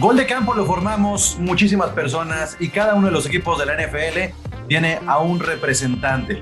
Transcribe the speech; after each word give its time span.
Gol 0.00 0.16
de 0.16 0.24
campo 0.24 0.54
lo 0.54 0.64
formamos 0.64 1.36
muchísimas 1.38 1.90
personas 1.90 2.56
y 2.58 2.70
cada 2.70 2.94
uno 2.94 3.08
de 3.08 3.12
los 3.12 3.26
equipos 3.26 3.58
de 3.58 3.66
la 3.66 3.74
NFL 3.74 4.34
tiene 4.66 4.98
a 5.06 5.18
un 5.18 5.38
representante. 5.38 6.40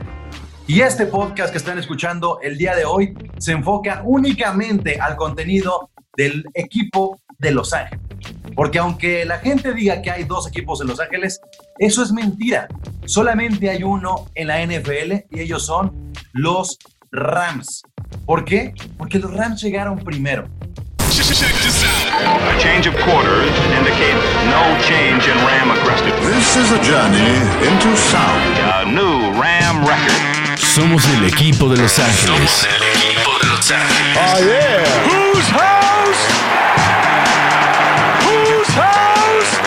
Y 0.68 0.82
este 0.82 1.06
podcast 1.06 1.50
que 1.50 1.58
están 1.58 1.76
escuchando 1.76 2.38
el 2.40 2.56
día 2.56 2.76
de 2.76 2.84
hoy 2.84 3.18
se 3.38 3.50
enfoca 3.50 4.02
únicamente 4.04 5.00
al 5.00 5.16
contenido 5.16 5.90
del 6.16 6.44
equipo 6.54 7.18
de 7.40 7.50
Los 7.50 7.72
Ángeles. 7.72 7.98
Porque 8.54 8.78
aunque 8.78 9.24
la 9.24 9.38
gente 9.38 9.74
diga 9.74 10.02
que 10.02 10.12
hay 10.12 10.22
dos 10.22 10.46
equipos 10.46 10.80
en 10.80 10.86
Los 10.86 11.00
Ángeles, 11.00 11.40
eso 11.80 12.04
es 12.04 12.12
mentira. 12.12 12.68
Solamente 13.06 13.70
hay 13.70 13.82
uno 13.82 14.26
en 14.36 14.46
la 14.46 14.64
NFL 14.64 15.14
y 15.32 15.40
ellos 15.40 15.66
son 15.66 16.12
los 16.32 16.78
Rams. 17.10 17.82
¿Por 18.24 18.44
qué? 18.44 18.72
Porque 18.96 19.18
los 19.18 19.34
Rams 19.34 19.60
llegaron 19.60 19.98
primero. 19.98 20.46
A 21.18 21.24
change 22.60 22.86
of 22.86 22.94
quarters 23.02 23.50
indicates 23.76 24.22
no 24.46 24.62
change 24.86 25.26
in 25.26 25.36
Ram 25.38 25.72
aggressiveness. 25.72 26.24
This 26.24 26.56
is 26.56 26.70
a 26.70 26.78
journey 26.80 27.42
into 27.66 27.96
sound. 27.96 28.58
A 28.78 28.84
new 28.86 29.32
Ram 29.34 29.84
record. 29.84 30.14
Somos 30.56 31.04
el 31.16 31.24
equipo 31.24 31.68
de 31.68 31.76
Los 31.76 31.98
Ángeles. 31.98 32.38
Somos 32.38 32.64
el 32.66 32.82
equipo 32.84 33.36
de 33.42 33.48
Los 33.48 33.68
Ángeles. 33.68 34.16
Oh, 34.16 34.38
yeah. 34.46 34.84
Whose 35.08 35.48
house? 35.50 36.22
Whose 38.22 38.72
house? 38.78 39.58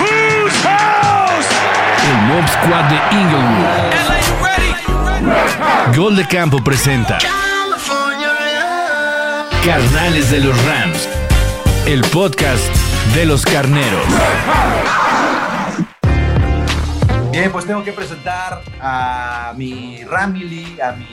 Whose 0.00 0.56
house? 0.64 1.48
El 2.08 2.16
Mob 2.26 2.48
Squad 2.48 2.88
de 2.88 2.98
Inglewood. 3.20 3.70
Gol 5.96 6.16
de 6.16 6.26
Campo 6.26 6.58
presenta 6.58 7.18
Carnales 9.64 10.30
de 10.30 10.40
los 10.40 10.56
Rams. 10.64 11.06
El 11.86 12.00
podcast 12.12 12.64
de 13.14 13.26
los 13.26 13.44
carneros. 13.44 14.06
Bien, 17.30 17.52
pues 17.52 17.66
tengo 17.66 17.84
que 17.84 17.92
presentar 17.92 18.62
a 18.80 19.52
mi 19.58 20.02
Ramily, 20.04 20.80
a 20.80 20.92
mi 20.92 21.06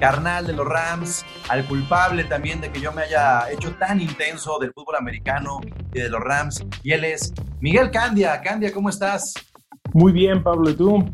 carnal 0.00 0.46
de 0.46 0.54
los 0.54 0.66
Rams, 0.66 1.26
al 1.50 1.66
culpable 1.66 2.24
también 2.24 2.62
de 2.62 2.72
que 2.72 2.80
yo 2.80 2.92
me 2.92 3.02
haya 3.02 3.50
hecho 3.50 3.74
tan 3.74 4.00
intenso 4.00 4.58
del 4.58 4.72
fútbol 4.72 4.96
americano 4.96 5.60
y 5.92 6.00
de 6.00 6.08
los 6.08 6.20
Rams. 6.22 6.64
Y 6.82 6.92
él 6.92 7.04
es 7.04 7.34
Miguel 7.60 7.90
Candia. 7.90 8.40
Candia, 8.40 8.72
¿cómo 8.72 8.88
estás? 8.88 9.34
Muy 9.92 10.12
bien, 10.12 10.42
Pablo, 10.42 10.70
¿y 10.70 10.74
tú? 10.74 11.04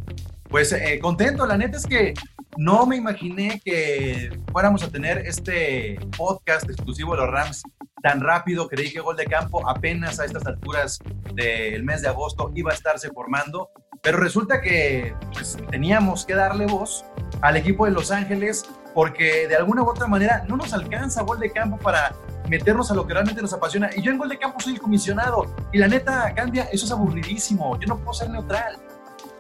Pues 0.48 0.72
eh, 0.72 1.00
contento, 1.03 1.44
la 1.44 1.56
neta 1.56 1.77
es 1.77 1.87
que 1.87 2.15
no 2.56 2.86
me 2.86 2.97
imaginé 2.97 3.61
que 3.64 4.39
fuéramos 4.53 4.83
a 4.83 4.89
tener 4.91 5.19
este 5.19 5.98
podcast 6.17 6.69
exclusivo 6.69 7.12
de 7.12 7.22
los 7.22 7.31
Rams 7.31 7.62
tan 8.03 8.20
rápido. 8.20 8.69
Creí 8.69 8.92
que 8.92 9.00
Gol 9.00 9.17
de 9.17 9.27
Campo 9.27 9.67
apenas 9.69 10.20
a 10.20 10.25
estas 10.25 10.47
alturas 10.47 10.98
del 11.34 11.83
mes 11.84 12.03
de 12.03 12.09
agosto 12.09 12.50
iba 12.55 12.72
a 12.72 12.75
estarse 12.75 13.11
formando, 13.11 13.70
pero 14.03 14.19
resulta 14.19 14.61
que 14.61 15.14
pues, 15.33 15.56
teníamos 15.70 16.27
que 16.27 16.34
darle 16.34 16.67
voz 16.67 17.05
al 17.41 17.56
equipo 17.56 17.86
de 17.86 17.92
Los 17.92 18.11
Ángeles 18.11 18.64
porque 18.94 19.48
de 19.48 19.56
alguna 19.56 19.83
u 19.83 19.89
otra 19.89 20.06
manera 20.06 20.44
no 20.47 20.56
nos 20.56 20.75
alcanza 20.75 21.22
Gol 21.22 21.41
de 21.41 21.50
Campo 21.50 21.78
para 21.78 22.14
meternos 22.48 22.91
a 22.91 22.94
lo 22.94 23.06
que 23.06 23.14
realmente 23.14 23.41
nos 23.41 23.55
apasiona. 23.55 23.89
Y 23.97 24.03
yo 24.03 24.12
en 24.12 24.19
Gol 24.19 24.28
de 24.28 24.39
Campo 24.39 24.61
soy 24.61 24.75
el 24.75 24.81
comisionado 24.81 25.47
y 25.72 25.78
la 25.78 25.89
neta 25.89 26.34
cambia, 26.34 26.64
eso 26.64 26.84
es 26.84 26.92
aburridísimo. 26.92 27.78
Yo 27.81 27.89
no 27.89 27.97
puedo 27.97 28.12
ser 28.12 28.28
neutral. 28.28 28.77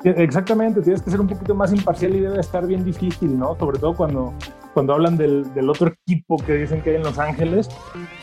Exactamente, 0.04 0.82
tienes 0.82 1.00
que 1.02 1.10
ser 1.10 1.20
un 1.20 1.28
poquito 1.28 1.54
más 1.54 1.72
imparcial 1.72 2.14
y 2.14 2.20
debe 2.20 2.40
estar 2.40 2.66
bien 2.66 2.84
difícil, 2.84 3.38
¿no? 3.38 3.56
Sobre 3.58 3.78
todo 3.78 3.94
cuando, 3.94 4.34
cuando 4.74 4.94
hablan 4.94 5.16
del, 5.16 5.52
del 5.54 5.70
otro 5.70 5.94
equipo 6.06 6.36
que 6.38 6.54
dicen 6.54 6.82
que 6.82 6.90
hay 6.90 6.96
en 6.96 7.04
Los 7.04 7.18
Ángeles, 7.18 7.68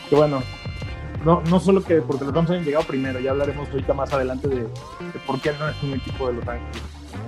que 0.08 0.16
bueno, 0.16 0.42
no, 1.24 1.42
no 1.50 1.60
solo 1.60 1.82
que 1.82 2.02
porque 2.02 2.24
los 2.24 2.34
Rams 2.34 2.50
hayan 2.50 2.64
llegado 2.64 2.84
primero, 2.84 3.18
ya 3.20 3.30
hablaremos 3.30 3.68
ahorita 3.70 3.94
más 3.94 4.12
adelante 4.12 4.48
de, 4.48 4.56
de 4.56 4.68
por 5.26 5.40
qué 5.40 5.52
no 5.58 5.68
es 5.68 5.82
un 5.82 5.94
equipo 5.94 6.28
de 6.28 6.34
Los 6.34 6.48
Ángeles. 6.48 6.82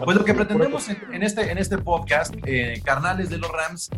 Pues 0.05 0.17
lo 0.17 0.25
que 0.25 0.34
pretendemos 0.34 0.88
en, 0.88 0.99
en 1.12 1.22
este, 1.22 1.50
en 1.50 1.59
este 1.59 1.78
podcast, 1.78 2.34
eh, 2.44 2.81
Carnales 2.84 3.31
de 3.31 3.38
los 3.38 3.50
Rams, 3.50 3.91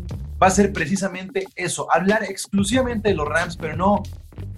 va 0.42 0.48
a 0.48 0.50
ser 0.50 0.72
precisamente 0.72 1.46
eso, 1.54 1.90
hablar 1.92 2.24
exclusivamente 2.24 3.10
de 3.10 3.14
los 3.14 3.28
Rams, 3.28 3.56
pero 3.56 3.76
no, 3.76 4.02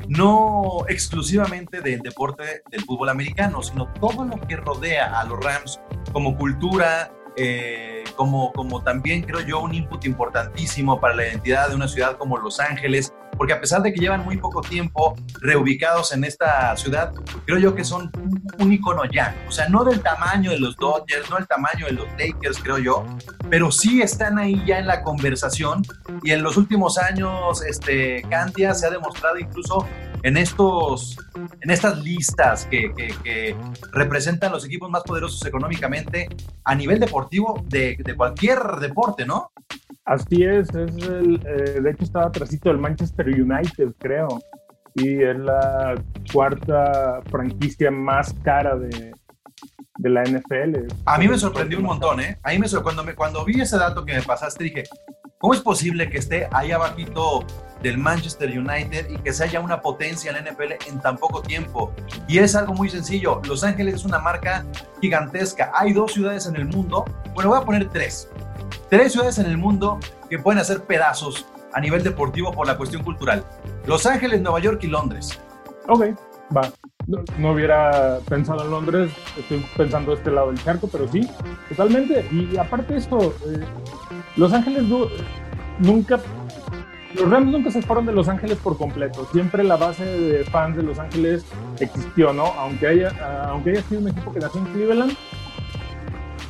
no 0.08 0.84
exclusivamente 0.88 1.80
del 1.80 2.00
deporte 2.00 2.62
del 2.70 2.82
fútbol 2.82 3.08
americano, 3.08 3.62
sino 3.62 3.92
todo 3.94 4.24
lo 4.24 4.40
que 4.46 4.56
rodea 4.56 5.18
a 5.18 5.24
los 5.24 5.42
Rams 5.42 5.80
como 6.12 6.36
cultura, 6.36 7.12
eh, 7.36 8.04
como, 8.16 8.52
como 8.52 8.82
también 8.82 9.22
creo 9.22 9.40
yo 9.40 9.60
un 9.60 9.74
input 9.74 10.04
importantísimo 10.06 11.00
para 11.00 11.14
la 11.14 11.26
identidad 11.26 11.68
de 11.68 11.74
una 11.74 11.88
ciudad 11.88 12.16
como 12.16 12.38
Los 12.38 12.60
Ángeles, 12.60 13.12
porque 13.36 13.52
a 13.52 13.60
pesar 13.60 13.82
de 13.82 13.92
que 13.92 14.00
llevan 14.00 14.24
muy 14.24 14.36
poco 14.38 14.60
tiempo 14.60 15.14
reubicados 15.40 16.12
en 16.12 16.24
esta 16.24 16.76
ciudad, 16.76 17.12
creo 17.44 17.58
yo 17.58 17.74
que 17.74 17.84
son 17.84 18.10
un, 18.58 18.72
icono 18.72 19.02
ya, 19.04 19.34
o 19.48 19.52
sea, 19.52 19.68
no 19.68 19.84
del 19.84 20.02
tamaño 20.02 20.50
de 20.50 20.58
los 20.58 20.76
Dodgers, 20.76 21.30
no 21.30 21.36
del 21.36 21.46
tamaño 21.46 21.86
de 21.86 21.92
los 21.92 22.06
Lakers, 22.18 22.58
creo 22.62 22.78
yo, 22.78 23.04
pero 23.48 23.70
sí 23.70 24.02
están 24.02 24.38
ahí 24.38 24.62
ya 24.66 24.78
en 24.78 24.86
la 24.86 25.02
conversación 25.02 25.82
y 26.22 26.32
en 26.32 26.42
los 26.42 26.56
últimos 26.56 26.98
años, 26.98 27.62
este, 27.62 28.22
Candia 28.28 28.74
se 28.74 28.86
ha 28.86 28.90
demostrado 28.90 29.38
incluso 29.38 29.86
en 30.22 30.36
estos, 30.36 31.16
en 31.60 31.70
estas 31.70 31.98
listas 32.02 32.66
que, 32.66 32.92
que, 32.96 33.14
que 33.22 33.56
representan 33.92 34.50
los 34.50 34.64
equipos 34.64 34.90
más 34.90 35.02
poderosos 35.04 35.44
económicamente 35.46 36.28
a 36.64 36.74
nivel 36.74 36.98
deportivo 36.98 37.62
de, 37.66 37.96
de 38.02 38.16
cualquier 38.16 38.58
deporte, 38.80 39.24
¿no? 39.24 39.52
Así 40.06 40.44
es, 40.44 40.68
es 40.70 40.96
el, 41.08 41.40
eh, 41.46 41.80
de 41.80 41.90
hecho 41.90 42.04
estaba 42.04 42.26
atrásito 42.26 42.68
del 42.68 42.78
Manchester 42.78 43.26
United, 43.28 43.88
creo, 43.98 44.28
y 44.94 45.20
es 45.22 45.36
la 45.36 46.00
cuarta 46.32 47.20
franquicia 47.30 47.90
más 47.90 48.32
cara 48.44 48.76
de, 48.76 49.12
de 49.98 50.08
la 50.10 50.22
NFL. 50.22 50.86
A 51.06 51.18
mí 51.18 51.26
me 51.26 51.36
sorprendió 51.36 51.78
un 51.78 51.84
montón, 51.86 52.20
¿eh? 52.20 52.38
A 52.44 52.50
mí 52.50 52.58
me 52.58 52.68
sor- 52.68 52.82
cuando, 52.84 53.02
me, 53.02 53.14
cuando 53.16 53.44
vi 53.44 53.60
ese 53.60 53.76
dato 53.78 54.04
que 54.04 54.14
me 54.14 54.22
pasaste, 54.22 54.62
dije, 54.64 54.84
¿cómo 55.38 55.54
es 55.54 55.60
posible 55.60 56.08
que 56.08 56.18
esté 56.18 56.48
ahí 56.52 56.70
abajito 56.70 57.44
del 57.82 57.98
Manchester 57.98 58.48
United 58.58 59.10
y 59.10 59.18
que 59.18 59.32
se 59.32 59.42
haya 59.44 59.60
una 59.60 59.80
potencia 59.82 60.30
en 60.30 60.44
la 60.44 60.50
NFL 60.52 60.72
en 60.88 61.00
tan 61.00 61.16
poco 61.16 61.42
tiempo? 61.42 61.92
Y 62.28 62.38
es 62.38 62.54
algo 62.54 62.74
muy 62.74 62.88
sencillo. 62.88 63.42
Los 63.48 63.64
Ángeles 63.64 63.96
es 63.96 64.04
una 64.04 64.20
marca 64.20 64.64
gigantesca. 65.00 65.72
Hay 65.74 65.92
dos 65.92 66.12
ciudades 66.12 66.46
en 66.46 66.54
el 66.56 66.66
mundo, 66.66 67.04
bueno, 67.34 67.50
voy 67.50 67.58
a 67.60 67.62
poner 67.64 67.88
tres. 67.88 68.30
Tres 68.88 69.12
ciudades 69.12 69.38
en 69.38 69.46
el 69.46 69.58
mundo 69.58 69.98
que 70.28 70.38
pueden 70.38 70.60
hacer 70.60 70.84
pedazos 70.84 71.46
a 71.72 71.80
nivel 71.80 72.02
deportivo 72.02 72.52
por 72.52 72.66
la 72.66 72.76
cuestión 72.76 73.02
cultural. 73.02 73.44
Los 73.86 74.06
Ángeles, 74.06 74.40
Nueva 74.40 74.60
York 74.60 74.82
y 74.82 74.86
Londres. 74.86 75.38
Ok, 75.88 76.06
va. 76.56 76.72
No, 77.06 77.52
hubiera 77.52 78.18
pensado 78.28 78.64
en 78.64 78.70
Londres, 78.70 79.12
estoy 79.38 79.64
pensando 79.76 80.12
este 80.12 80.32
lado 80.32 80.48
del 80.48 80.62
charco, 80.62 80.88
pero 80.90 81.06
sí, 81.06 81.28
totalmente. 81.68 82.26
Y 82.32 82.56
aparte 82.56 82.96
esto, 82.96 83.32
eh, 83.46 83.64
Los 84.36 84.52
Ángeles 84.52 84.82
nunca, 85.78 86.18
los 87.14 87.30
Rams 87.30 87.52
nunca 87.52 87.70
se 87.70 87.80
fueron 87.82 88.06
de 88.06 88.12
Los 88.12 88.28
Ángeles 88.28 88.58
por 88.58 88.76
completo. 88.76 89.28
Siempre 89.32 89.62
la 89.62 89.76
base 89.76 90.04
de 90.04 90.44
fans 90.46 90.76
de 90.76 90.82
Los 90.82 90.98
Ángeles 90.98 91.44
existió, 91.78 92.32
¿no? 92.32 92.46
Aunque 92.58 92.88
haya, 92.88 93.46
aunque 93.50 93.70
haya 93.70 93.82
sido 93.82 94.00
un 94.00 94.08
equipo 94.08 94.32
que 94.32 94.40
nació 94.40 94.60
en 94.62 94.66
Cleveland, 94.72 95.16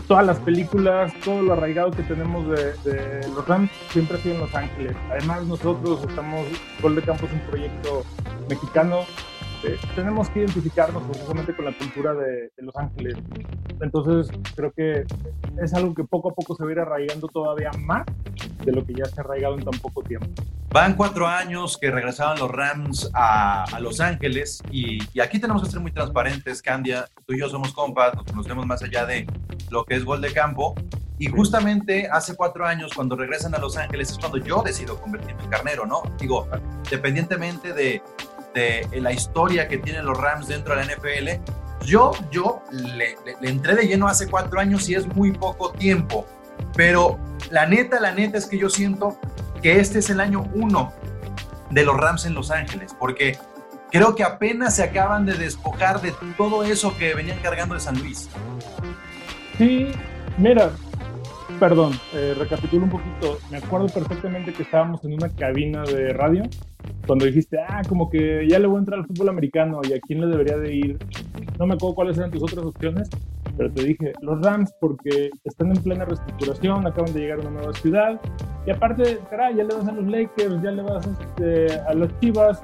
todas 0.06 0.24
las 0.24 0.38
películas, 0.40 1.12
todo 1.24 1.42
lo 1.42 1.52
arraigado 1.54 1.90
que 1.90 2.02
tenemos 2.04 2.48
de, 2.48 2.72
de 2.84 3.28
los 3.28 3.46
Rams 3.46 3.70
siempre 3.90 4.16
ha 4.16 4.20
sido 4.20 4.34
en 4.36 4.40
Los 4.42 4.54
Ángeles. 4.54 4.96
Además, 5.10 5.44
nosotros 5.44 6.04
estamos, 6.08 6.46
Gol 6.80 6.94
de 6.94 7.02
Campo 7.02 7.26
es 7.26 7.32
un 7.32 7.40
proyecto 7.40 8.04
mexicano. 8.48 9.00
eh, 9.64 9.78
tenemos 9.94 10.28
que 10.30 10.40
identificarnos 10.40 11.02
precisamente 11.04 11.54
con 11.54 11.64
la 11.64 11.76
cultura 11.76 12.14
de, 12.14 12.50
de 12.56 12.62
Los 12.62 12.76
Ángeles. 12.76 13.16
Entonces, 13.80 14.28
creo 14.54 14.72
que 14.72 15.04
es 15.62 15.74
algo 15.74 15.94
que 15.94 16.04
poco 16.04 16.30
a 16.30 16.34
poco 16.34 16.54
se 16.54 16.64
va 16.64 16.70
a 16.70 16.72
ir 16.72 16.78
arraigando 16.80 17.28
todavía 17.28 17.70
más 17.78 18.06
de 18.64 18.72
lo 18.72 18.84
que 18.84 18.94
ya 18.94 19.04
se 19.06 19.20
ha 19.20 19.24
arraigado 19.24 19.56
en 19.58 19.64
tan 19.64 19.78
poco 19.80 20.02
tiempo. 20.02 20.28
Van 20.70 20.94
cuatro 20.94 21.26
años 21.26 21.78
que 21.78 21.90
regresaban 21.90 22.38
los 22.38 22.50
Rams 22.50 23.10
a, 23.14 23.64
a 23.64 23.80
Los 23.80 24.00
Ángeles 24.00 24.62
y, 24.70 24.98
y 25.14 25.20
aquí 25.20 25.38
tenemos 25.38 25.62
que 25.62 25.70
ser 25.70 25.80
muy 25.80 25.90
transparentes, 25.90 26.60
Candia. 26.60 27.06
Tú 27.26 27.34
y 27.34 27.40
yo 27.40 27.48
somos 27.48 27.72
compas, 27.72 28.14
nos 28.14 28.24
conocemos 28.24 28.66
más 28.66 28.82
allá 28.82 29.06
de 29.06 29.26
lo 29.70 29.84
que 29.84 29.94
es 29.96 30.04
gol 30.04 30.20
de 30.20 30.32
campo. 30.32 30.74
Y 31.18 31.26
justamente 31.28 32.08
hace 32.12 32.36
cuatro 32.36 32.66
años, 32.66 32.92
cuando 32.94 33.16
regresan 33.16 33.54
a 33.54 33.58
Los 33.58 33.76
Ángeles, 33.78 34.10
es 34.10 34.18
cuando 34.18 34.36
yo 34.38 34.62
decido 34.62 35.00
convertirme 35.00 35.42
en 35.44 35.48
carnero, 35.50 35.86
¿no? 35.86 36.02
Digo, 36.20 36.46
independientemente 36.84 37.72
de, 37.72 38.02
de 38.54 39.00
la 39.00 39.12
historia 39.12 39.66
que 39.68 39.78
tienen 39.78 40.04
los 40.04 40.18
Rams 40.18 40.48
dentro 40.48 40.76
de 40.76 40.84
la 40.84 40.94
NFL, 40.94 41.40
yo, 41.86 42.10
yo 42.30 42.62
le, 42.70 43.16
le- 43.24 43.36
le 43.40 43.48
entré 43.50 43.74
de 43.76 43.86
lleno 43.86 44.08
hace 44.08 44.28
cuatro 44.28 44.58
años 44.60 44.88
y 44.88 44.94
es 44.94 45.06
muy 45.14 45.32
poco 45.32 45.72
tiempo. 45.72 46.26
Pero 46.74 47.18
la 47.50 47.66
neta, 47.66 48.00
la 48.00 48.12
neta 48.12 48.36
es 48.38 48.46
que 48.46 48.58
yo 48.58 48.68
siento 48.68 49.18
que 49.62 49.78
este 49.80 50.00
es 50.00 50.10
el 50.10 50.20
año 50.20 50.44
uno 50.54 50.92
de 51.70 51.84
los 51.84 51.96
Rams 51.96 52.24
en 52.26 52.34
Los 52.34 52.50
Ángeles, 52.50 52.94
porque 52.98 53.38
creo 53.90 54.14
que 54.14 54.22
apenas 54.22 54.76
se 54.76 54.82
acaban 54.82 55.24
de 55.26 55.34
despojar 55.34 56.00
de 56.02 56.12
todo 56.36 56.62
eso 56.62 56.94
que 56.98 57.14
venían 57.14 57.38
cargando 57.40 57.74
de 57.74 57.80
San 57.80 57.98
Luis. 57.98 58.28
Sí, 59.58 59.86
mira, 60.36 60.70
perdón, 61.58 61.92
eh, 62.14 62.34
recapitulo 62.38 62.84
un 62.84 62.90
poquito. 62.90 63.38
Me 63.50 63.56
acuerdo 63.56 63.86
perfectamente 63.86 64.52
que 64.52 64.62
estábamos 64.62 65.02
en 65.04 65.14
una 65.14 65.30
cabina 65.30 65.82
de 65.84 66.12
radio 66.12 66.42
cuando 67.06 67.24
dijiste, 67.24 67.58
ah, 67.66 67.82
como 67.88 68.10
que 68.10 68.46
ya 68.48 68.58
le 68.58 68.66
voy 68.66 68.76
a 68.76 68.80
entrar 68.80 68.98
al 68.98 69.06
fútbol 69.06 69.30
americano 69.30 69.80
y 69.88 69.94
a 69.94 70.00
quién 70.00 70.20
le 70.20 70.26
debería 70.26 70.58
de 70.58 70.74
ir, 70.74 70.98
no 71.58 71.66
me 71.66 71.74
acuerdo 71.74 71.94
cuáles 71.94 72.18
eran 72.18 72.30
tus 72.30 72.42
otras 72.42 72.64
opciones, 72.64 73.08
pero 73.56 73.72
te 73.72 73.84
dije, 73.84 74.12
los 74.20 74.40
Rams 74.42 74.72
porque 74.80 75.30
están 75.44 75.74
en 75.74 75.82
plena 75.82 76.04
reestructuración, 76.04 76.86
acaban 76.86 77.12
de 77.14 77.20
llegar 77.20 77.38
a 77.38 77.42
una 77.42 77.50
nueva 77.50 77.72
ciudad, 77.74 78.20
y 78.66 78.70
aparte, 78.70 79.20
caray, 79.30 79.56
ya 79.56 79.64
le 79.64 79.74
vas 79.74 79.88
a 79.88 79.92
los 79.92 80.06
Lakers, 80.06 80.62
ya 80.62 80.70
le 80.72 80.82
vas 80.82 81.06
este, 81.06 81.80
a 81.80 81.94
las 81.94 82.20
Chivas, 82.20 82.62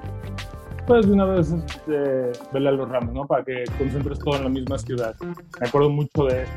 pues 0.86 1.06
de 1.06 1.12
una 1.12 1.24
vez 1.24 1.50
este, 1.52 2.32
vele 2.52 2.68
a 2.68 2.72
los 2.72 2.88
Rams, 2.88 3.12
¿no? 3.12 3.26
Para 3.26 3.44
que 3.44 3.64
concentres 3.78 4.18
todo 4.18 4.36
en 4.36 4.44
la 4.44 4.48
misma 4.50 4.78
ciudad. 4.78 5.14
Me 5.60 5.68
acuerdo 5.68 5.90
mucho 5.90 6.24
de 6.24 6.42
eso. 6.42 6.52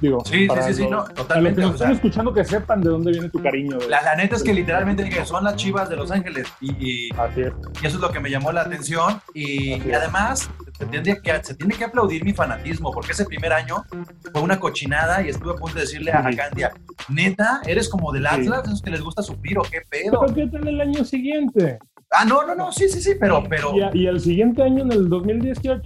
Digo, 0.00 0.20
Sí, 0.24 0.46
sí, 0.48 0.62
sí, 0.66 0.74
sí, 0.74 0.86
no, 0.88 1.04
totalmente, 1.04 1.60
los 1.60 1.70
que 1.70 1.74
o 1.74 1.78
sea- 1.78 1.86
están 1.88 1.96
escuchando 1.96 2.32
que 2.32 2.44
sepan 2.44 2.80
de 2.80 2.90
dónde 2.90 3.10
viene 3.12 3.28
tu 3.28 3.42
cariño. 3.42 3.78
La, 3.88 4.02
la 4.02 4.14
neta 4.16 4.36
es 4.36 4.42
que 4.42 4.52
literalmente 4.54 5.02
dije, 5.04 5.24
son 5.24 5.44
las 5.44 5.56
chivas 5.56 5.88
de 5.88 5.96
Los 5.96 6.10
Ángeles 6.10 6.46
y, 6.60 6.70
y- 7.08 7.10
Así 7.18 7.42
es. 7.42 7.52
y 7.82 7.86
eso 7.86 7.96
es 7.96 8.02
lo 8.02 8.10
que 8.10 8.20
me 8.20 8.30
llamó 8.30 8.52
la 8.52 8.62
atención 8.62 9.20
y, 9.34 9.74
y 9.82 9.92
además 9.92 10.50
se, 10.78 10.86
tendría 10.86 11.16
que, 11.16 11.42
se 11.44 11.54
tiene 11.54 11.74
que 11.74 11.84
aplaudir 11.84 12.24
mi 12.24 12.32
fanatismo 12.32 12.90
porque 12.92 13.12
ese 13.12 13.24
primer 13.24 13.52
año 13.52 13.84
fue 14.32 14.40
una 14.42 14.58
cochinada 14.60 15.22
y 15.22 15.28
estuve 15.30 15.52
a 15.52 15.56
punto 15.56 15.74
de 15.76 15.80
decirle 15.82 16.12
a 16.12 16.28
Sí. 16.30 16.36
Candia, 16.36 16.72
neta, 17.08 17.60
eres 17.66 17.88
como 17.88 18.12
del 18.12 18.22
Sí. 18.22 18.28
Atlas, 18.32 18.64
esos 18.66 18.82
que 18.82 18.90
les 18.90 19.00
gusta 19.02 19.22
sufrir 19.22 19.58
o 19.58 19.62
qué 19.62 19.80
pedo. 19.88 20.20
Pero 20.20 20.34
¿qué 20.34 20.46
tal 20.46 20.68
el 20.68 20.80
año 20.80 21.04
siguiente? 21.04 21.78
Ah, 22.12 22.24
no, 22.24 22.44
no, 22.44 22.54
no, 22.56 22.72
sí, 22.72 22.88
sí, 22.88 23.00
sí, 23.00 23.12
pero, 23.20 23.44
pero... 23.48 23.72
Y, 23.92 24.00
y 24.02 24.06
el 24.08 24.18
siguiente 24.20 24.62
año, 24.62 24.82
en 24.82 24.90
el 24.92 25.08
2018, 25.08 25.80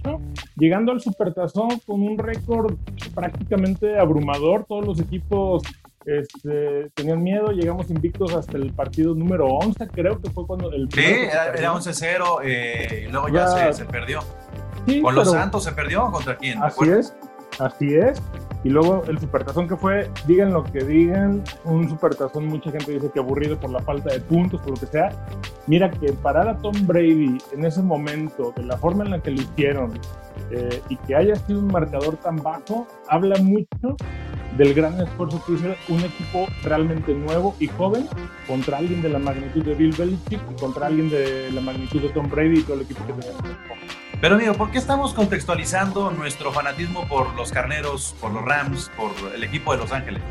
llegando 0.57 0.91
al 0.91 0.99
Supertazón 0.99 1.79
con 1.85 2.01
un 2.01 2.17
récord 2.17 2.73
prácticamente 3.13 3.99
abrumador, 3.99 4.65
todos 4.67 4.85
los 4.85 4.99
equipos 4.99 5.61
este, 6.05 6.89
tenían 6.95 7.21
miedo, 7.23 7.51
llegamos 7.51 7.89
invictos 7.91 8.33
hasta 8.33 8.57
el 8.57 8.73
partido 8.73 9.13
número 9.13 9.47
11, 9.47 9.87
creo 9.89 10.19
que 10.19 10.29
fue 10.31 10.47
cuando 10.47 10.71
el 10.71 10.89
Sí, 10.91 11.01
era, 11.03 11.47
era 11.53 11.73
11-0 11.73 12.39
eh, 12.43 13.05
y 13.07 13.11
luego 13.11 13.27
ya 13.29 13.45
Ya. 13.45 13.73
se, 13.73 13.83
se 13.83 13.85
perdió. 13.85 14.19
Sí, 14.87 15.01
Con 15.01 15.15
los 15.15 15.31
Santos 15.31 15.63
se 15.63 15.71
perdió, 15.73 16.11
¿contra 16.11 16.37
quién? 16.37 16.59
¿Te 16.59 16.65
Así 16.65 16.89
es, 16.89 17.15
así 17.59 17.95
es. 17.95 18.21
Y 18.63 18.69
luego 18.69 19.03
el 19.07 19.19
supertazón 19.19 19.67
que 19.67 19.75
fue, 19.75 20.09
digan 20.25 20.51
lo 20.51 20.63
que 20.63 20.83
digan, 20.83 21.43
un 21.65 21.87
supertazón, 21.87 22.47
mucha 22.47 22.71
gente 22.71 22.93
dice 22.93 23.11
que 23.13 23.19
aburrido 23.19 23.59
por 23.59 23.69
la 23.69 23.79
falta 23.79 24.11
de 24.11 24.19
puntos, 24.21 24.59
por 24.61 24.71
lo 24.71 24.75
que 24.75 24.87
sea. 24.87 25.09
Mira 25.67 25.91
que 25.91 26.11
parar 26.13 26.47
a 26.47 26.57
Tom 26.57 26.75
Brady 26.87 27.37
en 27.53 27.65
ese 27.65 27.83
momento, 27.83 28.53
de 28.55 28.63
la 28.63 28.77
forma 28.77 29.03
en 29.03 29.11
la 29.11 29.19
que 29.19 29.31
lo 29.31 29.41
hicieron, 29.41 29.99
eh, 30.51 30.81
y 30.89 30.97
que 30.97 31.15
haya 31.15 31.35
sido 31.35 31.59
un 31.59 31.67
marcador 31.67 32.17
tan 32.17 32.37
bajo, 32.37 32.87
habla 33.07 33.35
mucho 33.37 33.95
del 34.57 34.73
gran 34.73 34.99
esfuerzo 35.01 35.43
que 35.45 35.53
hizo 35.53 35.67
un 35.89 35.99
equipo 35.99 36.47
realmente 36.63 37.13
nuevo 37.13 37.55
y 37.59 37.67
joven 37.67 38.07
contra 38.47 38.77
alguien 38.77 39.01
de 39.01 39.09
la 39.09 39.19
magnitud 39.19 39.63
de 39.63 39.75
Bill 39.75 39.93
Belichick 39.97 40.39
contra 40.59 40.87
alguien 40.87 41.09
de 41.09 41.51
la 41.51 41.61
magnitud 41.61 42.01
de 42.01 42.09
Tom 42.09 42.29
Brady 42.29 42.59
y 42.59 42.63
todo 42.63 42.77
el 42.77 42.81
equipo 42.83 43.05
que 43.05 43.13
tenía. 43.13 43.37
Pero 44.21 44.35
amigo, 44.35 44.53
¿por 44.53 44.71
qué 44.71 44.77
estamos 44.77 45.13
contextualizando 45.13 46.09
nuestro 46.09 46.51
fanatismo 46.51 47.07
por 47.07 47.33
los 47.35 47.51
carneros, 47.51 48.15
por 48.21 48.31
los 48.31 48.43
Rams, 48.43 48.89
por 48.95 49.11
el 49.33 49.43
equipo 49.43 49.73
de 49.73 49.79
Los 49.79 49.91
Ángeles? 49.91 50.23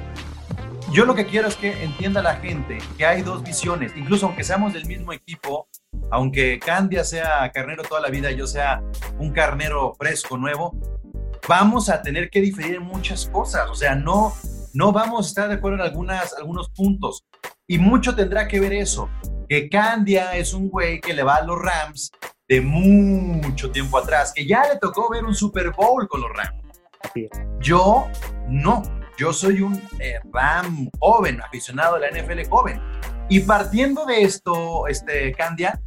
Yo 0.91 1.05
lo 1.05 1.15
que 1.15 1.27
quiero 1.27 1.49
es 1.49 1.57
que 1.57 1.85
entienda 1.85 2.23
la 2.23 2.37
gente 2.37 2.79
que 2.97 3.05
hay 3.05 3.23
dos 3.23 3.43
visiones, 3.43 3.93
incluso 3.97 4.27
aunque 4.27 4.43
seamos 4.43 4.73
del 4.73 4.87
mismo 4.87 5.13
equipo, 5.13 5.69
aunque 6.11 6.59
Candia 6.59 7.05
sea 7.05 7.51
carnero 7.53 7.83
toda 7.83 8.01
la 8.01 8.09
vida 8.09 8.31
yo 8.31 8.47
sea 8.47 8.83
un 9.19 9.33
carnero 9.33 9.95
fresco, 9.99 10.39
nuevo, 10.39 10.75
vamos 11.47 11.91
a 11.91 12.01
tener 12.01 12.31
que 12.31 12.41
diferir 12.41 12.77
en 12.77 12.83
muchas 12.83 13.27
cosas, 13.27 13.69
o 13.69 13.75
sea, 13.75 13.95
no, 13.95 14.33
no 14.73 14.93
vamos 14.93 15.27
a 15.27 15.29
estar 15.29 15.49
de 15.49 15.57
acuerdo 15.57 15.79
en 15.79 15.91
algunas, 15.91 16.33
algunos 16.35 16.71
puntos. 16.71 17.25
Y 17.67 17.79
mucho 17.79 18.15
tendrá 18.15 18.47
que 18.49 18.61
ver 18.61 18.73
eso, 18.73 19.09
que 19.49 19.69
Candia 19.69 20.37
es 20.37 20.55
un 20.55 20.69
güey 20.69 21.01
que 21.01 21.13
le 21.13 21.23
va 21.23 21.37
a 21.37 21.45
los 21.45 21.61
Rams 21.61 22.11
de 22.55 22.61
mucho 22.61 23.73
tiempo 23.73 23.99
atrás, 23.99 24.33
que 24.33 24.47
ya 24.47 24.63
le 24.73 24.79
tocó 24.79 25.11
ver 25.11 25.25
un 25.25 25.35
Super 25.35 25.73
Bowl 25.73 26.07
con 26.07 26.21
los 26.21 26.31
Rams. 26.33 26.63
Yo 27.59 28.07
no, 28.49 28.83
yo 29.19 29.33
soy 29.33 29.61
un 29.61 29.83
eh, 29.99 30.21
Ram 30.33 30.89
joven, 31.01 31.41
aficionado 31.43 31.97
a 31.97 31.99
la 31.99 32.11
NFL 32.11 32.49
joven. 32.49 32.81
Y 33.29 33.41
partiendo 33.41 34.07
de 34.07 34.23
esto, 34.23 34.87
este, 34.87 35.33
Candia, 35.33 35.81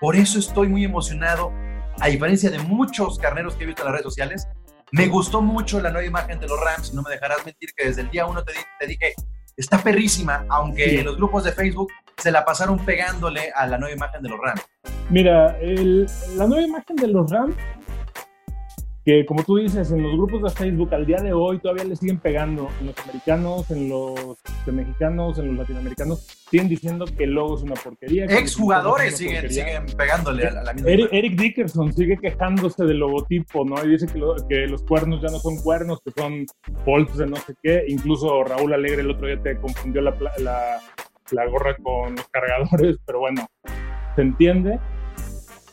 por 0.00 0.16
eso 0.16 0.38
estoy 0.38 0.68
muy 0.68 0.82
emocionado, 0.82 1.52
a 2.00 2.08
diferencia 2.08 2.48
de 2.50 2.58
muchos 2.60 3.18
carneros 3.18 3.54
que 3.56 3.64
he 3.64 3.66
visto 3.66 3.82
en 3.82 3.86
las 3.86 3.92
redes 3.92 4.04
sociales, 4.04 4.48
me 4.92 5.08
gustó 5.08 5.42
mucho 5.42 5.78
la 5.82 5.90
nueva 5.90 6.06
imagen 6.06 6.40
de 6.40 6.48
los 6.48 6.58
Rams, 6.58 6.90
y 6.90 6.96
no 6.96 7.02
me 7.02 7.10
dejarás 7.10 7.44
mentir 7.44 7.68
que 7.76 7.86
desde 7.86 8.00
el 8.00 8.10
día 8.10 8.24
uno 8.24 8.42
te, 8.42 8.54
te 8.80 8.86
dije, 8.86 9.14
está 9.58 9.78
perrísima, 9.82 10.44
aunque 10.48 10.88
Sí. 10.88 11.02
los 11.02 11.16
grupos 11.16 11.44
de 11.44 11.52
Facebook 11.52 11.88
se 12.16 12.30
la 12.30 12.44
pasaron 12.44 12.78
pegándole 12.78 13.50
a 13.54 13.66
la 13.66 13.76
nueva 13.76 13.94
imagen 13.94 14.22
de 14.22 14.28
los 14.28 14.38
Rams. 14.40 14.62
Mira, 15.10 15.58
el- 15.60 16.06
la 16.36 16.46
nueva 16.46 16.62
imagen 16.64 16.96
de 16.96 17.08
los 17.08 17.30
Rams, 17.30 17.54
que 19.08 19.24
como 19.24 19.42
tú 19.42 19.56
dices, 19.56 19.90
en 19.90 20.02
los 20.02 20.12
grupos 20.18 20.42
de 20.42 20.50
Facebook 20.50 20.92
al 20.92 21.06
día 21.06 21.16
de 21.22 21.32
hoy 21.32 21.58
todavía 21.60 21.84
le 21.84 21.96
siguen 21.96 22.18
pegando, 22.18 22.68
en 22.78 22.88
los 22.88 22.98
americanos, 22.98 23.70
en 23.70 23.88
los 23.88 24.14
este, 24.44 24.70
mexicanos, 24.70 25.38
en 25.38 25.46
los 25.48 25.56
latinoamericanos, 25.56 26.18
siguen 26.50 26.68
diciendo 26.68 27.06
que 27.16 27.24
el 27.24 27.30
logo 27.30 27.56
es 27.56 27.62
una 27.62 27.74
porquería. 27.76 28.26
Exjugadores 28.26 29.16
siguen, 29.16 29.40
porquería. 29.40 29.64
siguen 29.64 29.96
pegándole 29.96 30.46
a 30.46 30.50
la, 30.50 30.60
a 30.60 30.64
la 30.64 30.72
misma 30.74 30.90
Eric. 30.90 31.08
Eric 31.10 31.40
Dickerson 31.40 31.92
sigue 31.94 32.18
quejándose 32.18 32.84
del 32.84 32.98
logotipo, 32.98 33.64
¿no? 33.64 33.82
Y 33.82 33.88
dice 33.92 34.06
que, 34.08 34.18
lo- 34.18 34.36
que 34.46 34.66
los 34.66 34.82
cuernos 34.82 35.22
ya 35.22 35.28
no 35.30 35.38
son 35.38 35.56
cuernos, 35.62 36.00
que 36.04 36.10
son 36.14 36.44
bolts 36.84 37.16
de 37.16 37.26
no 37.28 37.36
sé 37.36 37.54
qué. 37.62 37.84
Incluso 37.88 38.44
Raúl 38.44 38.74
Alegre 38.74 39.00
el 39.00 39.10
otro 39.10 39.26
día 39.26 39.40
te 39.42 39.56
confundió 39.58 40.02
la, 40.02 40.14
la, 40.38 40.80
la 41.30 41.46
gorra 41.46 41.74
con 41.82 42.14
los 42.14 42.28
cargadores, 42.28 42.98
pero 43.06 43.20
bueno, 43.20 43.46
se 44.16 44.20
entiende. 44.20 44.78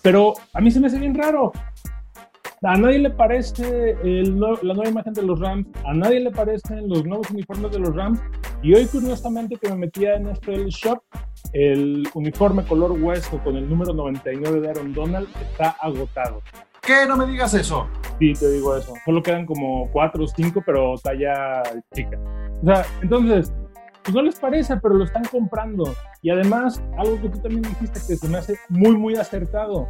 Pero 0.02 0.36
a 0.54 0.62
mí 0.62 0.72
se 0.72 0.80
me 0.80 0.88
hace 0.88 1.00
bien 1.00 1.16
raro. 1.16 1.52
A 2.66 2.78
nadie 2.78 2.98
le 2.98 3.12
parece 3.12 3.92
el 4.04 4.40
la 4.40 4.74
nueva 4.74 4.90
imagen 4.90 5.14
de 5.14 5.22
los 5.22 5.40
Rams, 5.40 5.68
a 5.86 5.94
nadie 5.94 6.20
le 6.20 6.32
parecen 6.32 6.90
los 6.90 7.06
nuevos 7.06 7.30
uniformes 7.30 7.72
de 7.72 7.78
los 7.78 7.96
Rams. 7.96 8.20
Y 8.64 8.74
hoy, 8.74 8.88
curiosamente, 8.88 9.56
que 9.58 9.70
me 9.70 9.76
metía 9.76 10.16
en 10.16 10.30
este 10.30 10.66
shop, 10.70 11.00
el 11.54 12.08
uniforme 12.16 12.64
color 12.64 12.94
hueso 12.94 13.40
con 13.44 13.56
el 13.56 13.70
número 13.70 13.94
99 13.94 14.62
de 14.62 14.70
Aaron 14.70 14.94
Donald 14.94 15.28
está 15.42 15.76
agotado. 15.80 16.42
¿Qué? 16.82 17.06
No 17.08 17.16
me 17.18 17.28
digas 17.28 17.54
eso. 17.54 17.88
Sí, 18.18 18.34
te 18.34 18.50
digo 18.50 18.76
eso. 18.76 18.94
Solo 19.06 19.22
quedan 19.22 19.46
como 19.46 19.88
4 19.92 20.24
o 20.24 20.28
5, 20.28 20.64
pero 20.66 20.96
talla 21.04 21.62
chica. 21.94 22.20
O 22.64 22.66
sea, 22.66 22.84
entonces, 23.04 23.54
pues 24.04 24.16
no 24.16 24.24
les 24.24 24.40
parece, 24.40 24.78
pero 24.78 24.96
lo 24.96 25.04
están 25.04 25.26
comprando. 25.26 25.94
Y 26.24 26.32
además, 26.32 26.82
algo 26.98 27.22
que 27.22 27.30
tú 27.30 27.40
también 27.40 27.62
dijiste 27.62 28.00
que 28.08 28.16
se 28.16 28.28
me 28.28 28.40
hace 28.40 28.58
muy, 28.70 28.98
muy 28.98 29.16
acertado. 29.16 29.88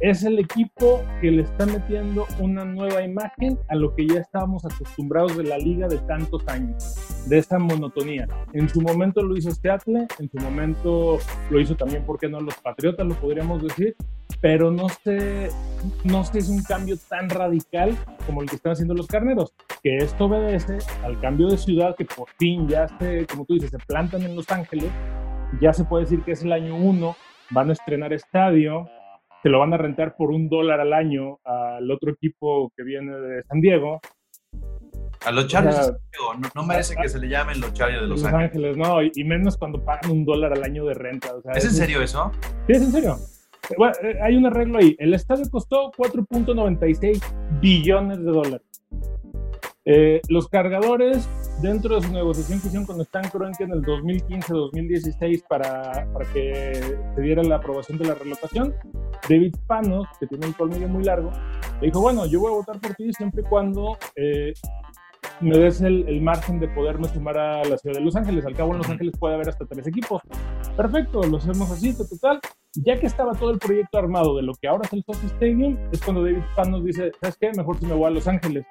Es 0.00 0.24
el 0.24 0.38
equipo 0.38 1.04
que 1.20 1.30
le 1.30 1.42
está 1.42 1.66
metiendo 1.66 2.26
una 2.38 2.64
nueva 2.64 3.02
imagen 3.02 3.58
a 3.68 3.74
lo 3.74 3.94
que 3.94 4.06
ya 4.06 4.20
estábamos 4.20 4.64
acostumbrados 4.64 5.36
de 5.36 5.44
la 5.44 5.58
liga 5.58 5.88
de 5.88 5.98
tantos 5.98 6.42
años, 6.48 7.26
de 7.28 7.36
esa 7.36 7.58
monotonía. 7.58 8.26
En 8.54 8.66
su 8.70 8.80
momento 8.80 9.22
lo 9.22 9.36
hizo 9.36 9.50
Seattle, 9.50 10.06
en 10.18 10.30
su 10.30 10.38
momento 10.38 11.18
lo 11.50 11.60
hizo 11.60 11.76
también, 11.76 12.02
¿por 12.06 12.18
qué 12.18 12.30
no? 12.30 12.40
Los 12.40 12.54
Patriotas, 12.54 13.06
lo 13.06 13.14
podríamos 13.14 13.62
decir, 13.62 13.94
pero 14.40 14.70
no 14.70 14.88
sé, 14.88 15.50
no 16.04 16.24
sé 16.24 16.38
es 16.38 16.48
un 16.48 16.62
cambio 16.62 16.96
tan 17.10 17.28
radical 17.28 17.94
como 18.24 18.40
el 18.40 18.48
que 18.48 18.56
están 18.56 18.72
haciendo 18.72 18.94
los 18.94 19.06
carneros, 19.06 19.52
que 19.82 19.98
esto 19.98 20.24
obedece 20.24 20.78
al 21.04 21.20
cambio 21.20 21.48
de 21.48 21.58
ciudad 21.58 21.94
que 21.94 22.06
por 22.06 22.30
fin 22.38 22.66
ya 22.66 22.88
se, 22.98 23.26
como 23.26 23.44
tú 23.44 23.52
dices, 23.52 23.68
se 23.68 23.78
plantan 23.78 24.22
en 24.22 24.34
Los 24.34 24.50
Ángeles, 24.50 24.90
ya 25.60 25.74
se 25.74 25.84
puede 25.84 26.04
decir 26.04 26.22
que 26.22 26.32
es 26.32 26.42
el 26.42 26.52
año 26.52 26.74
uno, 26.74 27.16
van 27.50 27.68
a 27.68 27.74
estrenar 27.74 28.14
estadio, 28.14 28.88
se 29.42 29.48
lo 29.48 29.58
van 29.58 29.72
a 29.72 29.76
rentar 29.76 30.16
por 30.16 30.30
un 30.30 30.48
dólar 30.48 30.80
al 30.80 30.92
año 30.92 31.38
al 31.44 31.90
otro 31.90 32.12
equipo 32.12 32.72
que 32.76 32.82
viene 32.82 33.12
de 33.12 33.42
San 33.44 33.60
Diego, 33.60 34.00
A 35.24 35.32
los 35.32 35.46
Chargers, 35.46 35.78
O 35.78 35.82
sea, 35.82 35.92
no, 36.38 36.50
no 36.54 36.62
merece 36.66 36.94
que 36.96 37.08
se 37.08 37.18
le 37.18 37.28
llamen 37.28 37.60
los 37.60 37.72
Chargers 37.72 38.02
de 38.02 38.08
Los, 38.08 38.22
Los 38.22 38.32
Ángeles. 38.32 38.50
Ángeles, 38.50 38.76
no, 38.76 39.02
y, 39.02 39.24
menos 39.24 39.56
cuando 39.56 39.82
pagan 39.84 40.10
un 40.10 40.24
dólar 40.24 40.52
al 40.52 40.62
año 40.62 40.84
de 40.84 40.94
renta. 40.94 41.34
o 41.34 41.42
sea, 41.42 41.52
¿Es 41.52 41.64
en 41.64 41.72
serio 41.72 42.02
eso? 42.02 42.32
Sí, 42.66 42.72
es 42.72 42.82
en 42.82 42.92
serio. 42.92 43.16
Bueno, 43.76 43.94
eh, 44.02 44.18
hay 44.22 44.36
un 44.36 44.46
arreglo 44.46 44.78
ahí. 44.78 44.96
El 44.98 45.14
estadio 45.14 45.44
costó 45.50 45.92
4.96 45.92 47.22
billones 47.60 48.18
de 48.18 48.30
dólares. 48.30 48.66
Eh, 49.84 50.20
los 50.28 50.48
cargadores, 50.48 51.28
dentro 51.62 51.96
de 51.96 52.06
su 52.06 52.12
negociación 52.12 52.60
que 52.60 52.68
hicieron 52.68 52.86
con 52.86 53.00
Stan 53.02 53.28
Kroenke 53.28 53.64
en 53.64 53.72
el 53.72 53.82
2015-2016 53.82 55.44
para, 55.46 56.06
para 56.12 56.32
que 56.32 56.98
se 57.14 57.20
diera 57.20 57.42
la 57.42 57.56
aprobación 57.56 57.98
de 57.98 58.06
la 58.06 58.14
relocación, 58.14 58.74
David 59.28 59.54
Panos, 59.66 60.06
que 60.18 60.26
tiene 60.26 60.46
un 60.46 60.52
colmillo 60.54 60.88
muy 60.88 61.04
largo, 61.04 61.30
le 61.80 61.88
dijo, 61.88 62.00
bueno, 62.00 62.26
yo 62.26 62.40
voy 62.40 62.52
a 62.52 62.56
votar 62.56 62.80
por 62.80 62.94
ti 62.94 63.12
siempre 63.12 63.42
y 63.42 63.44
cuando 63.44 63.96
eh, 64.16 64.54
me 65.40 65.58
des 65.58 65.80
el, 65.82 66.08
el 66.08 66.22
margen 66.22 66.60
de 66.60 66.68
poderme 66.68 67.08
sumar 67.08 67.36
a 67.38 67.64
la 67.64 67.76
ciudad 67.76 67.96
de 67.96 68.02
Los 68.02 68.16
Ángeles. 68.16 68.44
Al 68.46 68.54
cabo 68.54 68.72
en 68.72 68.78
Los 68.78 68.88
Ángeles 68.88 69.14
puede 69.18 69.34
haber 69.34 69.48
hasta 69.48 69.66
tres 69.66 69.86
equipos. 69.86 70.22
Perfecto, 70.76 71.22
lo 71.22 71.36
hacemos 71.38 71.70
así, 71.70 71.96
total. 71.96 72.40
Ya 72.74 72.98
que 72.98 73.06
estaba 73.06 73.34
todo 73.34 73.50
el 73.50 73.58
proyecto 73.58 73.98
armado 73.98 74.36
de 74.36 74.42
lo 74.42 74.54
que 74.54 74.68
ahora 74.68 74.82
es 74.84 74.92
el 74.92 75.04
Sophie 75.04 75.28
Stadium, 75.28 75.76
es 75.92 76.02
cuando 76.02 76.22
David 76.22 76.42
Panos 76.54 76.84
dice, 76.84 77.10
¿sabes 77.20 77.36
qué? 77.38 77.50
Mejor 77.56 77.78
si 77.78 77.86
me 77.86 77.94
voy 77.94 78.06
a 78.06 78.10
Los 78.10 78.28
Ángeles. 78.28 78.64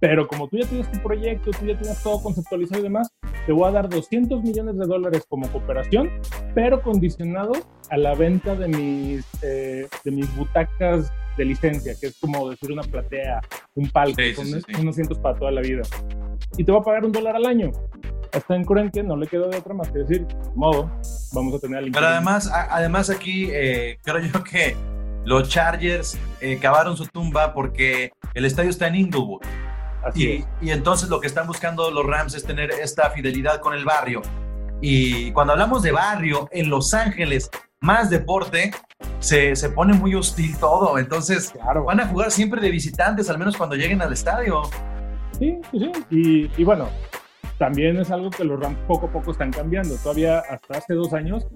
Pero 0.00 0.26
como 0.26 0.48
tú 0.48 0.56
ya 0.58 0.66
tienes 0.66 0.90
tu 0.90 0.98
proyecto, 1.02 1.50
tú 1.52 1.66
ya 1.66 1.78
tienes 1.78 2.02
todo 2.02 2.22
conceptualizado 2.22 2.80
y 2.80 2.84
demás, 2.84 3.08
te 3.46 3.52
voy 3.52 3.68
a 3.68 3.72
dar 3.72 3.88
200 3.88 4.42
millones 4.42 4.76
de 4.78 4.86
dólares 4.86 5.24
como 5.28 5.46
cooperación, 5.48 6.10
pero 6.54 6.80
condicionado 6.82 7.52
a 7.90 7.96
la 7.96 8.14
venta 8.14 8.54
de 8.54 8.68
mis, 8.68 9.26
eh, 9.42 9.86
de 10.04 10.10
mis 10.10 10.34
butacas 10.36 11.12
de 11.36 11.44
licencia, 11.44 11.94
que 12.00 12.08
es 12.08 12.18
como 12.20 12.50
decir 12.50 12.72
una 12.72 12.82
platea, 12.82 13.40
un 13.74 13.88
palco, 13.90 14.20
Sí, 14.20 14.34
sí, 14.34 14.60
sí, 14.66 14.80
unos 14.80 14.94
cientos 14.94 15.18
para 15.18 15.38
toda 15.38 15.50
la 15.50 15.60
vida. 15.60 15.82
Y 16.56 16.64
te 16.64 16.72
voy 16.72 16.80
a 16.80 16.84
pagar 16.84 17.04
un 17.04 17.12
dólar 17.12 17.36
al 17.36 17.46
año. 17.46 17.70
Hasta 18.32 18.54
en 18.54 18.64
Curenque 18.64 19.02
no 19.02 19.16
le 19.16 19.26
quedó 19.26 19.48
de 19.48 19.58
otra 19.58 19.74
más 19.74 19.90
que 19.90 20.00
decir, 20.00 20.26
modo, 20.54 20.90
vamos 21.32 21.54
a 21.54 21.58
tener 21.58 21.78
al 21.78 21.90
Pero 21.90 22.06
además, 22.06 22.46
a- 22.50 22.74
además 22.76 23.10
aquí 23.10 23.48
eh, 23.52 23.98
creo 24.02 24.18
yo 24.20 24.44
que 24.44 24.76
los 25.24 25.48
Chargers 25.48 26.18
eh, 26.40 26.58
cavaron 26.60 26.96
su 26.96 27.06
tumba 27.06 27.52
porque 27.52 28.12
el 28.34 28.44
estadio 28.44 28.70
está 28.70 28.86
en 28.86 28.94
Inglewood. 28.96 29.42
Así 30.04 30.24
Y, 30.24 30.32
es. 30.38 30.46
y 30.60 30.70
entonces 30.70 31.08
lo 31.08 31.20
que 31.20 31.26
están 31.26 31.46
buscando 31.46 31.90
los 31.90 32.04
Rams 32.06 32.34
es 32.34 32.44
tener 32.44 32.70
esta 32.70 33.10
fidelidad 33.10 33.60
con 33.60 33.74
el 33.74 33.84
barrio. 33.84 34.22
Y 34.80 35.30
cuando 35.32 35.52
hablamos 35.52 35.82
de 35.82 35.92
barrio 35.92 36.48
en 36.52 36.70
Los 36.70 36.94
Ángeles, 36.94 37.50
más 37.80 38.08
deporte, 38.10 38.72
se, 39.18 39.54
se 39.56 39.70
pone 39.70 39.92
muy 39.94 40.14
hostil 40.14 40.56
todo. 40.58 40.98
Entonces 40.98 41.50
Claro. 41.50 41.84
van 41.84 42.00
a 42.00 42.06
jugar 42.06 42.30
siempre 42.30 42.60
de 42.60 42.70
visitantes, 42.70 43.28
al 43.30 43.38
menos 43.38 43.56
cuando 43.56 43.76
lleguen 43.76 44.00
al 44.02 44.12
estadio. 44.12 44.62
Sí, 45.38 45.58
sí, 45.70 45.78
sí. 45.78 45.92
Y, 46.10 46.50
y 46.60 46.64
bueno, 46.64 46.88
también 47.60 47.98
es 47.98 48.10
algo 48.10 48.30
que 48.30 48.42
los 48.42 48.58
Rams 48.58 48.78
poco 48.88 49.06
a 49.06 49.12
poco 49.12 49.32
están 49.32 49.52
cambiando. 49.52 49.94
Todavía 49.96 50.38
hasta 50.38 50.78
hace 50.78 50.94
dos 50.94 51.12
años 51.12 51.46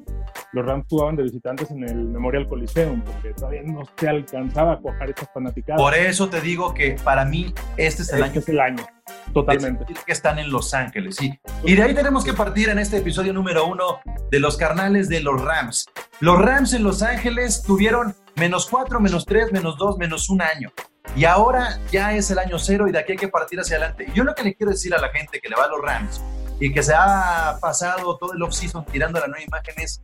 los 0.53 0.67
Rams 0.67 0.85
jugaban 0.87 1.17
de 1.17 1.23
visitantes 1.23 1.71
en 1.71 1.83
el 1.83 1.97
Memorial 1.97 2.47
Coliseum 2.47 3.01
porque 3.01 3.33
todavía 3.33 3.63
no 3.63 3.85
se 3.97 4.07
alcanzaba 4.11 4.75
a 4.75 4.79
cuajar 4.81 5.09
estas 5.09 5.31
fanaticadas. 5.33 5.81
Por 5.81 5.95
eso 5.95 6.29
te 6.29 6.43
digo 6.43 6.75
que 6.75 6.97
para 7.03 7.25
mí 7.25 7.55
este 7.79 8.03
es 8.03 8.13
el 8.13 8.17
este 8.17 8.31
año 8.31 8.41
es 8.41 8.49
el 8.51 8.61
año, 8.61 8.87
totalmente. 9.33 9.87
que 10.05 10.13
están 10.13 10.39
en 10.39 10.51
Los 10.51 10.75
Ángeles, 10.75 11.17
sí. 11.17 11.41
Y 11.65 11.75
de 11.75 11.83
ahí 11.83 11.95
tenemos 11.95 12.23
que 12.23 12.35
partir 12.35 12.69
en 12.69 12.79
este 12.79 12.99
episodio 12.99 13.33
número 13.33 13.67
uno 13.67 14.01
de 14.31 14.41
los 14.41 14.59
carnales 14.59 15.09
de 15.09 15.21
los 15.21 15.41
Rams. 15.41 15.87
Los 16.21 16.39
Rams 16.39 16.75
en 16.75 16.83
Los 16.83 17.01
Ángeles 17.03 17.63
tuvieron 17.63 18.15
menos 18.37 18.69
cuatro, 18.69 19.01
menos 19.01 19.25
tres, 19.25 19.51
menos 19.53 19.79
dos, 19.79 19.97
menos 19.97 20.29
un 20.29 20.43
año. 20.43 20.71
Y 21.17 21.25
ahora 21.25 21.79
ya 21.93 22.13
es 22.13 22.31
el 22.31 22.39
año 22.39 22.59
cero 22.59 22.89
y 22.89 22.93
de 22.93 22.99
aquí 22.99 23.13
hay 23.13 23.19
que 23.19 23.29
partir 23.29 23.61
hacia 23.61 23.77
adelante. 23.77 24.07
Yo 24.15 24.25
lo 24.25 24.35
que 24.35 24.43
le 24.43 24.55
quiero 24.55 24.73
decir 24.73 24.95
a 24.95 24.99
la 24.99 25.11
gente 25.11 25.41
que 25.41 25.49
le 25.49 25.57
va 25.57 25.65
a 25.65 25.69
los 25.69 25.81
Rams 25.81 26.23
y 26.61 26.73
que 26.73 26.83
se 26.83 26.93
ha 26.95 27.57
pasado 27.61 28.17
todo 28.19 28.33
el 28.33 28.43
off-season 28.43 28.85
tirando 28.87 29.21
la 29.21 29.27
nueva 29.27 29.45
imagen 29.45 29.75
es, 29.79 30.03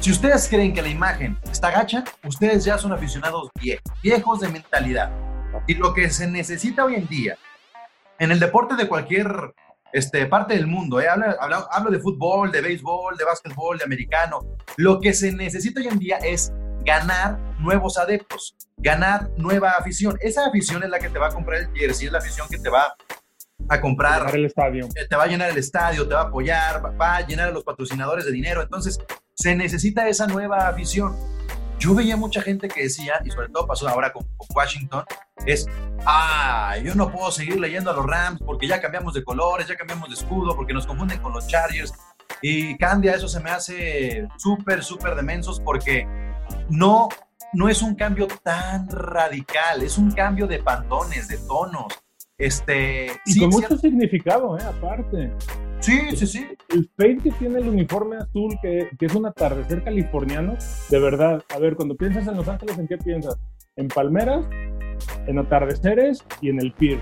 si 0.00 0.10
ustedes 0.10 0.48
creen 0.48 0.72
que 0.74 0.82
la 0.82 0.88
imagen 0.88 1.38
está 1.50 1.70
gacha, 1.70 2.02
ustedes 2.24 2.64
ya 2.64 2.78
son 2.78 2.92
aficionados 2.92 3.50
viejos, 3.60 3.82
viejos 4.02 4.40
de 4.40 4.48
mentalidad. 4.48 5.10
Y 5.66 5.74
lo 5.74 5.92
que 5.94 6.10
se 6.10 6.26
necesita 6.26 6.84
hoy 6.84 6.94
en 6.96 7.06
día 7.06 7.36
en 8.18 8.32
el 8.32 8.40
deporte 8.40 8.74
de 8.74 8.88
cualquier 8.88 9.54
este, 9.92 10.26
parte 10.26 10.54
del 10.54 10.66
mundo, 10.66 11.00
¿eh? 11.00 11.08
hablo- 11.08 11.68
hablo 11.70 11.90
de 11.90 11.98
fútbol, 11.98 12.50
de 12.50 12.62
béisbol, 12.62 13.16
de 13.16 13.24
básquetbol, 13.24 13.78
de 13.78 13.84
americano, 13.84 14.40
lo 14.76 15.00
que 15.00 15.12
se 15.12 15.30
necesita 15.32 15.80
hoy 15.80 15.88
en 15.88 15.98
día 15.98 16.16
es 16.16 16.52
ganar 16.84 17.38
nuevos 17.58 17.98
adeptos, 17.98 18.56
ganar 18.82 19.30
nueva 19.36 19.70
afición. 19.78 20.18
Esa 20.20 20.46
afición 20.46 20.82
es 20.82 20.90
la 20.90 20.98
que 20.98 21.08
te 21.08 21.18
va 21.18 21.28
a 21.28 21.30
comprar 21.30 21.60
el 21.60 21.68
jersey, 21.74 22.06
es 22.06 22.12
la 22.12 22.18
afición 22.18 22.46
que 22.50 22.58
te 22.58 22.68
va 22.68 22.94
a 23.68 23.80
comprar 23.80 24.34
el 24.34 24.44
estadio. 24.46 24.86
eh, 24.96 25.06
te 25.08 25.14
va 25.16 25.24
a 25.24 25.26
llenar 25.28 25.48
el 25.50 25.56
estadio, 25.58 26.06
te 26.08 26.14
va 26.14 26.22
a 26.22 26.24
apoyar, 26.24 26.84
va- 26.84 26.90
va 26.90 27.16
a 27.16 27.26
llenar 27.26 27.48
a 27.48 27.52
los 27.52 27.62
patrocinadores 27.64 28.24
de 28.24 28.32
dinero. 28.32 28.60
Entonces, 28.60 28.98
se 29.34 29.54
necesita 29.54 30.08
esa 30.08 30.26
nueva 30.26 30.68
afición. 30.68 31.16
Yo 31.78 31.94
veía 31.94 32.16
mucha 32.16 32.42
gente 32.42 32.68
que 32.68 32.82
decía, 32.84 33.14
y 33.24 33.30
sobre 33.30 33.48
todo 33.48 33.66
pasó 33.66 33.88
ahora 33.88 34.12
con, 34.12 34.24
con 34.36 34.46
Washington, 34.54 35.04
es, 35.46 35.66
ah, 36.06 36.76
yo 36.84 36.94
no 36.94 37.10
puedo 37.10 37.30
seguir 37.32 37.58
leyendo 37.58 37.90
a 37.90 37.94
los 37.94 38.06
Rams 38.06 38.40
porque 38.44 38.66
ya 38.68 38.80
cambiamos 38.80 39.14
de 39.14 39.24
colores, 39.24 39.66
ya 39.66 39.76
cambiamos 39.76 40.08
de 40.08 40.14
escudo, 40.14 40.54
porque 40.54 40.72
nos 40.74 40.86
confunden 40.86 41.20
con 41.20 41.32
los 41.32 41.46
Chargers. 41.48 41.92
Y 42.40 42.76
Candia, 42.78 43.14
eso 43.14 43.26
se 43.28 43.40
me 43.40 43.50
hace 43.50 44.28
súper, 44.38 44.82
súper 44.84 45.14
demensos 45.16 45.60
porque 45.60 46.06
no, 46.68 47.08
no 47.52 47.68
es 47.68 47.82
un 47.82 47.94
cambio 47.94 48.26
tan 48.42 48.88
radical, 48.88 49.82
es 49.82 49.98
un 49.98 50.10
cambio 50.12 50.46
de 50.46 50.58
pantones, 50.58 51.28
de 51.28 51.38
tonos. 51.38 51.92
Este, 52.38 53.06
Y 53.26 53.32
sí, 53.34 53.40
con 53.40 53.50
mucho 53.50 53.68
cierto. 53.68 53.82
significado, 53.82 54.58
¿eh? 54.58 54.62
Aparte. 54.62 55.32
Sí, 55.80 56.00
sí, 56.16 56.26
sí. 56.26 56.46
El 56.70 56.90
fade 56.96 57.18
que 57.18 57.30
tiene 57.32 57.58
el 57.58 57.68
uniforme 57.68 58.16
azul, 58.16 58.56
que, 58.62 58.88
que 58.98 59.06
es 59.06 59.14
un 59.14 59.26
atardecer 59.26 59.84
californiano, 59.84 60.56
de 60.88 60.98
verdad. 60.98 61.42
A 61.54 61.58
ver, 61.58 61.76
cuando 61.76 61.96
piensas 61.96 62.26
en 62.26 62.36
Los 62.36 62.48
Ángeles, 62.48 62.78
¿en 62.78 62.88
qué 62.88 62.98
piensas? 62.98 63.36
En 63.76 63.88
palmeras, 63.88 64.44
en 65.26 65.38
atardeceres 65.38 66.24
y 66.40 66.50
en 66.50 66.60
el 66.60 66.72
pier. 66.72 67.00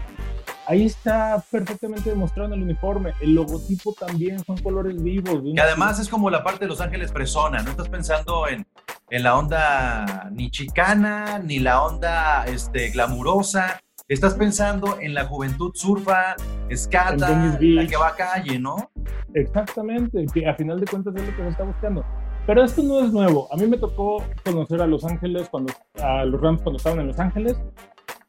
Ahí 0.71 0.87
está 0.87 1.43
perfectamente 1.51 2.11
demostrado 2.11 2.47
en 2.47 2.61
el 2.61 2.63
uniforme. 2.63 3.13
El 3.21 3.35
logotipo 3.35 3.93
también 3.93 4.39
son 4.45 4.57
colores 4.59 5.03
vivos. 5.03 5.43
Que 5.53 5.61
además 5.61 5.99
es 5.99 6.09
como 6.09 6.31
la 6.31 6.45
parte 6.45 6.61
de 6.61 6.69
Los 6.69 6.81
Ángeles 6.81 7.13
fresona, 7.13 7.61
no 7.65 7.71
estás 7.71 7.89
pensando 7.89 8.47
en, 8.47 8.65
en 9.11 9.23
la 9.25 9.37
onda 9.37 10.31
ni 10.31 10.49
chicana, 10.49 11.41
ni 11.41 11.59
la 11.59 11.83
onda 11.83 12.45
este, 12.45 12.91
glamurosa, 12.91 13.81
estás 14.07 14.35
pensando 14.35 14.99
en 15.01 15.13
la 15.13 15.25
juventud 15.25 15.73
surfa, 15.75 16.37
escata, 16.69 17.59
la 17.59 17.87
que 17.89 17.97
va 17.97 18.07
a 18.07 18.15
calle, 18.15 18.61
¿no? 18.61 18.93
Exactamente, 19.35 20.25
que 20.33 20.49
a 20.49 20.55
final 20.55 20.79
de 20.79 20.87
cuentas 20.87 21.17
es 21.17 21.27
lo 21.27 21.37
que 21.37 21.43
se 21.43 21.49
está 21.49 21.65
buscando. 21.65 22.05
Pero 22.47 22.63
esto 22.63 22.81
no 22.85 23.01
es 23.01 23.13
nuevo. 23.13 23.49
A 23.53 23.57
mí 23.57 23.67
me 23.67 23.77
tocó 23.77 24.25
conocer 24.45 24.81
a 24.81 24.87
Los 24.87 25.05
Ángeles, 25.05 25.49
cuando, 25.49 25.73
a 26.01 26.25
los 26.25 26.41
Rams 26.41 26.63
cuando 26.63 26.77
estaban 26.77 27.01
en 27.01 27.09
Los 27.09 27.19
Ángeles. 27.19 27.57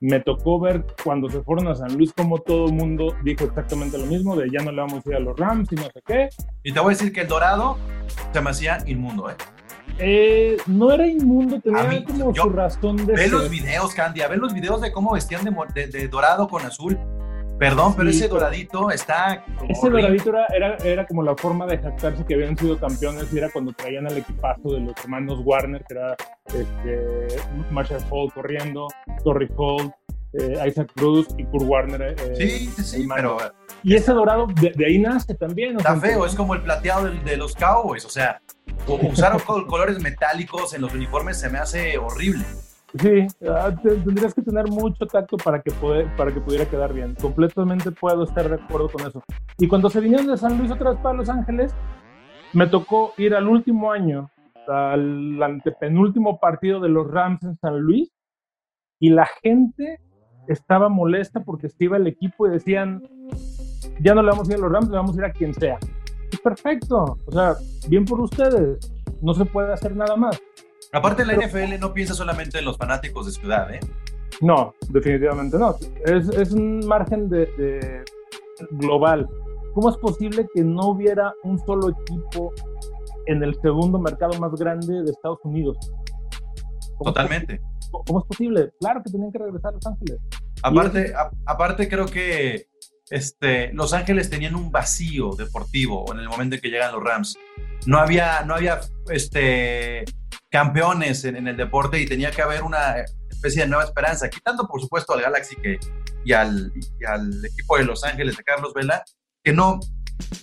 Me 0.01 0.19
tocó 0.19 0.59
ver 0.59 0.83
cuando 1.03 1.29
se 1.29 1.41
fueron 1.43 1.67
a 1.67 1.75
San 1.75 1.95
Luis 1.95 2.11
como 2.11 2.39
todo 2.39 2.65
el 2.65 2.73
mundo 2.73 3.15
dijo 3.23 3.43
exactamente 3.45 3.97
lo 3.99 4.05
mismo, 4.07 4.35
de 4.35 4.49
ya 4.49 4.59
no 4.63 4.71
le 4.71 4.81
vamos 4.81 5.05
a 5.05 5.09
ir 5.09 5.15
a 5.15 5.19
los 5.19 5.37
Rams 5.39 5.71
y 5.71 5.75
no 5.75 5.83
sé 5.83 6.01
qué. 6.05 6.29
Y 6.63 6.73
te 6.73 6.79
voy 6.79 6.93
a 6.93 6.97
decir 6.97 7.13
que 7.13 7.21
el 7.21 7.27
dorado 7.27 7.77
se 8.33 8.41
me 8.41 8.49
hacía 8.49 8.79
inmundo, 8.87 9.29
¿eh? 9.29 9.35
Eh, 9.99 10.57
no 10.65 10.91
era 10.91 11.05
inmundo, 11.05 11.59
tenía 11.61 11.83
mí, 11.83 12.03
como 12.03 12.33
yo- 12.33 12.43
su 12.43 12.49
razón 12.49 12.97
de 12.97 13.13
Ve 13.13 13.17
ser. 13.23 13.31
los 13.31 13.49
videos, 13.49 13.93
Candia, 13.93 14.27
ve 14.27 14.37
los 14.37 14.53
videos 14.53 14.81
de 14.81 14.91
cómo 14.91 15.13
vestían 15.13 15.43
de, 15.45 15.51
mo- 15.51 15.65
de- 15.71 15.85
de 15.87 16.07
dorado 16.07 16.47
con 16.47 16.65
azul. 16.65 16.97
Perdón, 17.61 17.93
pero 17.95 18.09
Sí, 18.11 18.17
ese 18.17 18.27
doradito 18.27 18.89
está... 18.89 19.43
como 19.59 19.69
Ese 19.71 19.81
horrible. 19.85 20.01
doradito 20.01 20.29
era, 20.31 20.45
era, 20.47 20.77
era 20.83 21.05
como 21.05 21.21
la 21.21 21.35
forma 21.35 21.67
de 21.67 21.77
jactarse 21.77 22.25
que 22.25 22.33
habían 22.33 22.57
sido 22.57 22.75
campeones 22.79 23.31
y 23.31 23.37
era 23.37 23.51
cuando 23.51 23.71
traían 23.71 24.07
al 24.07 24.17
equipazo 24.17 24.73
de 24.73 24.79
los 24.79 24.93
hermanos 25.03 25.41
Warner, 25.45 25.83
que 25.87 25.93
era 25.93 26.15
este, 26.47 27.27
Marshall 27.69 28.03
Hall 28.09 28.33
corriendo, 28.33 28.87
Torrey 29.23 29.47
Hall, 29.57 29.93
eh, 30.33 30.57
Isaac 30.67 30.89
Cruz 30.95 31.27
y 31.37 31.43
Kurt 31.45 31.65
Warner. 31.67 32.01
eh, 32.17 32.35
Sí, 32.35 32.49
sí, 32.75 32.83
sí, 32.83 33.07
pero 33.13 33.37
Y 33.83 33.93
ese 33.93 34.11
dorado, 34.11 34.47
de, 34.59 34.71
de 34.75 34.85
ahí 34.87 34.97
nace 34.97 35.35
también. 35.35 35.77
Está 35.77 35.95
feo, 35.97 36.25
es 36.25 36.33
como 36.33 36.55
el 36.55 36.61
plateado 36.63 37.11
de, 37.11 37.37
los 37.37 37.53
Cowboys, 37.53 38.03
o 38.05 38.09
sea, 38.09 38.41
u- 38.87 39.07
usar 39.07 39.39
col- 39.43 39.67
colores 39.67 39.99
metálicos 40.01 40.73
en 40.73 40.81
los 40.81 40.95
uniformes 40.95 41.37
se 41.39 41.47
me 41.47 41.59
hace 41.59 41.95
horrible. 41.99 42.43
Sí, 42.99 43.25
ah, 43.47 43.73
te- 43.81 43.95
tendrías 43.97 44.33
que 44.33 44.41
tener 44.41 44.67
mucho 44.67 45.05
tacto 45.05 45.37
para 45.37 45.61
que, 45.61 45.71
poder, 45.71 46.13
para 46.17 46.33
que 46.33 46.41
pudiera 46.41 46.65
quedar 46.65 46.93
bien. 46.93 47.15
Completamente 47.21 47.91
puedo 47.91 48.23
estar 48.23 48.49
de 48.49 48.55
acuerdo 48.55 48.89
con 48.89 49.07
eso. 49.07 49.23
Y 49.57 49.67
cuando 49.67 49.89
se 49.89 50.01
vinieron 50.01 50.27
de 50.27 50.35
San 50.37 50.57
Luis 50.57 50.71
otra 50.71 50.91
vez 50.91 50.99
para 50.99 51.15
Los 51.17 51.29
Ángeles, 51.29 51.73
me 52.53 52.67
tocó 52.67 53.13
ir 53.17 53.33
al 53.33 53.47
último 53.47 53.91
año, 53.93 54.29
al 54.67 55.41
antepenúltimo 55.41 56.39
partido 56.39 56.81
de 56.81 56.89
los 56.89 57.09
Rams 57.09 57.41
en 57.43 57.57
San 57.59 57.79
Luis, 57.79 58.11
y 58.99 59.09
la 59.09 59.25
gente 59.41 59.99
estaba 60.47 60.89
molesta 60.89 61.43
porque 61.45 61.69
se 61.69 61.85
iba 61.85 61.95
el 61.97 62.07
equipo 62.07 62.45
y 62.45 62.51
decían, 62.51 63.01
ya 64.01 64.13
no 64.13 64.21
le 64.21 64.31
vamos 64.31 64.49
a 64.49 64.51
ir 64.51 64.57
a 64.57 64.61
los 64.61 64.71
Rams, 64.71 64.89
le 64.89 64.97
vamos 64.97 65.15
a 65.15 65.19
ir 65.19 65.25
a 65.25 65.31
quien 65.31 65.53
sea. 65.53 65.77
Y 66.29 66.37
perfecto, 66.37 67.17
o 67.25 67.31
sea, 67.31 67.55
bien 67.87 68.03
por 68.03 68.19
ustedes, 68.19 68.93
no 69.21 69.33
se 69.33 69.45
puede 69.45 69.71
hacer 69.71 69.95
nada 69.95 70.17
más. 70.17 70.41
Aparte, 70.93 71.25
la 71.25 71.33
NFL 71.35 71.79
no 71.79 71.93
piensa 71.93 72.13
solamente 72.13 72.59
en 72.59 72.65
los 72.65 72.77
fanáticos 72.77 73.25
de 73.25 73.31
ciudad, 73.31 73.73
¿eh? 73.73 73.79
No, 74.41 74.73
definitivamente 74.89 75.57
no. 75.57 75.75
Es, 76.05 76.27
es 76.29 76.51
un 76.51 76.85
margen 76.85 77.29
de, 77.29 77.45
de 77.57 78.03
global. 78.71 79.27
¿Cómo 79.73 79.89
es 79.89 79.97
posible 79.97 80.47
que 80.53 80.63
no 80.63 80.87
hubiera 80.89 81.33
un 81.43 81.57
solo 81.59 81.89
equipo 81.89 82.53
en 83.27 83.41
el 83.43 83.55
segundo 83.61 83.99
mercado 83.99 84.37
más 84.39 84.51
grande 84.59 85.03
de 85.03 85.11
Estados 85.11 85.39
Unidos? 85.43 85.77
¿Cómo 86.97 87.09
es 87.09 87.13
Totalmente. 87.15 87.61
¿Cómo 87.91 88.19
es 88.19 88.25
posible? 88.25 88.71
Claro 88.79 89.01
que 89.03 89.11
tenían 89.11 89.31
que 89.31 89.39
regresar 89.39 89.71
a 89.71 89.75
Los 89.75 89.85
Ángeles. 89.85 90.17
Aparte, 90.63 91.13
a- 91.15 91.31
aparte 91.45 91.87
creo 91.87 92.05
que 92.05 92.67
este, 93.09 93.71
Los 93.73 93.93
Ángeles 93.93 94.29
tenían 94.29 94.55
un 94.55 94.71
vacío 94.71 95.31
deportivo 95.37 96.05
en 96.13 96.19
el 96.19 96.27
momento 96.27 96.55
en 96.55 96.61
que 96.61 96.69
llegan 96.69 96.91
los 96.93 97.03
Rams. 97.03 97.37
No 97.85 97.97
había, 97.99 98.43
no 98.43 98.55
había 98.55 98.79
este, 99.09 100.03
campeones 100.51 101.23
en, 101.25 101.35
en 101.37 101.47
el 101.47 101.57
deporte 101.57 101.99
y 101.99 102.05
tenía 102.05 102.29
que 102.31 102.41
haber 102.41 102.61
una 102.63 102.95
especie 103.29 103.63
de 103.63 103.69
nueva 103.69 103.85
esperanza, 103.85 104.29
quitando 104.29 104.67
por 104.67 104.81
supuesto 104.81 105.13
al 105.13 105.21
Galaxy 105.21 105.55
que, 105.55 105.79
y, 106.25 106.33
al, 106.33 106.71
y 106.99 107.05
al 107.05 107.43
equipo 107.45 107.77
de 107.77 107.85
Los 107.85 108.03
Ángeles 108.03 108.37
de 108.37 108.43
Carlos 108.43 108.73
Vela, 108.73 109.03
que 109.43 109.53
no, 109.53 109.79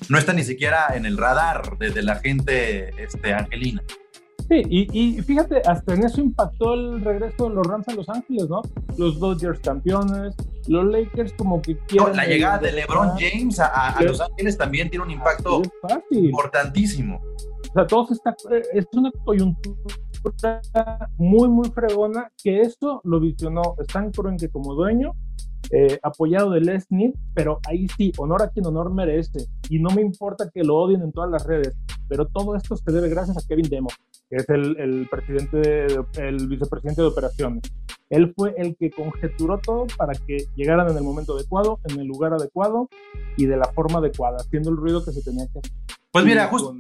no 0.09 0.19
está 0.19 0.33
ni 0.33 0.43
siquiera 0.43 0.89
en 0.95 1.07
el 1.07 1.17
radar 1.17 1.79
de, 1.79 1.91
de 1.91 2.03
la 2.03 2.17
gente 2.17 2.91
este, 3.03 3.33
angelina. 3.35 3.83
Sí, 4.49 4.63
y, 4.71 5.19
y 5.19 5.21
fíjate, 5.23 5.61
hasta 5.67 5.93
en 5.93 6.05
eso 6.07 6.23
impactó 6.23 6.73
el 6.73 7.05
regreso 7.05 7.51
de 7.51 7.55
los 7.55 7.67
Rams 7.67 7.87
a 7.89 7.93
Los 7.93 8.09
Ángeles, 8.09 8.49
¿no? 8.49 8.63
Los 8.97 9.21
Dodgers 9.21 9.61
campeones, 9.61 10.35
los 10.69 10.87
Lakers 10.87 11.35
como 11.35 11.61
que 11.61 11.75
No, 11.75 11.81
quieren... 11.87 12.17
la 12.17 12.25
llegada 12.25 12.57
de 12.59 12.73
LeBron 12.73 13.11
James 13.19 13.61
a, 13.61 13.67
a- 13.67 13.91
a 13.91 14.03
Los 14.03 14.23
Ángeles 14.23 14.57
también 14.57 14.89
tiene 14.89 15.05
un 15.05 15.11
impacto 15.11 15.61
importantísimo. 16.11 17.21
O 17.71 17.73
sea, 17.73 17.87
todo 17.87 18.09
está, 18.11 18.35
es 18.73 18.87
una 18.95 19.11
coyuntura 19.25 19.77
muy, 21.17 21.49
muy 21.49 21.69
fregona 21.71 22.31
que 22.43 22.61
esto 22.61 23.01
lo 23.05 23.21
visionó 23.21 23.63
Stan 23.81 24.11
Kroenke 24.11 24.49
como 24.51 24.75
dueño, 24.75 25.13
eh, 25.71 25.99
apoyado 26.03 26.51
de 26.51 26.61
Les 26.61 26.87
pero 27.35 27.61
ahí 27.69 27.87
sí, 27.97 28.13
honor 28.17 28.43
a 28.43 28.49
quien 28.49 28.67
honor 28.67 28.93
merece. 28.93 29.47
Y 29.69 29.79
no 29.79 29.91
me 29.91 30.01
importa 30.03 30.51
que 30.53 30.65
lo 30.65 30.77
odien 30.77 31.03
en 31.03 31.13
todas 31.13 31.31
las 31.31 31.47
redes, 31.47 31.75
pero 32.09 32.27
todo 32.27 32.57
esto 32.57 32.77
se 32.77 32.91
debe 32.91 33.09
gracias 33.09 33.37
a 33.37 33.47
Kevin 33.47 33.69
Demo, 33.69 33.89
que 34.31 34.37
es 34.37 34.49
el, 34.49 34.79
el 34.79 35.09
presidente, 35.11 35.59
de- 35.59 36.05
el 36.19 36.49
vicepresidente 36.49 37.03
de 37.03 37.09
operaciones. 37.09 37.63
Él 38.09 38.33
fue 38.35 38.55
el 38.57 38.75
que 38.77 38.91
conjeturó 38.91 39.59
todo 39.59 39.87
para 39.99 40.15
que 40.15 40.39
llegaran 40.57 40.89
en 40.91 40.97
el 40.97 41.03
momento 41.05 41.35
adecuado, 41.35 41.79
en 41.85 42.01
el 42.01 42.07
lugar 42.07 42.33
adecuado 42.33 42.89
y 43.37 43.45
de 43.45 43.59
la 43.59 43.67
forma 43.75 43.99
adecuada, 43.99 44.39
haciendo 44.41 44.71
el 44.71 44.79
ruido 44.79 45.05
que 45.05 45.13
se 45.13 45.23
tenía 45.23 45.47
que 45.53 45.59
hacer. 45.59 45.73
Pues 46.11 46.25
mira, 46.25 46.47
justo. 46.47 46.73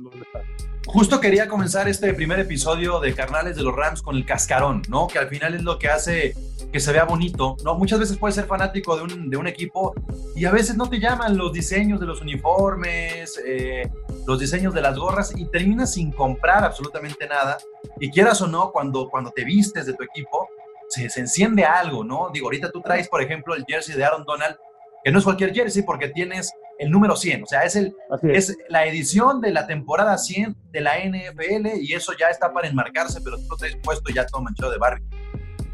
Justo 0.90 1.20
quería 1.20 1.48
comenzar 1.48 1.86
este 1.86 2.14
primer 2.14 2.40
episodio 2.40 2.98
de 2.98 3.14
Carnales 3.14 3.56
de 3.56 3.62
los 3.62 3.76
Rams 3.76 4.00
con 4.00 4.16
el 4.16 4.24
cascarón, 4.24 4.80
¿no? 4.88 5.06
Que 5.06 5.18
al 5.18 5.28
final 5.28 5.52
es 5.54 5.62
lo 5.62 5.78
que 5.78 5.88
hace 5.88 6.34
que 6.72 6.80
se 6.80 6.92
vea 6.92 7.04
bonito, 7.04 7.58
¿no? 7.62 7.74
Muchas 7.74 7.98
veces 7.98 8.16
puedes 8.16 8.34
ser 8.34 8.46
fanático 8.46 8.96
de 8.96 9.02
un, 9.02 9.28
de 9.28 9.36
un 9.36 9.46
equipo 9.46 9.92
y 10.34 10.46
a 10.46 10.50
veces 10.50 10.78
no 10.78 10.88
te 10.88 10.98
llaman 10.98 11.36
los 11.36 11.52
diseños 11.52 12.00
de 12.00 12.06
los 12.06 12.22
uniformes, 12.22 13.38
eh, 13.46 13.86
los 14.26 14.40
diseños 14.40 14.72
de 14.72 14.80
las 14.80 14.96
gorras 14.96 15.34
y 15.36 15.44
terminas 15.44 15.92
sin 15.92 16.10
comprar 16.10 16.64
absolutamente 16.64 17.28
nada. 17.28 17.58
Y 18.00 18.10
quieras 18.10 18.40
o 18.40 18.46
no, 18.46 18.72
cuando, 18.72 19.10
cuando 19.10 19.30
te 19.30 19.44
vistes 19.44 19.84
de 19.84 19.92
tu 19.92 20.04
equipo, 20.04 20.48
se, 20.88 21.10
se 21.10 21.20
enciende 21.20 21.66
algo, 21.66 22.02
¿no? 22.02 22.30
Digo, 22.32 22.46
ahorita 22.46 22.70
tú 22.70 22.80
traes, 22.80 23.10
por 23.10 23.20
ejemplo, 23.20 23.54
el 23.54 23.66
jersey 23.68 23.94
de 23.94 24.06
Aaron 24.06 24.24
Donald, 24.24 24.56
que 25.04 25.12
no 25.12 25.18
es 25.18 25.24
cualquier 25.24 25.52
jersey 25.52 25.82
porque 25.82 26.08
tienes 26.08 26.50
el 26.78 26.90
número 26.90 27.16
100, 27.16 27.42
o 27.42 27.46
sea, 27.46 27.64
es 27.64 27.76
el, 27.76 27.94
es. 28.22 28.50
es 28.50 28.58
la 28.68 28.86
edición 28.86 29.40
de 29.40 29.50
la 29.50 29.66
temporada 29.66 30.16
100 30.16 30.56
de 30.70 30.80
la 30.80 30.98
NFL 30.98 31.80
y 31.80 31.92
eso 31.92 32.12
ya 32.18 32.28
está 32.28 32.52
para 32.52 32.68
enmarcarse, 32.68 33.20
pero 33.20 33.36
tú 33.36 33.44
lo 33.50 33.56
traes 33.56 33.76
puesto 33.82 34.12
ya 34.12 34.24
todo 34.26 34.42
manchado 34.42 34.70
de 34.70 34.78
Barbie. 34.78 35.04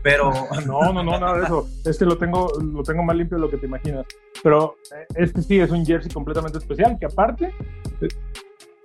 Pero 0.04 0.32
No, 0.66 0.92
no, 0.92 1.02
no, 1.02 1.18
nada 1.18 1.38
de 1.38 1.44
eso. 1.44 1.66
Este 1.84 2.04
lo 2.04 2.16
tengo, 2.16 2.48
lo 2.60 2.82
tengo 2.82 3.02
más 3.02 3.16
limpio 3.16 3.38
de 3.38 3.42
lo 3.42 3.50
que 3.50 3.56
te 3.56 3.66
imaginas. 3.66 4.06
Pero 4.42 4.76
eh, 4.94 5.06
este 5.16 5.42
sí 5.42 5.58
es 5.58 5.70
un 5.70 5.84
jersey 5.84 6.12
completamente 6.12 6.58
especial, 6.58 6.96
que 6.98 7.06
aparte 7.06 7.52
eh, 8.00 8.08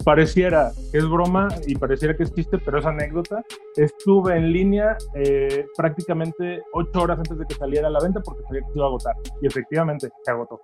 pareciera 0.03 0.71
que 0.91 0.97
es 0.97 1.07
broma 1.07 1.49
y 1.67 1.75
pareciera 1.75 2.15
que 2.15 2.23
es 2.23 2.33
chiste, 2.33 2.57
pero 2.57 2.79
es 2.79 2.85
anécdota. 2.85 3.43
Estuve 3.75 4.37
en 4.37 4.53
línea 4.53 4.97
eh, 5.13 5.65
prácticamente 5.75 6.61
ocho 6.73 7.01
horas 7.01 7.17
antes 7.17 7.37
de 7.37 7.45
que 7.45 7.53
saliera 7.55 7.89
a 7.89 7.91
la 7.91 7.99
venta 7.99 8.21
porque 8.21 8.43
sabía 8.43 8.61
que 8.61 8.71
se 8.71 8.77
iba 8.77 8.85
a 8.85 8.87
agotar. 8.87 9.15
Y 9.41 9.47
efectivamente 9.47 10.09
se 10.23 10.31
agotó. 10.31 10.61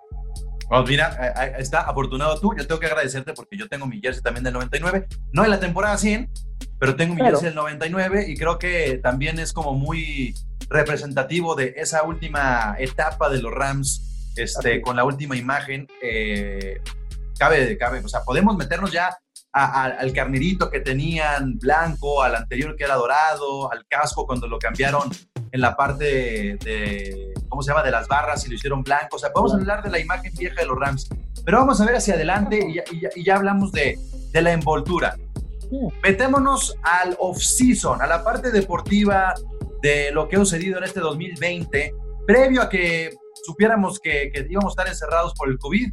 Pues 0.69 0.89
mira, 0.89 1.15
eh, 1.21 1.33
eh, 1.47 1.55
está 1.59 1.81
afortunado 1.81 2.39
tú. 2.39 2.53
Yo 2.57 2.65
tengo 2.67 2.79
que 2.79 2.87
agradecerte 2.87 3.33
porque 3.33 3.57
yo 3.57 3.67
tengo 3.67 3.85
mi 3.85 3.99
jersey 4.01 4.21
también 4.23 4.43
del 4.43 4.53
99, 4.53 5.07
no 5.31 5.43
en 5.43 5.49
la 5.51 5.59
temporada 5.59 5.97
100, 5.97 6.29
pero 6.79 6.95
tengo 6.95 7.13
mi 7.13 7.19
Claro. 7.21 7.33
jersey 7.37 7.47
del 7.49 7.55
99 7.55 8.25
y 8.27 8.35
creo 8.37 8.57
que 8.57 8.99
también 9.03 9.39
es 9.39 9.53
como 9.53 9.73
muy 9.73 10.33
representativo 10.69 11.55
de 11.55 11.73
esa 11.77 12.03
última 12.03 12.75
etapa 12.79 13.29
de 13.29 13.41
los 13.41 13.51
Rams, 13.53 14.31
este, 14.35 14.81
con 14.81 14.95
la 14.95 15.03
última 15.03 15.35
imagen. 15.35 15.87
eh, 16.01 16.81
cabe, 17.37 17.77
cabe, 17.77 17.99
o 17.99 18.07
sea, 18.07 18.21
podemos 18.23 18.55
meternos 18.55 18.91
ya 18.91 19.09
a- 19.53 19.83
a- 19.83 19.85
al 19.85 20.13
carnerito 20.13 20.69
que 20.69 20.79
tenían 20.79 21.57
blanco, 21.59 22.23
al 22.23 22.35
anterior 22.35 22.75
que 22.75 22.83
era 22.85 22.95
dorado, 22.95 23.71
al 23.71 23.85
casco 23.87 24.25
cuando 24.25 24.47
lo 24.47 24.57
cambiaron 24.59 25.09
en 25.55 25.61
la 25.61 25.75
parte 25.75 26.03
de, 26.03 26.57
de- 26.63 27.33
¿cómo 27.49 27.61
se 27.63 27.71
llama?, 27.71 27.81
de 27.83 27.91
las 27.91 28.07
barras 28.07 28.45
y 28.45 28.49
lo 28.49 28.55
hicieron 28.55 28.83
blanco. 28.83 29.15
O 29.15 29.19
sea, 29.19 29.31
podemos 29.31 29.53
hablar 29.53 29.81
de 29.83 29.89
la 29.89 29.99
imagen 29.99 30.33
vieja 30.37 30.59
de 30.61 30.67
los 30.67 30.77
Rams, 30.77 31.07
pero 31.45 31.59
vamos 31.59 31.79
a 31.79 31.85
ver 31.85 31.95
hacia 31.95 32.15
adelante 32.15 32.59
y 32.67 32.75
ya, 32.75 32.83
y 32.91 32.99
ya- 33.01 33.09
y 33.15 33.23
ya 33.23 33.35
hablamos 33.37 33.71
de, 33.71 33.97
de 34.31 34.41
la 34.41 34.51
envoltura. 34.51 35.15
Metémonos 36.03 36.75
al 36.83 37.15
off-season, 37.19 38.01
a 38.01 38.07
la 38.07 38.23
parte 38.23 38.51
deportiva 38.51 39.33
de 39.81 40.11
lo 40.11 40.27
que 40.27 40.35
ha 40.35 40.39
sucedido 40.39 40.77
en 40.77 40.83
este 40.83 40.99
2020, 40.99 41.93
previo 42.27 42.61
a 42.61 42.69
que 42.69 43.11
supiéramos 43.45 43.99
que, 43.99 44.31
que 44.33 44.45
íbamos 44.49 44.71
a 44.71 44.73
estar 44.73 44.87
encerrados 44.87 45.33
por 45.35 45.49
el 45.49 45.57
COVID. 45.57 45.91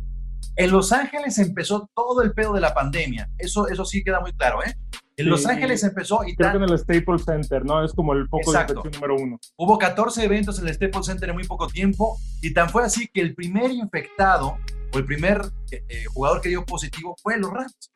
En 0.56 0.70
Los 0.70 0.92
Ángeles 0.92 1.38
empezó 1.38 1.88
todo 1.94 2.22
el 2.22 2.32
pedo 2.32 2.52
de 2.52 2.60
la 2.60 2.74
pandemia. 2.74 3.30
Eso, 3.38 3.68
eso 3.68 3.84
sí 3.84 4.02
queda 4.04 4.20
muy 4.20 4.32
claro, 4.32 4.62
¿eh? 4.64 4.74
En 5.16 5.24
Sí, 5.26 5.30
Los 5.30 5.44
Ángeles 5.46 5.82
empezó 5.84 6.24
y 6.24 6.34
Creo 6.34 6.52
que 6.52 6.56
en 6.56 6.62
el 6.64 6.78
Staples 6.78 7.24
Center, 7.24 7.64
¿no? 7.64 7.84
Es 7.84 7.92
como 7.92 8.14
el 8.14 8.26
Exacto. 8.32 8.82
de 8.82 8.90
número 8.90 9.16
uno. 9.16 9.38
hubo 9.56 9.78
14 9.78 10.24
eventos 10.24 10.58
en 10.58 10.68
el 10.68 10.74
Staples 10.74 11.06
Center 11.06 11.28
en 11.28 11.34
muy 11.34 11.44
poco 11.44 11.66
tiempo 11.68 12.18
y 12.40 12.54
tan 12.54 12.70
fue 12.70 12.82
así 12.84 13.08
que 13.12 13.20
el 13.20 13.34
primer 13.34 13.70
infectado 13.70 14.56
o 14.94 14.98
el 14.98 15.04
primer 15.04 15.42
eh, 15.70 15.84
eh, 15.88 16.04
jugador 16.12 16.40
que 16.40 16.48
dio 16.48 16.64
positivo 16.64 17.14
fue 17.22 17.36
los 17.38 17.50
Rams 17.50 17.90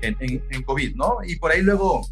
en, 0.00 0.16
en- 0.20 0.42
en 0.50 0.62
COVID, 0.62 0.96
¿no? 0.96 1.18
Y 1.26 1.36
por 1.36 1.50
ahí 1.52 1.60
luego 1.62 2.06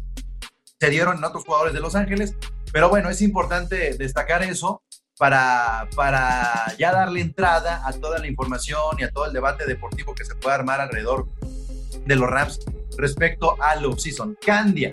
se 0.79 0.89
dieron 0.89 1.17
en 1.17 1.23
otros 1.23 1.43
jugadores 1.45 1.73
de 1.73 1.79
Los 1.79 1.95
Ángeles, 1.95 2.35
pero 2.71 2.89
bueno, 2.89 3.09
es 3.09 3.21
importante 3.21 3.95
destacar 3.97 4.43
eso 4.43 4.81
para, 5.17 5.87
para 5.95 6.75
ya 6.79 6.91
darle 6.91 7.21
entrada 7.21 7.81
a 7.87 7.93
toda 7.93 8.17
la 8.19 8.27
información 8.27 8.97
y 8.99 9.03
a 9.03 9.11
todo 9.11 9.25
el 9.25 9.33
debate 9.33 9.65
deportivo 9.67 10.15
que 10.15 10.25
se 10.25 10.33
pueda 10.35 10.55
armar 10.55 10.81
alrededor 10.81 11.27
de 12.05 12.15
los 12.15 12.27
Rams 12.29 12.59
respecto 12.97 13.55
al 13.61 13.85
off-season. 13.85 14.37
Candia, 14.45 14.91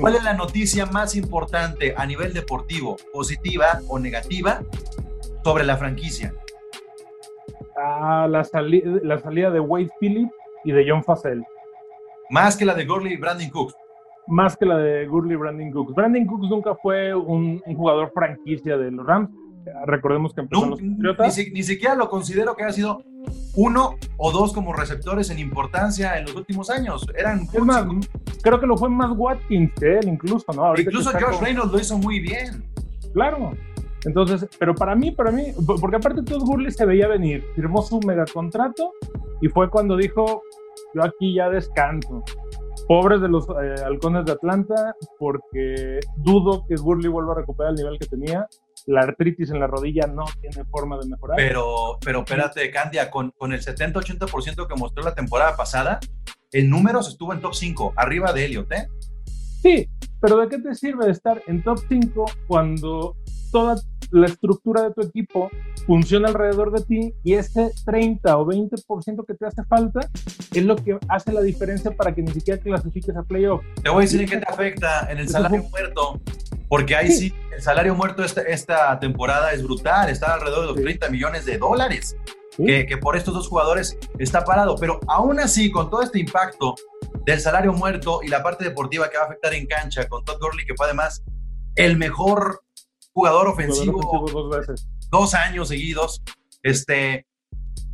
¿Cuál 0.00 0.14
es 0.16 0.22
la 0.22 0.34
noticia 0.34 0.86
más 0.86 1.16
importante 1.16 1.94
a 1.96 2.06
nivel 2.06 2.32
deportivo, 2.32 2.96
positiva 3.12 3.80
o 3.88 3.98
negativa, 3.98 4.60
sobre 5.42 5.64
la 5.64 5.76
franquicia? 5.76 6.34
Ah, 7.76 8.26
la, 8.30 8.44
sali- 8.44 8.82
la 9.02 9.18
salida 9.18 9.50
de 9.50 9.60
Wade 9.60 9.90
Phillips 10.00 10.32
y 10.64 10.72
de 10.72 10.84
John 10.88 11.02
Facel. 11.02 11.42
Más 12.30 12.56
que 12.56 12.64
la 12.64 12.74
de 12.74 12.84
Gurley 12.84 13.14
y 13.14 13.16
Brandon 13.16 13.50
Cooks. 13.50 13.74
más 14.28 14.56
que 14.56 14.64
la 14.66 14.76
de 14.78 15.06
Gurley 15.06 15.36
Brandon 15.36 15.70
Cooks. 15.72 15.94
Brandon 15.94 16.24
Cooks 16.26 16.48
nunca 16.48 16.74
fue 16.76 17.12
un, 17.14 17.60
un 17.66 17.74
jugador 17.76 18.12
franquicia 18.14 18.76
de 18.76 18.90
los 18.92 19.04
Rams. 19.04 19.30
Recordemos 19.86 20.34
que 20.34 20.42
No, 20.50 20.66
los 20.66 20.80
ni, 20.82 20.90
Patriotas. 20.94 21.34
si- 21.34 21.50
ni 21.50 21.62
siquiera 21.62 21.94
lo 21.94 22.08
considero 22.08 22.54
que 22.56 22.64
haya 22.64 22.72
sido 22.72 23.02
uno 23.54 23.96
o 24.16 24.32
dos 24.32 24.52
como 24.52 24.72
receptores 24.72 25.30
en 25.30 25.38
importancia 25.38 26.18
en 26.18 26.24
los 26.24 26.34
últimos 26.34 26.70
años. 26.70 27.06
Eran 27.16 27.46
más, 27.64 27.84
creo 28.42 28.58
que 28.60 28.66
lo 28.66 28.76
fue 28.76 28.88
más 28.88 29.12
Watkins 29.16 29.72
que 29.78 29.98
él, 29.98 30.08
incluso, 30.08 30.52
¿no? 30.54 30.64
Ahorita 30.64 30.90
incluso 30.90 31.10
Josh 31.12 31.22
con- 31.36 31.44
Reynolds 31.44 31.72
lo 31.72 31.78
hizo 31.80 31.98
muy 31.98 32.20
bien. 32.20 32.64
Claro. 33.12 33.52
Entonces, 34.04 34.48
pero 34.58 34.74
para 34.74 34.96
mí, 34.96 35.12
para 35.12 35.30
mí, 35.30 35.52
porque 35.80 35.96
aparte 35.96 36.22
Todd 36.22 36.42
Gurley 36.42 36.72
se 36.72 36.84
veía 36.84 37.06
venir, 37.06 37.44
firmó 37.54 37.82
su 37.82 38.00
mega 38.00 38.24
contrato 38.32 38.92
y 39.40 39.48
fue 39.48 39.70
cuando 39.70 39.96
dijo, 39.96 40.42
yo 40.94 41.04
aquí 41.04 41.34
ya 41.34 41.48
descanso. 41.48 42.22
Pobres 42.88 43.20
de 43.20 43.28
los 43.28 43.46
eh, 43.48 43.76
halcones 43.86 44.24
de 44.24 44.32
Atlanta, 44.32 44.96
porque 45.20 46.00
dudo 46.16 46.66
que 46.66 46.74
Gurley 46.74 47.08
vuelva 47.08 47.32
a 47.32 47.36
recuperar 47.36 47.70
el 47.70 47.76
nivel 47.76 47.96
que 47.98 48.06
tenía. 48.06 48.48
La 48.86 49.02
artritis 49.02 49.50
en 49.50 49.60
la 49.60 49.66
rodilla 49.66 50.06
no 50.06 50.24
tiene 50.40 50.64
forma 50.64 50.98
de 50.98 51.08
mejorar. 51.08 51.36
Pero, 51.36 51.98
pero 52.04 52.20
espérate, 52.20 52.70
Candia, 52.70 53.10
con, 53.10 53.30
con 53.30 53.52
el 53.52 53.60
70-80% 53.60 54.66
que 54.66 54.74
mostró 54.74 55.02
la 55.04 55.14
temporada 55.14 55.56
pasada, 55.56 56.00
en 56.52 56.68
números 56.68 57.08
estuvo 57.08 57.32
en 57.32 57.40
top 57.40 57.54
5, 57.54 57.94
arriba 57.96 58.32
de 58.32 58.44
Elliot, 58.44 58.72
¿eh? 58.72 58.88
Sí, 59.62 59.88
pero 60.20 60.38
¿de 60.38 60.48
qué 60.48 60.58
te 60.58 60.74
sirve 60.74 61.10
estar 61.10 61.40
en 61.46 61.62
top 61.62 61.78
5 61.88 62.24
cuando 62.48 63.16
toda 63.52 63.76
la 64.10 64.26
estructura 64.26 64.82
de 64.82 64.92
tu 64.92 65.02
equipo 65.02 65.50
funciona 65.86 66.28
alrededor 66.28 66.72
de 66.72 66.84
ti 66.84 67.14
y 67.22 67.34
ese 67.34 67.70
30 67.84 68.36
o 68.38 68.46
20% 68.46 69.26
que 69.26 69.34
te 69.34 69.46
hace 69.46 69.64
falta 69.64 70.00
es 70.52 70.64
lo 70.64 70.76
que 70.76 70.98
hace 71.08 71.32
la 71.32 71.40
diferencia 71.40 71.90
para 71.92 72.14
que 72.14 72.22
ni 72.22 72.32
siquiera 72.32 72.60
clasifiques 72.60 73.16
a 73.16 73.22
playoff? 73.22 73.62
Te 73.82 73.90
voy 73.90 74.00
a 74.00 74.02
decir 74.02 74.20
en 74.20 74.28
qué 74.28 74.36
te 74.38 74.52
afecta 74.52 75.10
en 75.10 75.18
el 75.18 75.28
salario 75.28 75.62
muerto, 75.70 76.20
porque 76.72 76.96
ahí 76.96 77.12
sí, 77.12 77.34
el 77.54 77.60
salario 77.60 77.94
muerto 77.94 78.24
esta, 78.24 78.40
esta 78.40 78.98
temporada 78.98 79.52
es 79.52 79.62
brutal, 79.62 80.08
está 80.08 80.32
alrededor 80.32 80.62
de 80.62 80.66
los 80.68 80.76
Sí. 80.78 80.82
30 80.84 81.10
millones 81.10 81.44
de 81.44 81.58
dólares, 81.58 82.16
¿sí? 82.56 82.64
que, 82.64 82.86
que 82.86 82.96
por 82.96 83.14
estos 83.14 83.34
dos 83.34 83.46
jugadores 83.46 83.98
está 84.18 84.42
parado, 84.42 84.76
pero 84.76 84.98
aún 85.06 85.38
así, 85.38 85.70
con 85.70 85.90
todo 85.90 86.00
este 86.00 86.18
impacto 86.18 86.74
del 87.26 87.40
salario 87.40 87.74
muerto 87.74 88.20
y 88.22 88.28
la 88.28 88.42
parte 88.42 88.64
deportiva 88.64 89.10
que 89.10 89.18
va 89.18 89.24
a 89.24 89.26
afectar 89.26 89.52
en 89.52 89.66
cancha, 89.66 90.08
con 90.08 90.24
Todd 90.24 90.40
Gurley, 90.40 90.64
que 90.64 90.72
fue 90.74 90.86
además 90.86 91.22
el 91.74 91.98
mejor 91.98 92.62
jugador 93.12 93.44
Jugador 93.44 93.48
ofensivo 93.48 93.98
ofensivo 93.98 94.48
dos 94.48 94.56
veces. 94.58 94.88
dos 95.10 95.34
años 95.34 95.68
seguidos. 95.68 96.22
Este, 96.62 97.26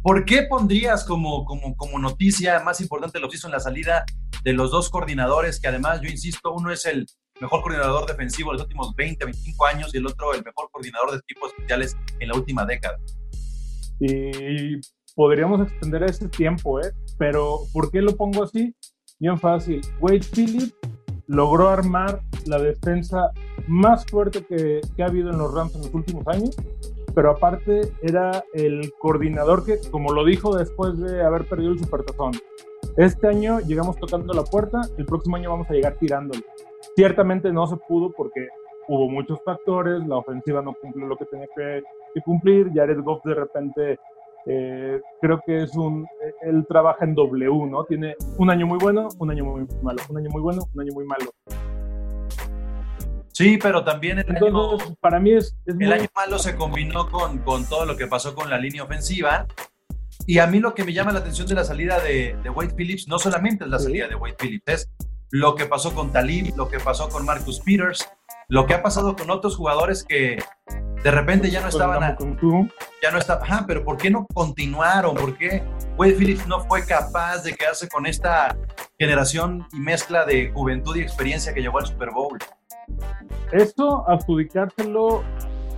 ¿Por 0.03 0.25
qué 0.25 0.45
pondrías 0.45 1.03
como, 1.03 1.45
como, 1.47 1.77
como 1.77 1.99
noticia 1.99 2.61
más 2.61 2.81
importante 2.81 3.19
lo 3.19 3.27
hizo 3.27 3.49
en 3.49 3.55
la 3.55 3.59
salida 3.59 4.05
de 4.45 4.53
los 4.53 4.71
dos 4.71 4.89
coordinadores, 4.89 5.59
que 5.59 5.67
además, 5.67 6.01
yo 6.01 6.09
insisto, 6.09 6.53
uno 6.53 6.71
es 6.71 6.87
el 6.87 7.09
mejor 7.41 7.63
coordinador 7.63 8.07
defensivo 8.07 8.51
de 8.51 8.59
los 8.59 8.63
últimos 8.63 8.95
20, 8.95 9.25
25 9.25 9.67
años 9.67 9.95
y 9.95 9.99
el 9.99 10.07
otro 10.07 10.35
el 10.35 10.45
mejor 10.45 10.71
coordinador 10.71 11.13
de 11.13 11.19
equipos 11.19 11.53
especiales 11.53 11.97
en 12.21 12.29
la 12.29 12.35
última 12.35 12.65
década? 12.65 12.99
Y 14.01 14.81
podríamos 15.15 15.61
extender 15.61 16.05
ese 16.05 16.29
tiempo, 16.29 16.81
¿eh? 16.81 16.93
Pero 17.19 17.61
¿por 17.73 17.91
qué 17.91 18.01
lo 18.01 18.17
pongo 18.17 18.45
así? 18.45 18.75
Bien 19.19 19.39
fácil. 19.39 19.81
Wade 20.01 20.21
Phillips 20.21 20.75
logró 21.27 21.69
armar 21.69 22.21
la 22.47 22.59
defensa 22.59 23.31
más 23.67 24.07
fuerte 24.07 24.45
que, 24.45 24.81
que 24.97 25.03
ha 25.03 25.07
habido 25.07 25.31
en 25.31 25.39
los 25.39 25.53
Rams 25.53 25.75
en 25.75 25.83
los 25.83 25.95
últimos 25.95 26.27
años, 26.29 26.57
pero 27.15 27.33
aparte 27.33 27.93
era 28.01 28.45
el 28.55 28.93
coordinador 28.99 29.65
que, 29.65 29.79
como 29.91 30.13
lo 30.13 30.25
dijo 30.25 30.57
después 30.57 30.99
de 30.99 31.23
haber 31.23 31.47
perdido 31.47 31.73
el 31.73 31.79
Supertazón, 31.79 32.33
este 32.97 33.29
año 33.29 33.61
llegamos 33.61 33.97
tocando 33.97 34.33
la 34.33 34.45
puerta, 34.45 34.81
el 34.97 35.05
próximo 35.05 35.37
año 35.37 35.51
vamos 35.51 35.69
a 35.71 35.73
llegar 35.73 35.97
tirándolo. 35.99 36.43
Ciertamente 36.97 37.53
no 37.53 37.67
se 37.67 37.77
pudo 37.77 38.13
porque 38.17 38.49
hubo 38.89 39.09
muchos 39.09 39.39
factores, 39.45 40.05
la 40.07 40.17
ofensiva 40.17 40.63
no 40.63 40.75
cumplió 40.81 41.07
lo 41.07 41.17
que 41.17 41.27
tenía 41.27 41.47
que, 41.55 41.83
que 42.15 42.21
cumplir, 42.23 42.71
Jared 42.75 43.01
Goff 43.03 43.23
de 43.25 43.35
repente 43.35 43.99
eh, 44.47 45.01
creo 45.21 45.41
que 45.47 45.63
es 45.65 45.77
un, 45.77 46.07
él 46.43 46.65
trabaja 46.69 47.05
en 47.05 47.15
W, 47.15 47.67
¿no? 47.71 47.85
Tiene 47.85 48.17
un 48.39 48.51
año 48.51 48.67
muy 48.67 48.79
bueno, 48.79 49.09
un 49.19 49.31
año 49.31 49.45
muy 49.45 49.67
malo, 49.83 50.01
un 50.09 50.17
año 50.19 50.31
muy 50.31 50.41
bueno, 50.41 50.63
un 50.75 50.81
año 50.81 50.93
muy 50.95 51.05
malo. 51.05 51.31
Sí, 53.33 53.59
pero 53.63 53.85
también 53.85 54.19
el, 54.19 54.25
Entonces, 54.29 54.87
año, 54.87 54.97
para 55.01 55.21
mí 55.21 55.33
es, 55.33 55.47
es 55.65 55.75
el 55.75 55.77
muy- 55.77 55.93
año 55.93 56.09
malo 56.17 56.39
se 56.39 56.57
combinó 56.57 57.09
con, 57.09 57.39
con 57.39 57.65
todo 57.69 57.85
lo 57.87 57.97
que 57.97 58.07
pasó 58.07 58.35
con 58.35 58.51
la 58.51 58.59
línea 58.59 58.83
ofensiva. 58.83 59.47
Y 60.27 60.39
a 60.41 60.47
mí 60.49 60.59
lo 60.59 60.75
que 60.75 60.83
me 60.85 60.93
llama 60.93 61.13
la 61.13 61.21
atención 61.21 61.47
de 61.47 61.55
la 61.55 61.65
salida 61.65 62.01
de, 62.01 62.37
de 62.43 62.51
Wade 62.51 62.75
Phillips 62.75 63.07
no 63.07 63.19
solamente 63.19 63.65
es 63.65 63.71
la 63.71 63.79
Sí. 63.79 63.85
salida 63.85 64.09
de 64.09 64.17
Wade 64.17 64.35
Phillips, 64.41 64.65
es 64.67 64.91
lo 65.31 65.55
que 65.55 65.67
pasó 65.67 65.95
con 65.95 66.11
Talib, 66.13 66.55
lo 66.57 66.69
que 66.69 66.79
pasó 66.81 67.09
con 67.09 67.25
Marcus 67.25 67.61
Peters, 67.61 68.09
lo 68.49 68.67
que 68.67 68.75
ha 68.75 68.83
pasado 68.83 69.15
con 69.17 69.31
otros 69.31 69.57
jugadores 69.57 70.03
que 70.05 70.39
de 71.05 71.11
repente 71.11 71.51
ya 71.51 71.61
no 71.61 71.69
estaban 71.69 72.03
a- 72.03 72.17
ya 73.03 73.11
no 73.11 73.19
está, 73.19 73.35
ajá, 73.35 73.65
pero 73.67 73.85
¿por 73.85 73.97
qué 73.99 74.11
no 74.11 74.27
continuaron? 74.35 75.15
¿Por 75.15 75.37
qué 75.37 75.63
Wade 75.97 76.15
Phillips 76.15 76.47
no 76.49 76.61
fue 76.61 76.85
capaz 76.85 77.43
de 77.43 77.55
quedarse 77.55 77.89
con 77.89 78.07
esta 78.07 78.57
generación 78.99 79.67
y 79.73 79.79
mezcla 79.81 80.25
de 80.25 80.51
juventud 80.53 80.97
y 80.97 81.01
experiencia 81.03 81.53
que 81.55 81.61
llegó 81.61 81.79
al 81.79 81.87
Super 81.87 82.11
Bowl? 82.11 82.39
Esto 83.53 84.05
adjudicárselo 84.09 85.23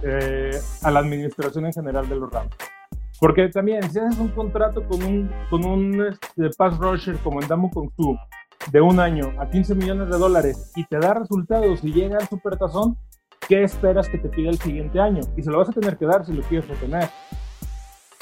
eh, 0.03 0.59
a 0.83 0.91
la 0.91 1.01
administración 1.01 1.67
en 1.67 1.73
general 1.73 2.09
de 2.09 2.17
los 2.17 2.31
Rams. 2.31 2.55
Porque 3.19 3.49
también, 3.49 3.83
si 3.91 3.99
haces 3.99 4.19
un 4.19 4.29
contrato 4.29 4.83
con 4.89 5.03
un, 5.03 5.31
con 5.51 5.65
un 5.65 6.07
este, 6.07 6.49
pass 6.57 6.79
rusher 6.79 7.19
como 7.19 7.43
en 7.43 7.49
Damu 7.49 7.71
Kongsu 7.71 8.17
de 8.71 8.81
un 8.81 9.01
año 9.01 9.33
a 9.39 9.49
15 9.49 9.75
millones 9.75 10.09
de 10.11 10.19
dólares 10.19 10.73
y 10.77 10.85
te 10.85 10.99
da 10.99 11.15
resultados 11.15 11.83
y 11.83 11.93
llega 11.93 12.19
al 12.19 12.29
supertazón, 12.29 12.97
¿qué 13.49 13.63
esperas 13.65 14.09
que 14.09 14.19
te 14.19 14.29
pida 14.29 14.51
el 14.51 14.59
siguiente 14.59 15.01
año? 15.01 15.23
Y 15.37 15.43
se 15.43 15.51
lo 15.51 15.59
vas 15.59 15.71
a 15.71 15.73
tener 15.73 15.97
que 15.97 16.07
dar 16.07 16.25
si 16.25 16.33
lo 16.33 16.43
quieres 16.43 16.69
retener. 16.69 17.09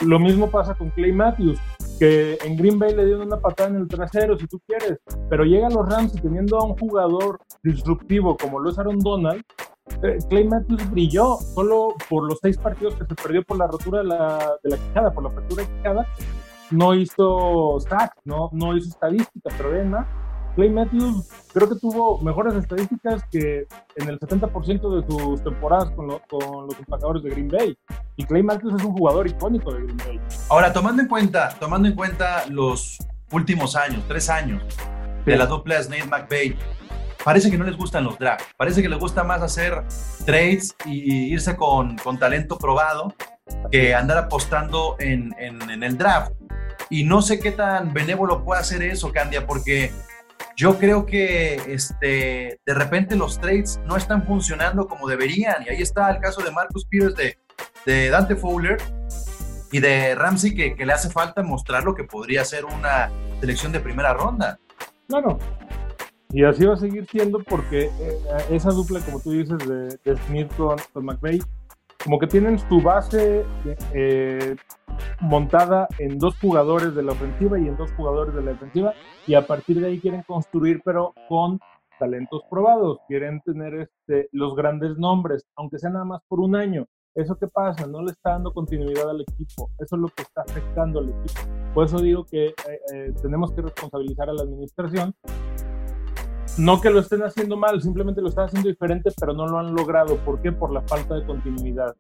Lo 0.05 0.21
mismo 0.21 0.49
pasa 0.49 0.75
con 0.75 0.91
Clay 0.91 1.13
Matthews, 1.13 1.59
que 1.99 2.39
en 2.45 2.57
Green 2.57 2.79
Bay 2.79 2.95
le 2.95 3.05
dieron 3.05 3.27
una 3.27 3.41
patada 3.41 3.71
en 3.71 3.77
el 3.77 3.89
trasero, 3.89 4.39
si 4.39 4.47
tú 4.47 4.61
quieres, 4.65 5.01
pero 5.29 5.45
llega 5.45 5.67
a 5.67 5.71
los 5.71 5.89
Rams 5.89 6.15
y 6.15 6.21
teniendo 6.21 6.57
a 6.57 6.65
un 6.65 6.77
jugador 6.77 7.41
disruptivo 7.65 8.37
como 8.37 8.61
lo 8.61 8.71
es 8.71 8.79
Aaron 8.79 9.01
Donald, 9.01 9.43
eh, 10.03 10.19
Clay 10.29 10.45
Matthews 10.45 10.89
brilló 10.91 11.37
solo 11.55 11.95
por 12.09 12.29
los 12.29 12.39
seis 12.41 12.57
partidos 12.57 12.95
que 12.95 13.07
se 13.07 13.15
perdió 13.17 13.43
por 13.43 13.59
la 13.59 13.67
rotura 13.67 13.99
de 13.99 14.05
la, 14.05 14.53
de 14.63 14.71
la 14.71 14.77
quijada, 14.77 15.11
por 15.13 15.25
la 15.25 15.31
fractura 15.31 15.65
de 15.65 15.69
quijada, 15.77 16.07
no 16.71 16.95
hizo 16.95 17.81
sacks, 17.81 18.21
no, 18.25 18.51
no 18.53 18.77
hizo 18.77 18.91
estadística, 18.91 19.51
pero 19.57 19.71
además 19.71 20.07
Clay 20.59 20.71
Matthews 20.71 21.29
creo 21.55 21.69
que 21.69 21.77
tuvo 21.77 22.21
mejores 22.21 22.53
estadísticas 22.55 23.23
que 23.31 23.69
en 23.95 24.09
el 24.09 24.19
70% 24.19 25.01
de 25.01 25.07
sus 25.07 25.45
temporadas 25.45 25.89
con, 25.93 26.09
lo- 26.09 26.21
con 26.29 26.67
los 26.67 26.77
empacadores 26.81 27.23
de 27.23 27.31
Green 27.31 27.47
Bay. 27.47 27.79
Y 28.17 28.25
Clay 28.25 28.43
Matthews 28.43 28.75
es 28.81 28.85
un 28.85 28.93
jugador 28.93 29.29
icónico 29.29 29.73
de 29.73 29.83
Green 29.85 29.97
Bay. 29.99 30.21
Ahora, 30.49 30.73
tomando 30.73 31.01
en 31.01 31.07
cuenta, 31.07 31.51
tomando 31.61 31.87
en 31.87 31.95
cuenta 31.95 32.45
los 32.49 32.99
últimos 33.31 33.77
años, 33.77 34.03
tres 34.09 34.29
años 34.29 34.61
de 35.25 35.37
la 35.37 35.47
dupla 35.47 35.81
Snake 35.81 36.07
McVay, 36.07 36.57
parece 37.25 37.53
que 37.53 37.57
no 37.57 37.65
les 37.65 37.77
gustan 37.77 38.03
los 38.03 38.19
drafts, 38.19 38.45
parece 38.57 38.83
que 38.83 38.89
les 38.89 38.99
gusta 38.99 39.23
más 39.23 39.41
hacer 39.43 39.85
trades 40.27 40.75
y 40.87 41.33
irse 41.33 41.55
con, 41.55 41.97
con 41.99 42.19
talento 42.19 42.59
probado 42.59 43.15
que 43.71 43.95
andar 43.95 44.19
apostando 44.19 44.97
en, 44.99 45.33
en- 45.39 45.71
en 45.71 45.85
el 45.85 45.97
draft. 45.97 46.33
Y 46.91 47.05
no 47.05 47.23
sé 47.23 47.39
qué 47.39 47.53
tan 47.53 47.93
benévolo 47.93 48.43
puede 48.45 48.61
hacer 48.61 48.83
eso, 48.83 49.13
Candia, 49.13 49.47
porque 49.47 49.93
yo 50.57 50.79
creo 50.79 51.07
que 51.07 51.55
este, 51.69 52.61
de 52.67 52.75
repente 52.75 53.17
los 53.17 53.41
trades 53.41 53.81
no 53.87 53.97
están 53.97 54.25
funcionando 54.25 54.87
como 54.89 55.09
deberían. 55.09 55.63
Y 55.65 55.69
ahí 55.69 55.83
está 55.83 56.11
el 56.11 56.19
caso 56.19 56.43
de 56.43 56.51
Marcus 56.51 56.85
Peters, 56.85 57.15
de, 57.15 57.39
de 57.87 58.11
Dante 58.11 58.37
Fowler 58.37 58.77
y 59.71 59.81
de 59.81 60.15
Ramsey, 60.15 60.55
que, 60.55 60.85
le 60.85 60.93
hace 60.93 61.11
falta 61.11 61.43
mostrar 61.43 61.85
lo 61.85 61.95
que 61.95 62.05
podría 62.05 62.45
ser 62.45 62.65
una 62.65 63.11
selección 63.41 63.73
de 63.73 63.81
primera 63.81 64.13
ronda. 64.15 64.59
Claro. 65.09 65.39
Y 66.31 66.45
así 66.45 66.67
va 66.67 66.75
a 66.75 66.79
seguir 66.79 67.07
siendo 67.11 67.43
porque 67.43 67.85
eh, 67.85 68.19
esa 68.51 68.71
dupla, 68.71 69.01
como 69.01 69.21
tú 69.21 69.31
dices, 69.31 69.59
de, 69.59 69.97
de 70.05 70.21
Smith 70.27 70.51
con 70.57 70.77
McVeigh, 71.05 71.41
como 72.09 72.19
que 72.19 72.27
tienen 72.27 72.59
su 72.59 72.81
base 72.81 73.45
eh, 73.93 74.57
montada 75.21 75.87
en 75.99 76.19
dos 76.19 76.39
jugadores 76.39 76.95
de 76.95 77.03
la 77.03 77.13
ofensiva 77.13 77.59
y 77.59 77.69
en 77.69 77.77
dos 77.77 77.93
jugadores 77.99 78.35
de 78.35 78.41
la 78.41 78.53
defensiva, 78.53 78.95
y 79.27 79.35
a 79.35 79.47
partir 79.47 79.79
de 79.79 79.89
ahí 79.89 80.01
quieren 80.01 80.23
construir, 80.23 80.81
pero 80.83 81.13
con 81.29 81.61
talentos 81.99 82.41
probados, 82.49 83.01
quieren 83.09 83.43
tener 83.43 83.75
este, 83.75 84.31
los 84.33 84.57
grandes 84.57 84.97
nombres, 84.97 85.45
aunque 85.55 85.79
sea 85.79 85.91
nada 85.91 86.07
más 86.07 86.23
por 86.29 86.41
un 86.41 86.57
año. 86.57 86.87
¿Eso 87.15 87.37
qué 87.37 87.47
pasa? 87.47 87.87
No 87.87 88.01
le 88.01 88.13
está 88.13 88.31
dando 88.31 88.55
continuidad 88.55 89.11
al 89.11 89.21
equipo. 89.21 89.69
Eso 89.79 89.97
es 89.97 90.01
lo 90.01 90.09
que 90.09 90.23
está 90.23 90.41
afectando 90.49 91.01
al 91.01 91.11
equipo. 91.11 91.41
Por 91.75 91.85
eso 91.85 92.01
digo 92.01 92.25
que 92.25 92.47
eh, 92.47 92.55
eh, 92.95 93.13
tenemos 93.21 93.53
que 93.53 93.61
responsabilizar 93.61 94.31
a 94.31 94.33
la 94.33 94.45
administración. 94.45 95.15
No 96.57 96.81
que 96.81 96.91
lo 96.91 97.01
estén 97.01 97.23
haciendo 97.23 97.57
mal, 97.57 97.81
simplemente 97.83 98.21
lo 98.21 98.29
están 98.29 98.47
haciendo 98.47 98.69
diferente, 98.69 99.11
pero 99.19 99.33
no 99.33 99.47
lo 99.47 99.59
han 99.59 99.75
logrado. 99.75 100.17
¿Por 100.19 100.41
qué? 100.43 100.51
Por 100.53 100.73
la 100.73 100.83
falta 100.83 101.15
de 101.15 101.25
continuidad. 101.25 101.95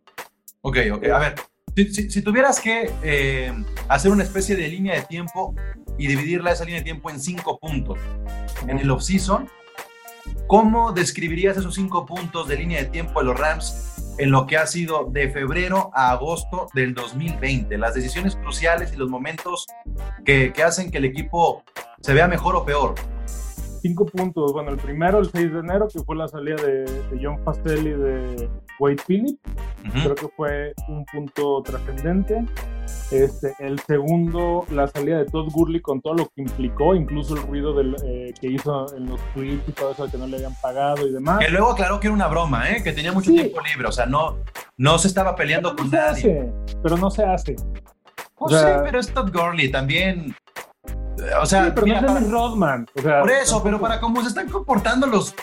Ok, 0.62 0.78
ok. 0.94 1.04
A 1.06 1.18
ver, 1.18 1.34
si, 1.76 1.94
si- 1.94 2.10
si 2.10 2.22
tuvieras 2.22 2.60
que 2.60 2.90
eh, 3.02 3.52
hacer 3.88 4.10
una 4.10 4.24
especie 4.24 4.56
de 4.56 4.66
línea 4.68 4.94
de 4.96 5.02
tiempo 5.02 5.54
y 5.96 6.06
dividirla 6.08 6.50
esa 6.52 6.64
línea 6.64 6.80
de 6.80 6.84
tiempo 6.84 7.10
en 7.10 7.20
cinco 7.20 7.58
puntos 7.60 7.98
en 8.66 8.78
el 8.80 8.90
off-season, 8.90 9.48
¿cómo 10.48 10.92
describirías 10.92 11.56
esos 11.56 11.74
cinco 11.76 12.04
puntos 12.04 12.48
de 12.48 12.56
línea 12.56 12.80
de 12.82 12.86
tiempo 12.88 13.20
de 13.20 13.26
los 13.26 13.38
Rams 13.38 14.14
en 14.18 14.32
lo 14.32 14.46
que 14.48 14.56
ha 14.56 14.66
sido 14.66 15.04
de 15.12 15.30
febrero 15.30 15.90
a 15.94 16.10
agosto 16.10 16.68
del 16.74 16.94
2020? 16.94 17.78
Las 17.78 17.94
decisiones 17.94 18.34
cruciales 18.34 18.92
y 18.92 18.96
los 18.96 19.08
momentos 19.08 19.66
que, 20.24 20.52
que 20.52 20.62
hacen 20.64 20.90
que 20.90 20.98
el 20.98 21.04
equipo 21.04 21.62
se 22.00 22.12
vea 22.14 22.26
mejor 22.26 22.56
o 22.56 22.64
peor. 22.64 22.94
Cinco 23.80 24.06
puntos. 24.06 24.52
Bueno, 24.52 24.70
el 24.70 24.76
primero, 24.78 25.18
el 25.18 25.30
6 25.30 25.52
de 25.52 25.58
enero, 25.60 25.88
que 25.88 26.00
fue 26.00 26.16
la 26.16 26.28
salida 26.28 26.56
de, 26.56 26.84
de 26.84 27.20
John 27.22 27.42
Pastel 27.44 27.86
y 27.86 27.90
de 27.92 28.48
Wade 28.78 28.96
Phillips. 29.06 29.38
Creo 30.02 30.14
que 30.14 30.28
fue 30.36 30.74
un 30.88 31.04
punto 31.06 31.62
trascendente. 31.62 32.44
Este, 33.10 33.54
el 33.60 33.78
segundo, 33.80 34.64
la 34.70 34.86
salida 34.86 35.18
de 35.18 35.24
Todd 35.26 35.48
Gurley 35.50 35.80
con 35.80 36.00
todo 36.02 36.14
lo 36.14 36.26
que 36.26 36.42
implicó, 36.42 36.94
incluso 36.94 37.34
el 37.36 37.42
ruido 37.42 37.72
del, 37.74 37.96
eh, 38.04 38.34
que 38.38 38.48
hizo 38.48 38.94
en 38.94 39.08
los 39.08 39.20
tweets 39.34 39.66
y 39.68 39.72
todo 39.72 39.92
eso 39.92 40.04
de 40.06 40.12
que 40.12 40.18
no 40.18 40.26
le 40.26 40.36
habían 40.36 40.54
pagado 40.60 41.06
y 41.06 41.12
demás. 41.12 41.38
Que 41.38 41.50
luego 41.50 41.70
aclaró 41.72 42.00
que 42.00 42.08
era 42.08 42.14
una 42.14 42.28
broma, 42.28 42.70
¿eh? 42.70 42.82
que 42.82 42.92
tenía 42.92 43.12
mucho 43.12 43.30
Sí. 43.30 43.36
tiempo 43.36 43.60
libre, 43.62 43.88
o 43.88 43.92
sea, 43.92 44.04
no, 44.06 44.36
no 44.76 44.98
se 44.98 45.08
estaba 45.08 45.34
peleando 45.36 45.70
Pero 45.74 45.82
con 45.88 45.90
no 45.90 45.96
nadie. 45.96 46.40
hace, 46.40 46.52
pero 46.82 46.96
no 46.98 47.10
se 47.10 47.24
hace. 47.24 47.56
Pues 48.36 48.52
O 48.54 48.58
sea- 48.58 48.76
sí, 48.78 48.80
pero 48.84 49.00
es 49.00 49.08
Todd 49.12 49.32
Gurley 49.32 49.70
también. 49.70 50.34
O 51.40 51.46
sea, 51.46 51.64
Sí, 51.66 51.70
pero 51.74 51.86
mira, 51.86 52.00
no 52.00 52.08
es 52.08 52.14
Dennis 52.14 52.30
Rodman. 52.30 52.86
O 52.96 53.00
sea, 53.02 53.20
por 53.20 53.30
eso, 53.30 53.62
pero 53.62 53.80
para 53.80 54.00
cómo 54.00 54.20
se 54.22 54.28
están 54.28 54.48
comportando 54.48 55.06
los 55.06 55.34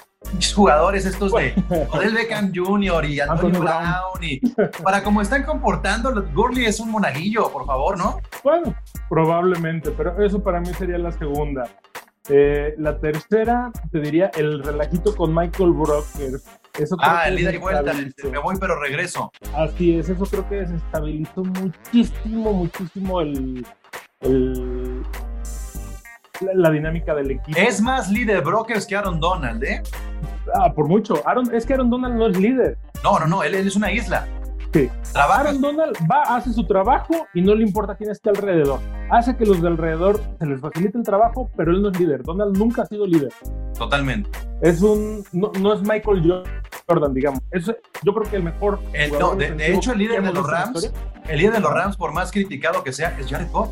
jugadores 0.55 1.05
estos 1.05 1.31
de 1.33 1.53
Odell 1.91 2.13
Beckham 2.15 2.51
Jr. 2.55 3.05
y 3.05 3.19
Antonio 3.19 3.59
Antonio 3.59 3.59
Brown, 3.61 4.23
y 4.23 4.39
para 4.83 5.03
cómo 5.03 5.21
están 5.21 5.43
comportando, 5.43 6.13
Gurley 6.33 6.65
es 6.65 6.79
un 6.79 6.91
monaguillo, 6.91 7.51
por 7.51 7.65
favor, 7.65 7.97
¿no? 7.97 8.19
Bueno, 8.43 8.75
probablemente, 9.09 9.91
pero 9.91 10.21
eso 10.23 10.41
para 10.41 10.59
mí 10.59 10.73
sería 10.73 10.97
la 10.97 11.11
segunda. 11.11 11.67
Eh, 12.27 12.73
la 12.79 12.97
tercera, 12.99 13.71
te 13.91 13.99
diría, 13.99 14.31
el 14.35 14.63
relajito 14.63 15.15
con 15.15 15.33
Michael 15.35 15.71
Brocker. 15.73 16.39
Eso 16.77 16.97
Ah, 16.99 17.27
el 17.27 17.39
ida 17.39 17.53
y 17.53 17.57
vuelta, 17.57 17.93
me 17.93 18.37
voy 18.39 18.55
pero 18.59 18.79
regreso. 18.81 19.31
Así 19.55 19.97
es, 19.99 20.09
eso 20.09 20.25
creo 20.25 20.49
que 20.49 20.55
desestabilizó 20.55 21.43
muchísimo, 21.43 22.51
muchísimo 22.51 23.21
el, 23.21 23.65
el- 24.21 25.03
la, 26.41 26.53
la 26.53 26.69
dinámica 26.71 27.13
del 27.15 27.31
equipo. 27.31 27.57
Es 27.59 27.81
más 27.81 28.09
líder 28.09 28.41
Brokers 28.41 28.85
que 28.85 28.95
Aaron 28.95 29.19
Donald, 29.19 29.63
¿eh? 29.63 29.81
Ah, 30.53 30.71
por 30.73 30.87
mucho. 30.87 31.21
Aaron, 31.27 31.53
es 31.53 31.65
que 31.65 31.73
Aaron 31.73 31.89
Donald 31.89 32.15
no 32.15 32.27
es 32.27 32.37
líder. 32.39 32.77
No, 33.03 33.19
no, 33.19 33.27
no, 33.27 33.43
él, 33.43 33.55
él 33.55 33.67
es 33.67 33.75
una 33.75 33.91
isla. 33.91 34.27
Sí. 34.73 34.89
Trabaja. 35.13 35.41
Aaron 35.41 35.61
Donald 35.61 35.95
va, 36.11 36.21
hace 36.35 36.51
su 36.51 36.65
trabajo 36.67 37.13
y 37.33 37.41
no 37.41 37.55
le 37.55 37.63
importa 37.63 37.95
quién 37.95 38.11
esté 38.11 38.29
alrededor. 38.29 38.79
Hace 39.09 39.37
que 39.37 39.45
los 39.45 39.61
de 39.61 39.69
alrededor 39.69 40.19
se 40.39 40.45
les 40.45 40.59
facilite 40.59 40.97
el 40.97 41.03
trabajo, 41.05 41.49
pero 41.55 41.71
él 41.71 41.81
no 41.81 41.89
es 41.89 41.99
líder. 41.99 42.23
Donald 42.23 42.57
nunca 42.57 42.81
ha 42.81 42.85
sido 42.85 43.05
líder. 43.07 43.31
Totalmente. 43.77 44.29
Es 44.61 44.81
un, 44.81 45.23
no, 45.31 45.51
no 45.61 45.73
es 45.73 45.81
Michael 45.81 46.43
Jordan, 46.87 47.13
digamos. 47.13 47.39
Es, 47.51 47.65
yo 47.67 48.13
creo 48.13 48.29
que 48.29 48.35
el 48.35 48.43
mejor. 48.43 48.79
El- 48.93 49.11
no, 49.17 49.35
de- 49.35 49.51
de 49.51 49.73
hecho, 49.73 49.93
el 49.93 49.99
líder 49.99 50.21
de 50.23 50.33
los 50.33 50.45
Rams-. 50.45 50.91
El 51.29 51.37
líder 51.37 51.53
de 51.53 51.59
los 51.61 51.71
Rams, 51.73 51.95
por 51.95 52.11
más 52.11 52.31
criticado 52.31 52.83
que 52.83 52.91
sea, 52.91 53.17
es 53.19 53.27
Jared 53.29 53.49
Goff. 53.51 53.69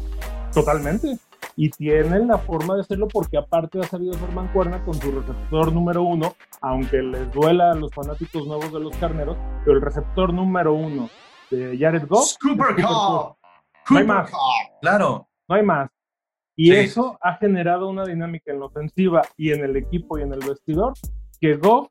Totalmente. 0.54 1.18
Y 1.56 1.70
tienen 1.70 2.28
la 2.28 2.38
forma 2.40 2.76
de 2.76 2.82
hacerlo 2.82 3.08
porque 3.08 3.38
aparte 3.38 3.80
ha 3.80 3.84
sabido 3.84 4.14
ser 4.14 4.32
mancuerna 4.32 4.84
con 4.84 4.96
su 4.96 5.12
receptor 5.12 5.72
número 5.72 6.02
uno, 6.04 6.36
aunque 6.62 7.02
les 7.04 7.32
duela 7.32 7.72
a 7.72 7.76
los 7.76 7.94
fanáticos 7.94 8.48
nuevos 8.48 8.72
de 8.74 8.80
los 8.80 8.96
carneros, 8.98 9.38
pero 9.64 9.78
el 9.78 9.82
receptor 9.82 10.34
número 10.34 10.74
uno 10.74 11.10
de 11.52 11.78
Jared 11.78 12.08
Goff. 12.08 12.34
Cooper 12.42 12.66
es 12.78 12.86
Cooper 12.86 12.86
Cup. 12.86 13.38
Cup. 13.86 13.92
No 13.92 13.98
hay 14.00 14.06
más. 14.08 14.32
Cup. 14.32 14.40
Claro. 14.82 15.28
No 15.48 15.56
hay 15.56 15.64
más. 15.64 15.90
Y 16.56 16.72
Sí. 16.72 16.76
eso 16.78 17.18
ha 17.22 17.36
generado 17.36 17.90
una 17.90 18.06
dinámica 18.06 18.52
en 18.52 18.60
la 18.60 18.66
ofensiva 18.66 19.22
y 19.38 19.52
en 19.52 19.64
el 19.64 19.76
equipo 19.76 20.18
y 20.18 20.22
en 20.24 20.34
el 20.34 20.40
vestidor 20.40 20.94
que 21.40 21.56
Goff, 21.58 21.88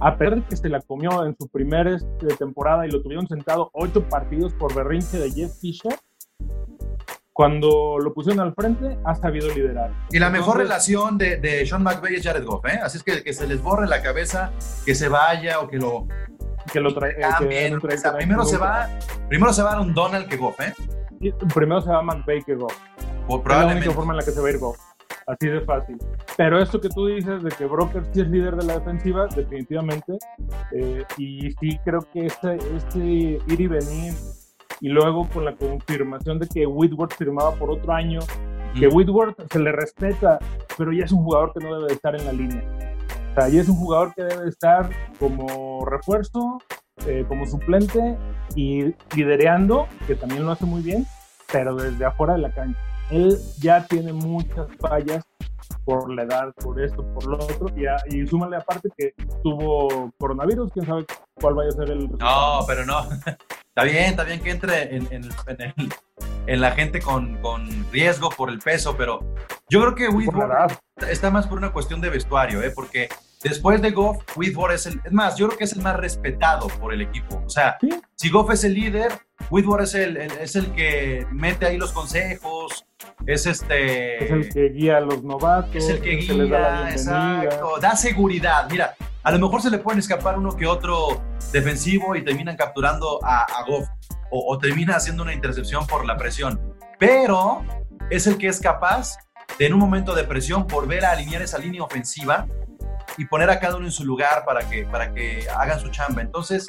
a 0.00 0.16
pesar 0.16 0.36
de 0.36 0.42
que 0.42 0.56
se 0.56 0.68
la 0.68 0.80
comió 0.80 1.24
en 1.24 1.36
su 1.38 1.48
primera 1.48 1.94
este, 1.94 2.26
temporada 2.36 2.86
y 2.86 2.90
lo 2.90 3.02
tuvieron 3.02 3.26
sentado 3.28 3.70
ocho 3.72 4.02
partidos 4.08 4.52
por 4.54 4.74
berrinche 4.74 5.18
de 5.18 5.30
Jeff 5.30 5.52
Fisher, 5.60 5.94
cuando 7.40 7.98
lo 7.98 8.12
pusieron 8.12 8.40
al 8.40 8.52
frente, 8.54 8.98
ha 9.02 9.14
sabido 9.14 9.48
liderar. 9.48 9.90
Y 10.10 10.18
la 10.18 10.28
mejor 10.28 10.60
Entonces, 10.60 10.68
relación 10.68 11.16
de, 11.16 11.38
de 11.38 11.64
Sean 11.64 11.82
McVay 11.82 12.16
es 12.16 12.22
Jared 12.22 12.44
Goff, 12.44 12.66
¿eh? 12.66 12.78
Así 12.82 12.98
es 12.98 13.02
que 13.02 13.22
que 13.22 13.32
se 13.32 13.46
les 13.48 13.62
borre 13.62 13.86
la 13.86 14.02
cabeza, 14.02 14.50
que 14.84 14.94
se 14.94 15.08
vaya 15.08 15.60
o 15.60 15.66
que 15.68 15.78
lo 15.78 16.06
que 16.70 16.80
lo 16.80 16.92
trae, 16.92 17.14
que 17.14 17.22
cambien. 17.22 17.72
lo 17.76 17.80
trae- 17.80 17.94
O 17.96 17.98
sea, 17.98 18.14
primero 18.14 18.44
se 18.44 18.58
va, 18.58 18.90
primero 19.30 19.54
se 19.54 19.62
va 19.62 19.72
a 19.72 19.80
un 19.80 19.94
Donald 19.94 20.28
que 20.28 20.36
Goff, 20.36 20.60
¿eh? 20.60 20.74
Y 21.18 21.32
Primero 21.32 21.80
se 21.80 21.88
va 21.88 22.02
McVay 22.02 22.42
que 22.42 22.56
Goff. 22.56 22.74
O 22.74 22.76
Es 22.76 23.08
la 23.28 23.34
única 23.36 23.42
probablemente. 23.44 23.90
forma 23.90 24.12
en 24.12 24.16
la 24.18 24.22
que 24.22 24.32
se 24.32 24.40
va 24.42 24.48
a 24.48 24.50
ir 24.50 24.58
Goff. 24.58 24.76
Así 25.26 25.48
de 25.48 25.60
fácil. 25.62 25.96
Pero 26.36 26.60
esto 26.60 26.78
que 26.78 26.90
tú 26.90 27.06
dices 27.06 27.42
de 27.42 27.48
que 27.50 27.64
Broker 27.64 28.02
sí 28.12 28.20
es 28.20 28.28
líder 28.28 28.56
de 28.56 28.66
la 28.66 28.78
defensiva, 28.80 29.26
definitivamente. 29.34 30.18
eh, 30.76 31.04
y 31.16 31.52
sí 31.52 31.78
creo 31.86 32.00
que 32.12 32.26
este, 32.26 32.58
este 32.76 32.98
ir 32.98 33.60
y 33.60 33.66
venir, 33.66 34.12
y 34.80 34.88
luego 34.88 35.28
con 35.28 35.44
la 35.44 35.54
confirmación 35.54 36.38
de 36.38 36.48
que 36.48 36.66
Whitworth 36.66 37.14
firmaba 37.14 37.52
por 37.54 37.70
otro 37.70 37.92
año, 37.92 38.20
que. 38.78 38.86
Whitworth 38.88 39.36
se 39.52 39.58
le 39.58 39.72
respeta, 39.72 40.38
pero 40.78 40.92
ya 40.92 41.04
es 41.04 41.12
un 41.12 41.24
jugador 41.24 41.52
que 41.52 41.64
no 41.64 41.74
debe 41.76 41.88
de 41.88 41.94
estar 41.94 42.14
en 42.14 42.24
la 42.26 42.32
línea. 42.32 42.64
O 43.32 43.34
sea, 43.34 43.48
ya 43.48 43.60
es 43.60 43.68
un 43.68 43.76
jugador 43.76 44.12
que 44.14 44.22
debe 44.24 44.42
de 44.44 44.48
estar 44.50 44.88
como 45.18 45.84
refuerzo, 45.86 46.58
eh, 47.06 47.24
como 47.28 47.46
suplente 47.46 48.16
y 48.56 48.94
lidereando, 49.16 49.86
que 50.06 50.14
también 50.16 50.44
lo 50.44 50.52
hace 50.52 50.66
muy 50.66 50.82
bien, 50.82 51.06
pero 51.52 51.74
desde 51.76 52.04
afuera 52.04 52.34
de 52.34 52.40
la 52.40 52.52
cancha. 52.52 52.78
Él 53.10 53.36
ya 53.60 53.84
tiene 53.86 54.12
muchas 54.12 54.66
fallas 54.78 55.24
por 55.84 56.12
la 56.14 56.22
edad, 56.22 56.52
por 56.62 56.80
esto, 56.80 57.02
por 57.14 57.26
lo 57.26 57.36
otro, 57.36 57.66
y, 57.76 57.86
a- 57.86 57.96
y 58.08 58.26
súmale 58.26 58.56
aparte 58.56 58.88
que 58.96 59.14
tuvo 59.42 60.12
coronavirus, 60.18 60.70
quién 60.72 60.86
sabe 60.86 61.04
cuál 61.34 61.54
vaya 61.54 61.70
a 61.70 61.72
ser 61.72 61.90
el 61.90 62.10
No, 62.18 62.60
pero 62.66 62.84
no. 62.86 63.02
Está 63.74 63.84
bien, 63.84 64.04
está 64.10 64.24
bien 64.24 64.40
que 64.40 64.50
entre 64.50 64.96
en, 64.96 65.06
en- 65.12 65.30
en 65.46 65.60
el- 65.60 65.92
en 66.46 66.60
la 66.60 66.72
gente 66.72 67.00
con, 67.00 67.36
con 67.40 67.68
riesgo 67.92 68.28
por 68.30 68.50
el 68.50 68.58
peso, 68.58 68.96
pero 68.96 69.20
yo 69.68 69.80
creo 69.80 69.94
que 69.94 70.06
edad. 70.06 70.72
está 71.08 71.30
más 71.30 71.46
por 71.46 71.58
una 71.58 71.72
cuestión 71.72 72.00
de 72.00 72.10
vestuario, 72.10 72.60
¿eh? 72.62 72.72
Porque 72.72 73.08
después 73.44 73.80
de 73.80 73.92
Goff, 73.92 74.24
Whitworth 74.36 74.74
es 74.74 74.86
el. 74.86 75.00
Es 75.04 75.12
más, 75.12 75.36
yo 75.36 75.46
creo 75.46 75.58
que 75.58 75.64
es 75.64 75.72
el 75.74 75.82
más 75.82 75.96
respetado 75.96 76.66
por 76.66 76.92
el 76.92 77.02
equipo. 77.02 77.40
O 77.46 77.48
sea, 77.48 77.78
Sí. 77.80 77.90
si 78.16 78.28
Goff 78.30 78.50
es 78.50 78.64
el 78.64 78.74
líder, 78.74 79.12
Whitworth 79.50 79.84
es 79.84 79.94
el, 79.94 80.16
el- 80.16 80.32
es 80.32 80.56
el 80.56 80.72
que 80.72 81.24
mete 81.30 81.66
ahí 81.66 81.76
los 81.78 81.92
consejos, 81.92 82.84
es 83.26 83.46
este. 83.46 84.24
Es 84.24 84.30
el 84.30 84.52
que 84.52 84.68
guía 84.70 84.98
a 84.98 85.00
los 85.00 85.22
novatos, 85.22 85.74
es 85.76 85.88
el 85.88 86.00
que 86.00 86.16
les 86.16 86.50
da 86.50 86.58
la 86.60 86.70
guía, 86.70 86.94
bienvenida. 86.94 87.44
exacto, 87.44 87.78
da 87.80 87.96
seguridad. 87.96 88.68
Mira, 88.70 88.94
a 89.22 89.32
lo 89.32 89.38
mejor 89.38 89.62
se 89.62 89.70
le 89.70 89.78
pueden 89.78 89.98
escapar 89.98 90.38
uno 90.38 90.56
que 90.56 90.66
otro 90.66 91.22
defensivo 91.52 92.14
y 92.16 92.24
terminan 92.24 92.56
capturando 92.56 93.20
a, 93.24 93.42
a 93.44 93.64
Goff 93.64 93.88
o, 94.30 94.52
o 94.52 94.58
termina 94.58 94.96
haciendo 94.96 95.22
una 95.22 95.34
intercepción 95.34 95.86
por 95.86 96.06
la 96.06 96.16
presión, 96.16 96.60
pero 96.98 97.64
es 98.10 98.26
el 98.26 98.38
que 98.38 98.48
es 98.48 98.60
capaz 98.60 99.16
de 99.58 99.66
en 99.66 99.74
un 99.74 99.80
momento 99.80 100.14
de 100.14 100.24
presión 100.24 100.66
volver 100.66 101.04
a 101.04 101.12
alinear 101.12 101.42
esa 101.42 101.58
línea 101.58 101.82
ofensiva 101.82 102.46
y 103.18 103.24
poner 103.26 103.50
a 103.50 103.58
cada 103.58 103.76
uno 103.76 103.86
en 103.86 103.92
su 103.92 104.04
lugar 104.04 104.44
para 104.44 104.68
que, 104.68 104.84
para 104.84 105.12
que 105.12 105.46
hagan 105.54 105.80
su 105.80 105.88
chamba. 105.90 106.22
Entonces, 106.22 106.66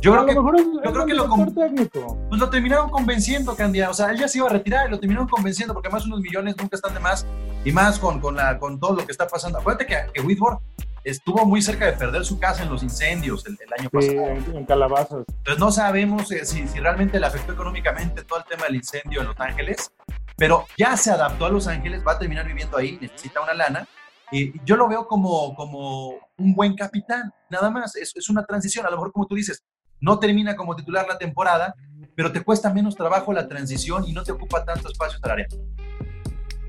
yo 0.00 0.12
creo 0.12 0.26
que 0.26 0.34
yo 0.34 0.92
creo 0.92 1.06
que 1.06 1.14
lo 1.14 1.46
técnico. 1.54 2.18
pues 2.28 2.40
lo 2.40 2.48
terminaron 2.50 2.90
convenciendo, 2.90 3.56
Candia. 3.56 3.90
O 3.90 3.94
sea, 3.94 4.10
él 4.10 4.18
ya 4.18 4.28
se 4.28 4.38
iba 4.38 4.46
a 4.48 4.52
retirar 4.52 4.86
y 4.86 4.90
lo 4.90 4.98
terminaron 5.00 5.28
convenciendo 5.28 5.74
porque 5.74 5.88
además 5.88 6.06
unos 6.06 6.20
millones 6.20 6.56
nunca 6.56 6.76
están 6.76 6.94
de 6.94 7.00
más 7.00 7.26
y 7.64 7.72
más 7.72 7.98
con, 7.98 8.20
con, 8.20 8.36
la, 8.36 8.58
con 8.58 8.78
todo 8.78 8.94
lo 8.94 9.04
que 9.06 9.12
está 9.12 9.26
pasando. 9.26 9.58
Acuérdate 9.58 9.86
que, 9.86 9.96
que 10.14 10.20
Whitworth 10.20 10.60
estuvo 11.04 11.44
muy 11.46 11.62
cerca 11.62 11.86
de 11.86 11.92
perder 11.92 12.24
su 12.24 12.38
casa 12.38 12.62
en 12.62 12.68
los 12.70 12.82
incendios 12.82 13.44
el, 13.46 13.56
el 13.60 13.72
año 13.80 13.88
Sí, 14.00 14.08
pasado. 14.14 14.28
en, 14.28 14.56
en 14.56 14.64
calabazas. 14.66 15.24
Entonces 15.28 15.58
no 15.58 15.72
sabemos 15.72 16.30
eh, 16.32 16.44
si, 16.44 16.68
si 16.68 16.78
realmente 16.80 17.18
le 17.18 17.26
afectó 17.26 17.52
económicamente 17.52 18.22
todo 18.24 18.38
el 18.40 18.44
tema 18.44 18.64
del 18.66 18.76
incendio 18.76 19.20
en 19.22 19.28
Los 19.28 19.40
Ángeles, 19.40 19.90
pero 20.36 20.66
ya 20.76 20.96
se 20.96 21.10
adaptó 21.10 21.46
a 21.46 21.50
Los 21.50 21.66
Ángeles, 21.66 22.02
va 22.06 22.12
a 22.12 22.18
terminar 22.18 22.46
viviendo 22.46 22.76
ahí, 22.76 22.98
necesita 23.00 23.40
una 23.40 23.54
lana. 23.54 23.88
Y 24.30 24.52
yo 24.64 24.76
lo 24.76 24.86
veo 24.88 25.08
como, 25.08 25.54
como 25.56 26.10
un 26.36 26.54
buen 26.54 26.76
capitán, 26.76 27.32
nada 27.48 27.70
más. 27.70 27.96
Es, 27.96 28.14
es 28.14 28.28
una 28.28 28.44
transición, 28.44 28.84
a 28.84 28.90
lo 28.90 28.96
mejor 28.96 29.10
como 29.12 29.26
tú 29.26 29.34
dices, 29.34 29.64
no 30.00 30.18
termina 30.18 30.56
como 30.56 30.76
titular 30.76 31.06
la 31.08 31.18
temporada, 31.18 31.74
pero 32.14 32.32
te 32.32 32.42
cuesta 32.42 32.72
menos 32.72 32.96
trabajo 32.96 33.32
la 33.32 33.46
transición 33.48 34.04
y 34.06 34.12
no 34.12 34.22
te 34.22 34.32
ocupa 34.32 34.64
tanto 34.64 34.88
espacio 34.88 35.18
área. 35.22 35.46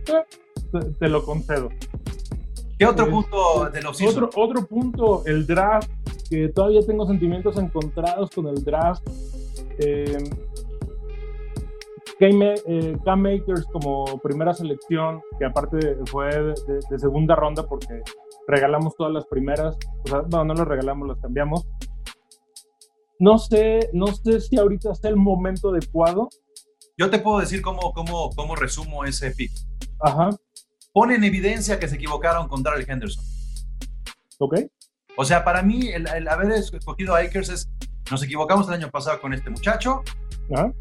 Te, 0.06 0.80
te 1.00 1.08
lo 1.08 1.24
concedo. 1.26 1.70
¿Qué 2.78 2.86
otro 2.86 3.06
Eh, 3.08 3.10
punto 3.10 3.70
de 3.70 3.82
los 3.82 4.02
Otro, 4.02 4.30
otro 4.36 4.66
punto, 4.66 5.24
el 5.26 5.46
draft, 5.46 5.90
que 6.30 6.48
todavía 6.50 6.82
tengo 6.86 7.06
sentimientos 7.08 7.58
encontrados 7.58 8.30
con 8.32 8.48
el 8.48 8.64
draft. 8.64 9.02
Eh, 9.80 10.18
Cam, 12.20 12.42
eh, 12.42 12.98
Cam 13.06 13.26
Akers 13.26 13.66
como 13.72 14.06
primera 14.22 14.54
selección, 14.54 15.22
que 15.38 15.46
aparte 15.46 15.98
fue 16.06 16.28
de, 16.28 16.54
de- 16.68 16.80
de 16.90 17.00
segunda 17.00 17.34
ronda 17.36 17.64
porque 17.64 18.02
regalamos 18.48 18.96
todas 18.98 19.14
las 19.14 19.26
primeras, 19.26 19.78
o 20.06 20.08
sea, 20.08 20.24
no, 20.30 20.44
no 20.44 20.54
las 20.54 20.68
regalamos, 20.68 21.08
las 21.08 21.18
cambiamos. 21.20 21.66
No 23.20 23.38
sé, 23.38 23.90
no 23.94 24.08
sé 24.08 24.40
si 24.40 24.58
ahorita 24.58 24.92
está 24.94 25.10
el 25.10 25.18
momento 25.18 25.70
adecuado. 25.70 26.30
Yo 26.98 27.10
te 27.10 27.20
puedo 27.20 27.40
decir 27.40 27.62
cómo, 27.62 27.94
cómo, 27.94 28.30
cómo 28.32 28.56
resumo 28.56 29.06
ese 29.06 29.32
pick. 29.32 29.52
Ajá, 30.00 30.30
Pone 30.94 31.16
en 31.16 31.24
evidencia 31.24 31.80
que 31.80 31.88
se 31.88 31.96
equivocaron 31.96 32.48
con 32.48 32.64
Darrell 32.64 32.90
Henderson. 32.90 33.24
ok. 34.40 34.60
O 35.18 35.26
sea, 35.26 35.44
para 35.44 35.62
mí, 35.62 35.90
el, 35.90 36.08
el 36.08 36.28
haber 36.30 36.52
escogido 36.52 37.14
a 37.14 37.20
Akers 37.20 37.50
es. 37.50 37.70
Nos 38.10 38.24
equivocamos 38.24 38.68
el 38.70 38.74
año 38.76 38.90
pasado 38.90 39.20
con 39.22 39.34
este 39.34 39.50
muchacho. 39.50 40.02
Ajá. 40.54 40.74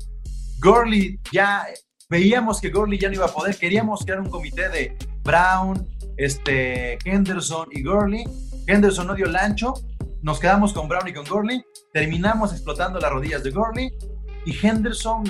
Gurley 0.61 1.21
ya. 1.33 1.67
Veíamos 2.09 2.61
que 2.61 2.71
Gurley 2.71 2.99
ya 2.99 3.09
no 3.09 3.15
iba 3.17 3.27
a 3.27 3.33
poder. 3.33 3.57
Queríamos 3.57 4.05
crear 4.05 4.21
un 4.21 4.31
comité 4.31 4.69
de 4.71 4.97
Brown, 5.23 5.87
este, 6.17 6.99
Henderson 7.05 7.69
y 7.73 7.83
Gurley. 7.83 8.25
Henderson 8.67 9.09
no 9.09 9.15
dio 9.15 9.27
el 9.27 9.37
ancho. 9.37 9.75
Nos 10.23 10.41
quedamos 10.41 10.73
con 10.73 10.89
Brown 10.89 11.07
y 11.09 11.13
con 11.13 11.25
Gurley. 11.27 11.63
Terminamos 11.93 12.53
explotando 12.53 12.99
las 12.99 13.11
rodillas 13.11 13.43
de 13.43 13.51
Gurley. 13.51 13.93
Y 14.45 14.67
Henderson, 14.67 15.25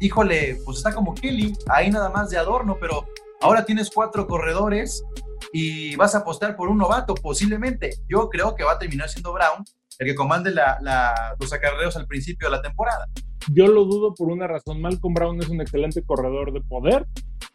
híjole, 0.00 0.58
pues 0.64 0.78
está 0.78 0.94
como 0.94 1.14
Kelly. 1.14 1.56
Ahí 1.68 1.90
nada 1.90 2.10
más 2.10 2.30
de 2.30 2.38
adorno, 2.38 2.76
pero 2.80 3.06
ahora 3.40 3.64
tienes 3.64 3.90
cuatro 3.90 4.26
corredores 4.26 5.04
y 5.52 5.94
vas 5.96 6.14
a 6.14 6.18
apostar 6.18 6.56
por 6.56 6.68
un 6.68 6.78
novato, 6.78 7.14
posiblemente. 7.14 7.90
Yo 8.08 8.28
creo 8.28 8.54
que 8.54 8.64
va 8.64 8.72
a 8.72 8.78
terminar 8.78 9.08
siendo 9.08 9.32
Brown 9.32 9.64
el 10.00 10.06
que 10.08 10.14
comande 10.16 10.50
la- 10.50 11.36
los 11.38 11.52
acarreos 11.52 11.96
al 11.96 12.06
principio 12.06 12.48
de 12.48 12.56
la 12.56 12.62
temporada. 12.62 13.06
Yo 13.52 13.66
lo 13.68 13.84
dudo 13.84 14.14
por 14.14 14.28
una 14.28 14.46
razón. 14.48 14.80
Malcolm 14.80 15.14
Brown 15.14 15.40
es 15.40 15.48
un 15.48 15.60
excelente 15.60 16.02
corredor 16.02 16.52
de 16.52 16.60
poder 16.62 17.06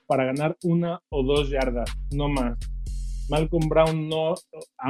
para 0.08 0.24
ganar 0.26 0.56
una 0.64 1.02
o 1.10 1.24
dos 1.24 1.50
yardas, 1.50 1.90
no 2.12 2.30
más. 2.30 2.58
Malcolm 3.30 3.70
Brown 3.70 4.10
no. 4.10 4.34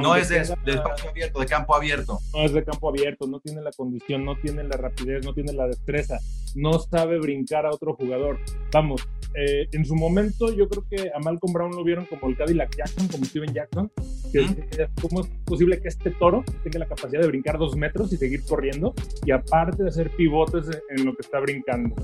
No 0.02 0.16
es 0.16 0.28
de, 0.28 0.38
espacio 0.40 1.10
abierto, 1.10 1.40
de 1.40 1.46
campo 1.46 1.74
abierto. 1.74 2.18
no 2.34 2.42
es 2.44 2.52
de 2.52 2.64
campo 2.64 2.88
abierto, 2.88 3.26
no 3.26 3.40
tiene 3.40 3.60
la 3.62 3.70
condición, 3.72 4.24
no 4.24 4.36
tiene 4.40 4.64
la 4.64 4.76
rapidez, 4.76 5.24
no 5.24 5.34
tiene 5.34 5.52
la 5.52 5.66
destreza, 5.66 6.18
no 6.54 6.78
sabe 6.78 7.18
brincar 7.18 7.66
a 7.66 7.70
otro 7.70 7.94
jugador. 7.94 8.38
Vamos, 8.72 9.06
eh, 9.34 9.68
en 9.72 9.84
su 9.84 9.94
momento 9.94 10.52
yo 10.52 10.68
creo 10.68 10.84
que 10.88 11.10
a 11.14 11.18
Malcolm 11.20 11.52
Brown 11.52 11.72
lo 11.76 11.84
vieron 11.84 12.06
como 12.06 12.28
el 12.28 12.36
Cadillac 12.36 12.74
Jackson, 12.76 13.08
como 13.08 13.24
Steven 13.24 13.52
Jackson. 13.52 13.90
Que, 14.32 14.46
que- 14.46 14.88
¿Cómo 15.02 15.22
es 15.22 15.26
posible 15.44 15.80
que 15.80 15.88
este 15.88 16.10
toro 16.12 16.44
tenga 16.62 16.78
la 16.78 16.86
capacidad 16.86 17.20
de 17.20 17.26
brincar 17.26 17.58
dos 17.58 17.76
metros 17.76 18.12
y 18.12 18.16
seguir 18.16 18.44
corriendo? 18.44 18.94
Y 19.26 19.32
aparte 19.32 19.82
de 19.82 19.88
hacer 19.88 20.10
pivotes 20.10 20.66
en- 20.88 21.04
lo 21.04 21.14
que 21.14 21.22
está 21.22 21.40
brincando. 21.40 21.94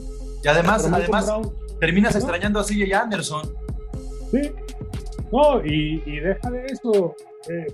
Y 0.45 0.49
además, 0.49 0.85
además 0.93 1.27
Brown, 1.27 1.53
terminas 1.81 2.11
Ajá. 2.11 2.19
extrañando 2.19 2.59
a 2.61 2.65
CJ 2.65 2.93
Anderson. 2.95 3.43
Sí. 4.31 4.51
No, 5.33 5.65
y, 5.65 6.01
deja 6.21 6.51
de 6.51 6.67
eso. 6.67 7.15
eh, 7.51 7.67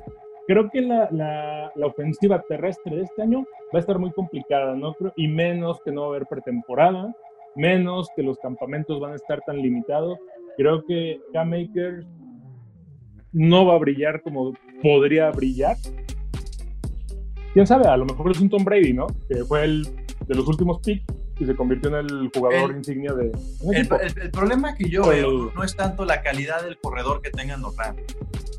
creo 0.46 0.70
que 0.70 0.80
la, 0.80 1.08
la- 1.12 1.86
ofensiva 1.86 2.42
terrestre 2.48 2.96
de 2.96 3.02
este 3.02 3.22
año 3.22 3.44
va 3.74 3.78
a 3.78 3.80
estar 3.80 3.98
muy 3.98 4.10
complicada, 4.12 4.74
¿no? 4.74 4.94
Y 5.16 5.28
menos 5.28 5.80
que 5.84 5.92
no 5.92 6.02
va 6.02 6.06
a 6.08 6.10
haber 6.10 6.26
pretemporada, 6.26 7.14
menos 7.54 8.08
que 8.16 8.22
los 8.22 8.38
campamentos 8.38 8.98
van 9.00 9.12
a 9.12 9.16
estar 9.16 9.40
tan 9.42 9.58
limitados. 9.58 10.18
Creo 10.56 10.84
que 10.84 11.20
Cam 11.32 11.52
Akers 11.52 12.06
no 13.32 13.66
va 13.66 13.74
a 13.74 13.78
brillar 13.78 14.22
como 14.22 14.52
podría 14.82 15.30
brillar. 15.30 15.76
Quién 17.54 17.66
sabe, 17.66 17.86
a 17.86 17.96
lo 17.96 18.06
mejor 18.06 18.30
es 18.30 18.40
un 18.40 18.48
Tom 18.48 18.64
Brady, 18.64 18.92
¿no? 18.94 19.06
Que 19.28 19.44
fue 19.44 19.64
el 19.64 19.84
de 20.26 20.34
los 20.34 20.48
últimos 20.48 20.80
picks 20.80 21.04
y 21.38 21.46
se 21.46 21.54
convirtió 21.56 21.90
en 21.90 22.06
el 22.06 22.30
jugador 22.34 22.70
El- 22.70 22.76
insignia 22.78 23.12
de 23.12 23.32
El, 23.72 23.88
el- 24.00 24.22
el 24.22 24.30
problema 24.30 24.74
que 24.74 24.88
yo 24.88 25.02
veo 25.06 25.50
no 25.54 25.64
es 25.64 25.74
tanto 25.74 26.04
la 26.04 26.22
calidad 26.22 26.62
del 26.62 26.78
corredor 26.78 27.20
que 27.22 27.30
tengan 27.30 27.62
los 27.62 27.76
Rams. 27.76 28.02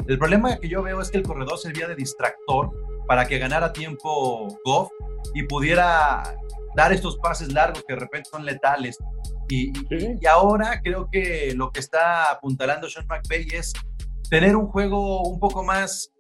El 0.07 0.17
problema 0.17 0.57
que 0.57 0.67
yo 0.67 0.81
veo 0.83 0.99
es 1.01 1.09
que 1.12 1.17
el 1.17 1.23
corredor 1.23 1.57
servía 1.57 1.88
de 1.88 1.95
distractor 1.95 2.71
para 3.07 3.25
que 3.27 3.38
ganara 3.38 3.71
tiempo 3.73 4.47
Goff 4.65 4.89
y 5.33 5.43
pudiera 5.43 6.23
dar 6.75 6.91
estos 6.91 7.17
pases 7.17 7.53
largos 7.53 7.83
que 7.88 7.93
de 7.93 7.99
repente 7.99 8.29
son 8.29 8.45
letales. 8.45 8.97
Y, 9.49 9.71
Sí. 9.89 10.15
y 10.19 10.25
ahora 10.25 10.81
creo 10.83 11.07
que 11.12 11.53
lo 11.55 11.71
que 11.71 11.79
está 11.79 12.31
apuntalando 12.31 12.89
Sean 12.89 13.05
McVay 13.07 13.47
es 13.53 13.71
tener 14.29 14.55
un 14.55 14.67
juego 14.67 15.21
un 15.21 15.39
poco 15.39 15.63
más 15.63 16.12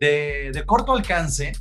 de, 0.00 0.50
de 0.52 0.64
corto 0.66 0.92
alcance 0.92 1.52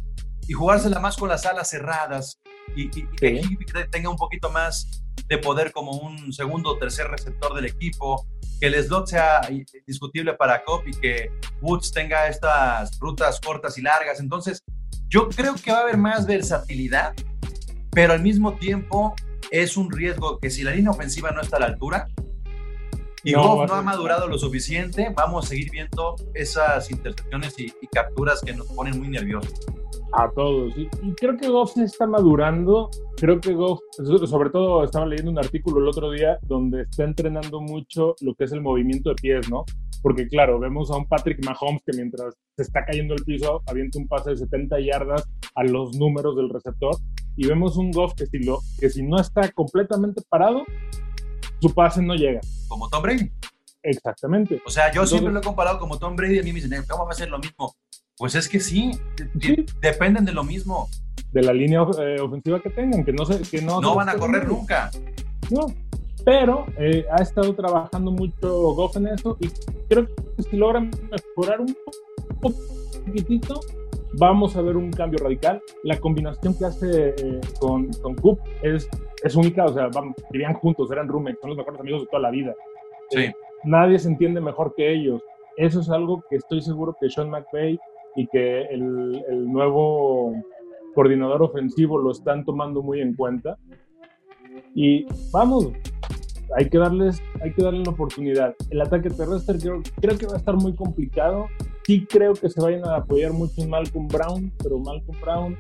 y 0.48 0.54
jugársela 0.54 1.00
más 1.00 1.16
con 1.18 1.30
las 1.30 1.46
alas 1.46 1.70
cerradas 1.70 2.40
y, 2.76 2.84
y- 3.00 3.08
y 3.44 3.58
que 3.58 3.84
tenga 3.92 4.10
un 4.10 4.16
poquito 4.18 4.50
más 4.50 5.04
de 5.28 5.38
poder 5.38 5.72
como 5.72 5.92
un 5.92 6.32
segundo 6.34 6.72
o 6.72 6.78
tercer 6.78 7.08
receptor 7.08 7.54
del 7.54 7.66
equipo, 7.66 8.26
que 8.60 8.68
el 8.68 8.76
slot 8.84 9.08
sea 9.08 9.42
discutible 9.88 10.34
para 10.34 10.64
Cobb 10.64 10.88
y 10.88 10.92
que 10.92 11.32
Woods 11.62 11.92
tenga 11.92 12.28
estas 12.28 13.00
rutas 13.00 13.40
cortas 13.40 13.78
y 13.78 13.82
largas. 13.82 14.20
Entonces, 14.20 14.62
yo 15.08 15.30
creo 15.30 15.56
que 15.56 15.72
va 15.72 15.80
a 15.80 15.82
haber 15.82 15.98
más 15.98 16.26
versatilidad, 16.26 17.14
pero 17.92 18.14
al 18.14 18.22
mismo 18.22 18.54
tiempo 18.56 19.14
es 19.52 19.76
un 19.78 19.92
riesgo 19.92 20.40
que 20.40 20.50
si 20.50 20.64
la 20.64 20.72
línea 20.72 20.92
ofensiva 20.92 21.32
no 21.32 21.42
está 21.42 21.58
a 21.58 21.62
la 21.62 21.66
altura 21.68 22.08
y 23.24 23.34
No, 23.34 23.44
Goff 23.56 23.70
no 23.70 23.76
ha 23.76 23.82
madurado 23.84 24.28
lo 24.28 24.38
suficiente, 24.38 25.14
vamos 25.16 25.46
a 25.46 25.50
seguir 25.50 25.70
viendo 25.72 26.16
esas 26.34 26.90
intercepciones 26.90 27.54
y, 27.60 27.66
y 27.82 27.88
capturas 27.88 28.42
que 28.42 28.54
nos 28.54 28.66
ponen 28.68 28.98
muy 28.98 29.10
nerviosos. 29.10 29.54
A 30.14 30.30
todos. 30.36 30.78
Y, 30.78 30.90
y 31.04 31.14
creo 31.14 31.38
que 31.38 31.48
Goff 31.50 31.74
se 31.74 31.84
está 31.86 32.06
madurando. 32.06 32.90
Creo 33.18 33.40
que 33.40 33.54
Goff, 33.54 33.80
so- 33.92 34.28
sobre 34.28 34.50
todo 34.50 34.84
estaba 34.84 35.06
leyendo 35.06 35.32
un 35.32 35.40
artículo 35.40 35.80
el 35.80 35.88
otro 35.88 36.12
día 36.12 36.38
donde 36.42 36.82
está 36.82 37.04
entrenando 37.06 37.62
mucho 37.62 38.16
lo 38.22 38.36
que 38.36 38.44
es 38.44 38.52
el 38.52 38.62
movimiento 38.62 39.10
de 39.10 39.16
pies, 39.16 39.50
¿no? 39.50 39.64
Porque 40.02 40.28
claro, 40.28 40.60
vemos 40.60 40.90
a 40.92 40.98
un 40.98 41.06
Patrick 41.08 41.46
Mahomes 41.46 41.82
que 41.86 41.96
mientras 41.96 42.36
se 42.58 42.64
está 42.64 42.84
cayendo 42.86 43.14
el 43.14 43.24
piso, 43.24 43.62
avienta 43.68 44.00
un 44.00 44.08
pase 44.08 44.32
de 44.32 44.38
70 44.38 44.80
yardas 44.82 45.30
a 45.56 45.64
los 45.64 45.96
números 45.96 46.36
del 46.36 46.50
receptor. 46.50 46.96
Y 47.38 47.48
vemos 47.48 47.78
un 47.78 47.92
Goff 47.92 48.14
que 48.16 48.26
si, 48.26 48.40
lo, 48.40 48.60
que 48.80 48.90
si 48.90 49.04
no 49.04 49.18
está 49.18 49.50
completamente 49.52 50.22
parado, 50.28 50.64
su 51.62 51.74
pase 51.74 52.02
no 52.02 52.16
llega. 52.16 52.42
Como 52.68 52.90
Tom 52.90 53.02
Brady. 53.04 53.32
Exactamente. 53.84 54.62
O 54.66 54.70
sea, 54.70 54.86
yo 54.88 54.90
Entonces- 55.02 55.10
siempre 55.20 55.34
lo 55.34 55.40
he 55.40 55.44
comparado 55.44 55.80
como 55.80 55.98
Tom 55.98 56.16
Brady 56.16 56.36
y 56.36 56.40
a 56.40 56.44
mí 56.44 56.50
me 56.52 56.60
dicen, 56.62 56.74
"Eh, 56.74 56.84
¿cómo 56.90 57.06
va 57.06 57.12
a 57.12 57.16
ser 57.16 57.30
lo 57.30 57.40
mismo? 57.40 57.74
Pues 58.22 58.36
es 58.36 58.48
que 58.48 58.60
sí, 58.60 58.92
Sí. 59.40 59.56
de- 59.56 59.66
dependen 59.82 60.26
de 60.26 60.32
lo 60.32 60.44
mismo. 60.44 60.88
De 61.32 61.42
la 61.42 61.54
línea 61.54 61.82
eh, 62.00 62.22
ofensiva 62.22 62.60
que 62.60 62.70
tengan, 62.70 63.04
que 63.04 63.12
no, 63.14 63.26
se, 63.26 63.42
que 63.50 63.64
no, 63.64 63.82
No 63.82 63.96
van 63.96 64.10
a 64.10 64.14
correr 64.14 64.42
termine. 64.42 64.60
nunca. 64.60 64.92
No, 65.50 65.66
pero 66.24 66.66
eh, 66.78 67.04
ha 67.12 67.24
estado 67.24 67.52
trabajando 67.56 68.12
mucho 68.12 68.74
Goff 68.76 68.96
en 68.98 69.08
eso 69.08 69.38
y 69.40 69.48
creo 69.90 70.06
que 70.06 70.44
si 70.44 70.56
logran 70.56 70.92
mejorar 71.10 71.62
un 71.62 71.76
po- 72.40 72.54
poquitito, 73.06 73.60
vamos 74.20 74.56
a 74.56 74.62
ver 74.62 74.78
un 74.78 74.92
cambio 74.92 75.18
radical. 75.24 75.60
La 75.84 76.00
combinación 76.00 76.54
que 76.56 76.66
hace 76.66 77.16
eh, 77.18 77.42
con, 77.60 77.88
con 78.04 78.14
Coop 78.16 78.40
es, 78.62 78.88
es 79.24 79.36
única, 79.36 79.66
o 79.66 79.74
sea, 79.74 79.88
vamos, 79.88 80.16
vivían 80.30 80.54
juntos, 80.54 80.92
eran 80.92 81.08
roommates, 81.08 81.40
son 81.42 81.50
los 81.50 81.58
mejores 81.58 81.80
amigos 81.80 82.02
de 82.02 82.08
toda 82.08 82.22
la 82.22 82.30
vida. 82.30 82.54
Sí. 83.10 83.32
Nadie 83.64 83.98
se 83.98 84.10
entiende 84.10 84.42
mejor 84.42 84.76
que 84.76 84.94
ellos. 84.94 85.24
Eso 85.58 85.80
es 85.82 85.90
algo 85.90 86.24
que 86.30 86.36
estoy 86.38 86.62
seguro 86.62 86.96
que 87.00 87.10
Sean 87.10 87.30
McVay 87.30 87.80
y 88.16 88.28
que 88.28 88.64
el, 88.64 89.24
el 89.30 89.52
nuevo 89.52 90.34
coordinador 90.94 91.44
ofensivo 91.44 91.98
lo 91.98 92.12
están 92.12 92.44
tomando 92.46 92.82
muy 92.82 93.02
en 93.02 93.16
cuenta. 93.16 93.58
Y 94.76 95.06
vamos, 95.32 95.72
hay 96.56 96.70
que 96.70 96.78
darles, 96.78 97.22
hay 97.42 97.54
que 97.54 97.64
darle 97.64 97.84
la 97.84 97.92
oportunidad. 97.92 98.56
El 98.70 98.82
ataque 98.82 99.10
terrestre 99.10 99.58
creo, 99.60 99.82
creo 100.00 100.18
que 100.18 100.26
va 100.26 100.34
a 100.34 100.38
estar 100.38 100.56
muy 100.56 100.76
complicado. 100.76 101.48
Sí 101.84 102.06
creo 102.06 102.34
que 102.34 102.50
se 102.50 102.62
vayan 102.62 102.86
a 102.86 102.98
apoyar 102.98 103.34
mucho 103.34 103.62
en 103.62 103.70
Malcolm 103.70 104.08
Brown, 104.08 104.52
pero 104.62 104.80
Malcolm 104.80 105.18
Brown 105.22 105.58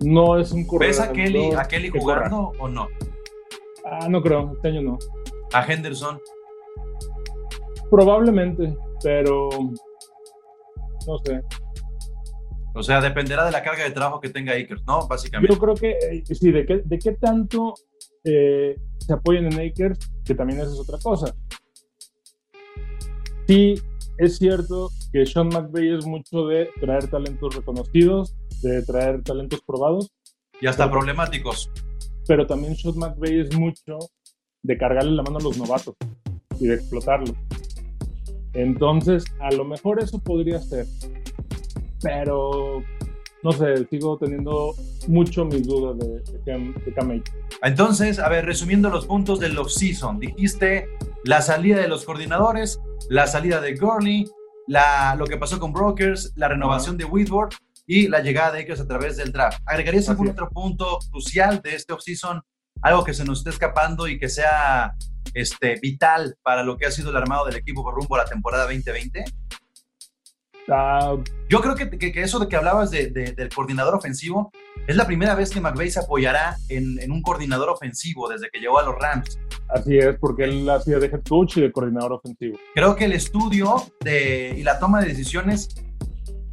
no 0.00 0.38
es 0.38 0.52
un 0.52 0.66
corredor. 0.66 0.88
¿Ves 0.88 1.00
a 1.00 1.12
Kelly, 1.12 1.50
a 1.56 1.64
Kelly 1.64 1.90
corra. 1.90 2.28
jugando 2.28 2.52
o 2.58 2.68
no? 2.68 2.88
Ah, 3.84 4.08
no 4.08 4.22
creo, 4.22 4.52
este 4.54 4.68
año 4.68 4.82
no. 4.82 4.98
A 5.52 5.64
Henderson. 5.64 6.18
Probablemente, 7.90 8.76
pero 9.02 9.48
no 11.06 11.18
sé. 11.24 11.40
O 12.74 12.82
sea, 12.82 13.00
dependerá 13.00 13.44
de 13.44 13.52
la 13.52 13.62
carga 13.62 13.84
de 13.84 13.90
trabajo 13.90 14.20
que 14.20 14.30
tenga 14.30 14.54
Akers, 14.54 14.82
¿no? 14.86 15.06
Básicamente. 15.06 15.52
Yo 15.52 15.60
creo 15.60 15.74
que 15.74 15.90
eh, 15.90 16.24
sí, 16.34 16.50
de 16.50 16.64
qué, 16.64 16.82
de 16.84 16.98
qué 16.98 17.12
tanto 17.12 17.74
eh, 18.24 18.76
se 18.98 19.12
apoyan 19.12 19.46
en 19.52 19.54
Akers, 19.70 19.98
que 20.24 20.34
también 20.34 20.60
esa 20.60 20.72
es 20.72 20.78
otra 20.78 20.98
cosa. 21.02 21.34
Sí, 23.46 23.74
es 24.18 24.38
cierto 24.38 24.90
que 25.12 25.26
Sean 25.26 25.48
McVay 25.48 25.96
es 25.98 26.06
mucho 26.06 26.46
de 26.46 26.70
traer 26.80 27.08
talentos 27.08 27.54
reconocidos, 27.54 28.34
de 28.62 28.82
traer 28.82 29.22
talentos 29.22 29.60
probados, 29.66 30.10
Y 30.60 30.66
hasta 30.66 30.90
problemáticos. 30.90 31.70
pero 32.26 32.46
también 32.46 32.76
Sean 32.76 32.96
McVay 32.96 33.40
es 33.40 33.54
mucho 33.54 33.98
de 34.62 34.78
cargarle 34.78 35.10
la 35.12 35.22
mano 35.22 35.38
a 35.38 35.42
los 35.42 35.58
novatos 35.58 35.94
y 36.60 36.68
de 36.68 36.74
explotarlos. 36.76 37.34
Entonces, 38.54 39.24
a 39.40 39.50
lo 39.52 39.64
mejor 39.64 40.02
eso 40.02 40.18
podría 40.18 40.60
ser, 40.60 40.86
pero 42.02 42.82
no 43.42 43.52
sé, 43.52 43.86
sigo 43.88 44.18
teniendo 44.18 44.74
mucho 45.08 45.44
mis 45.44 45.66
dudas 45.66 45.98
de, 45.98 46.20
de 46.20 46.40
Cam, 46.44 46.74
de 46.74 46.92
Cam 46.94 47.10
Akers. 47.10 47.36
Entonces, 47.62 48.18
a 48.18 48.28
ver, 48.28 48.44
resumiendo 48.46 48.88
los 48.90 49.06
puntos 49.06 49.40
del 49.40 49.58
off-season, 49.58 50.20
dijiste 50.20 50.86
la 51.24 51.40
salida 51.42 51.80
de 51.80 51.88
los 51.88 52.04
coordinadores, 52.04 52.80
la 53.08 53.26
salida 53.26 53.60
de 53.60 53.74
Gurley, 53.76 54.26
la, 54.68 55.16
lo 55.16 55.26
que 55.26 55.36
pasó 55.38 55.58
con 55.58 55.72
Brokers, 55.72 56.32
la 56.36 56.48
renovación 56.48 56.96
de 56.96 57.04
Whitworth 57.04 57.54
y 57.86 58.06
la 58.08 58.20
llegada 58.20 58.52
de 58.52 58.60
Akers 58.60 58.80
a 58.80 58.86
través 58.86 59.16
del 59.16 59.32
draft. 59.32 59.60
¿Agregarías 59.66 60.04
Así 60.04 60.10
algún 60.12 60.28
es. 60.28 60.32
otro 60.34 60.48
punto 60.50 60.98
crucial 61.10 61.60
de 61.62 61.74
este 61.74 61.92
off-season? 61.92 62.40
Algo 62.82 63.04
que 63.04 63.14
se 63.14 63.24
nos 63.24 63.38
esté 63.38 63.50
escapando 63.50 64.08
y 64.08 64.18
que 64.18 64.28
sea 64.28 64.94
este, 65.34 65.78
vital 65.80 66.36
para 66.42 66.62
lo 66.62 66.76
que 66.76 66.86
ha 66.86 66.90
sido 66.90 67.10
el 67.10 67.16
armado 67.16 67.46
del 67.46 67.56
equipo 67.56 67.82
por 67.82 67.94
rumbo 67.94 68.16
a 68.16 68.18
la 68.18 68.24
temporada 68.24 68.64
2020? 68.64 69.24
Ah, 70.68 71.16
Yo 71.48 71.60
creo 71.60 71.74
que, 71.74 71.90
que- 71.90 72.12
que 72.12 72.22
eso 72.22 72.38
de 72.38 72.48
que 72.48 72.56
hablabas 72.56 72.90
de- 72.90 73.08
de- 73.10 73.32
del 73.32 73.48
coordinador 73.48 73.94
ofensivo 73.96 74.52
es 74.86 74.94
la 74.96 75.06
primera 75.06 75.34
vez 75.34 75.50
que 75.50 75.60
McVay 75.60 75.90
se 75.90 75.98
apoyará 76.00 76.56
en, 76.68 76.98
en 77.00 77.10
un 77.10 77.20
coordinador 77.20 77.68
ofensivo 77.68 78.28
desde 78.28 78.48
que 78.50 78.60
llegó 78.60 78.78
a 78.78 78.84
los 78.84 78.94
Rams. 78.96 79.38
así 79.68 79.98
es, 79.98 80.16
porque 80.20 80.44
él 80.44 80.68
hacía 80.70 80.98
de 80.98 81.06
head 81.06 81.22
coach 81.28 81.56
y 81.56 81.62
de 81.62 81.72
coordinador 81.72 82.12
ofensivo. 82.14 82.58
Creo 82.74 82.94
que 82.94 83.06
el 83.06 83.12
estudio 83.12 83.74
de, 84.00 84.54
y 84.56 84.62
la 84.62 84.78
toma 84.78 85.00
de 85.00 85.08
decisiones 85.08 85.68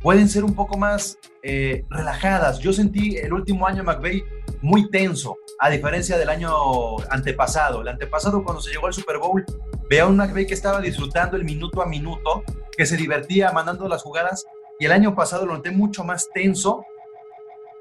pueden 0.02 0.28
ser 0.28 0.44
un 0.44 0.56
poco 0.56 0.78
más 0.78 1.18
eh, 1.44 1.84
relajadas. 1.90 2.60
Yo 2.60 2.74
sentí 2.74 3.18
el 3.18 3.32
último 3.34 3.68
año 3.68 3.84
McVay 3.84 4.24
muy 4.62 4.90
tenso, 4.90 5.38
a 5.60 5.70
diferencia 5.70 6.18
del 6.18 6.30
año 6.30 6.98
antepasado. 7.10 7.82
El 7.82 7.90
antepasado, 7.90 8.44
cuando 8.44 8.62
se 8.62 8.72
llegó 8.72 8.88
al 8.88 8.94
Super 8.94 9.18
Bowl, 9.18 9.46
veía 9.90 10.06
un 10.06 10.16
McVay 10.16 10.48
que 10.48 10.54
estaba 10.54 10.80
disfrutando 10.80 11.36
el 11.36 11.44
minuto 11.44 11.82
a 11.82 11.86
minuto, 11.86 12.44
que 12.76 12.86
se 12.86 12.96
divertía 12.96 13.52
mandando 13.52 13.88
las 13.88 14.04
jugadas, 14.04 14.46
y 14.80 14.86
el 14.86 14.92
año 14.94 15.16
pasado 15.16 15.46
lo 15.46 15.56
noté 15.56 15.72
mucho 15.72 16.04
más 16.04 16.30
tenso. 16.34 16.86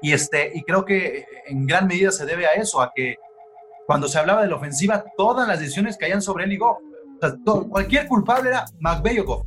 Y, 0.01 0.13
este, 0.13 0.51
y 0.53 0.63
creo 0.63 0.85
que 0.85 1.25
en 1.47 1.65
gran 1.65 1.87
medida 1.87 2.11
se 2.11 2.25
debe 2.25 2.45
a 2.45 2.53
eso, 2.53 2.81
a 2.81 2.91
que 2.93 3.15
cuando 3.87 4.07
se 4.07 4.19
hablaba 4.19 4.43
de 4.43 4.49
la 4.49 4.55
ofensiva, 4.55 5.03
todas 5.17 5.47
las 5.47 5.59
decisiones 5.59 5.97
caían 5.97 6.21
sobre 6.21 6.43
él 6.45 6.53
y 6.53 6.57
Goff. 6.57 6.77
Cualquier 7.69 8.07
culpable 8.07 8.49
era 8.49 8.65
McVay 8.79 9.19
o 9.19 9.43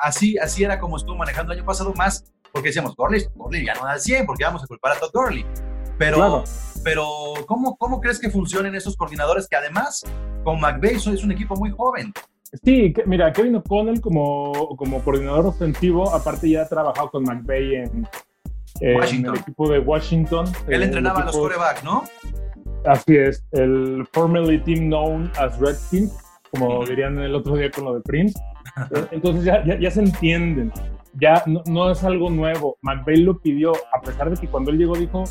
Así, 0.00 0.36
así 0.38 0.64
era 0.64 0.80
como 0.80 0.96
estuvo 0.96 1.16
manejando 1.16 1.52
el 1.52 1.58
año 1.58 1.66
pasado, 1.66 1.94
más 1.94 2.24
porque 2.52 2.68
decíamos, 2.68 2.96
Gurley, 2.96 3.26
Gurley 3.34 3.64
ya 3.64 3.74
no 3.74 3.84
da 3.84 3.94
el 3.94 4.00
100, 4.00 4.26
porque 4.26 4.44
vamos 4.44 4.64
a 4.64 4.66
culpar 4.66 4.92
a 4.92 4.98
Todd 4.98 5.10
Gurley. 5.12 5.46
Pero, 5.98 6.16
Claro. 6.16 6.44
pero 6.84 7.06
¿cómo, 7.46 7.76
¿cómo 7.76 8.00
crees 8.00 8.18
que 8.20 8.30
funcionen 8.30 8.74
esos 8.74 8.96
coordinadores 8.96 9.48
que 9.48 9.56
además 9.56 10.04
con 10.44 10.60
McVay 10.60 10.98
so- 10.98 11.12
es 11.12 11.24
un 11.24 11.32
equipo 11.32 11.56
muy 11.56 11.70
joven? 11.70 12.12
Sí, 12.64 12.92
que- 12.92 13.04
mira, 13.04 13.32
Kevin 13.32 13.56
O'Connell 13.56 14.00
como, 14.00 14.74
como 14.76 15.02
coordinador 15.02 15.46
ofensivo, 15.46 16.14
aparte 16.14 16.48
ya 16.48 16.62
ha 16.62 16.68
trabajado 16.68 17.10
con 17.10 17.24
McVay 17.24 17.74
en, 17.74 18.08
el 18.80 19.34
equipo 19.36 19.68
de 19.68 19.80
Washington. 19.80 20.46
Él 20.68 20.82
entrenaba 20.84 21.22
a 21.22 21.24
los 21.26 21.36
corebacks, 21.36 21.82
¿no? 21.84 22.04
Así 22.86 23.16
es, 23.16 23.44
el 23.52 24.06
formerly 24.12 24.60
team 24.62 24.86
known 24.88 25.30
as 25.38 25.58
Redskins, 25.58 26.16
como 26.52 26.84
dirían 26.86 27.18
el 27.18 27.34
otro 27.34 27.56
día 27.56 27.70
con 27.70 27.84
lo 27.84 27.94
de 27.94 28.00
Prince. 28.02 28.38
Eh, 28.94 29.06
Entonces 29.10 29.44
ya, 29.44 29.64
ya, 29.64 29.76
ya 29.80 29.90
se 29.90 30.00
entienden, 30.00 30.70
ya 31.14 31.42
no, 31.46 31.62
no 31.66 31.90
es 31.90 32.04
algo 32.04 32.30
nuevo. 32.30 32.76
McVay 32.82 33.16
lo 33.16 33.40
pidió, 33.40 33.72
a 33.92 34.00
pesar 34.02 34.30
de 34.30 34.36
que 34.36 34.46
cuando 34.46 34.70
él 34.70 34.78
llegó 34.78 34.94
dijo, 34.94 35.24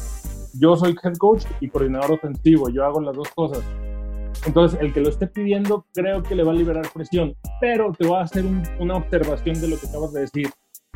yo 0.59 0.75
soy 0.75 0.95
head 1.03 1.15
coach 1.17 1.45
y 1.59 1.69
coordinador 1.69 2.13
ofensivo, 2.13 2.69
yo 2.69 2.85
hago 2.85 3.01
las 3.01 3.15
dos 3.15 3.29
cosas. 3.29 3.63
Entonces, 4.45 4.79
el 4.81 4.93
que 4.93 5.01
lo 5.01 5.09
esté 5.09 5.27
pidiendo 5.27 5.85
creo 5.93 6.21
que 6.23 6.35
le 6.35 6.43
va 6.43 6.51
a 6.51 6.55
liberar 6.55 6.87
presión, 6.93 7.33
pero 7.59 7.91
te 7.97 8.05
voy 8.07 8.17
a 8.17 8.21
hacer 8.21 8.45
un- 8.45 8.63
una 8.79 8.95
observación 8.95 9.59
de 9.59 9.67
lo 9.67 9.77
que 9.79 9.87
acabas 9.87 10.13
de 10.13 10.21
decir, 10.21 10.49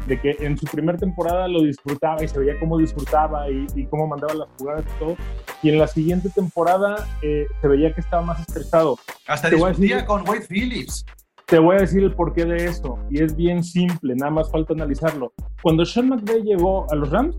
de 0.07 0.20
que 0.20 0.36
en 0.39 0.57
su 0.57 0.66
primera 0.68 0.97
temporada 0.97 1.47
lo 1.47 1.62
disfrutaba 1.62 2.24
y 2.24 2.28
se 2.28 2.39
veía 2.39 2.59
cómo 2.59 2.78
disfrutaba 2.78 3.49
y, 3.49 3.66
y 3.76 3.86
cómo 3.88 4.07
mandaba 4.07 4.34
las 4.34 4.47
jugadas 4.57 4.86
y 4.95 4.99
todo, 4.99 5.16
y 5.64 5.70
en 5.70 5.80
la 5.80 5.88
siguiente 5.88 6.30
temporada 6.30 7.07
eh, 7.22 7.47
se 7.62 7.68
veía 7.68 7.93
que 7.93 8.01
estaba 8.01 8.22
más 8.24 8.39
estresado. 8.39 8.97
Hasta 9.28 9.49
Te 9.49 9.55
discutía 9.55 9.95
decir- 9.97 10.05
con 10.07 10.28
Wade 10.28 10.45
Phillips. 10.47 11.05
Te 11.47 11.59
voy 11.59 11.76
a 11.76 11.80
decir 11.80 12.01
el 12.03 12.14
porqué 12.16 12.45
de 12.45 12.66
esto, 12.66 12.97
y 13.09 13.22
es 13.22 13.36
bien 13.36 13.64
simple, 13.64 14.16
nada 14.16 14.32
más 14.32 14.49
falta 14.49 14.74
analizarlo. 14.74 15.34
Cuando 15.62 15.84
Sean 15.86 16.07
McVay 16.09 16.43
llegó 16.43 16.89
a 16.91 16.95
los 16.95 17.09
Rams, 17.09 17.36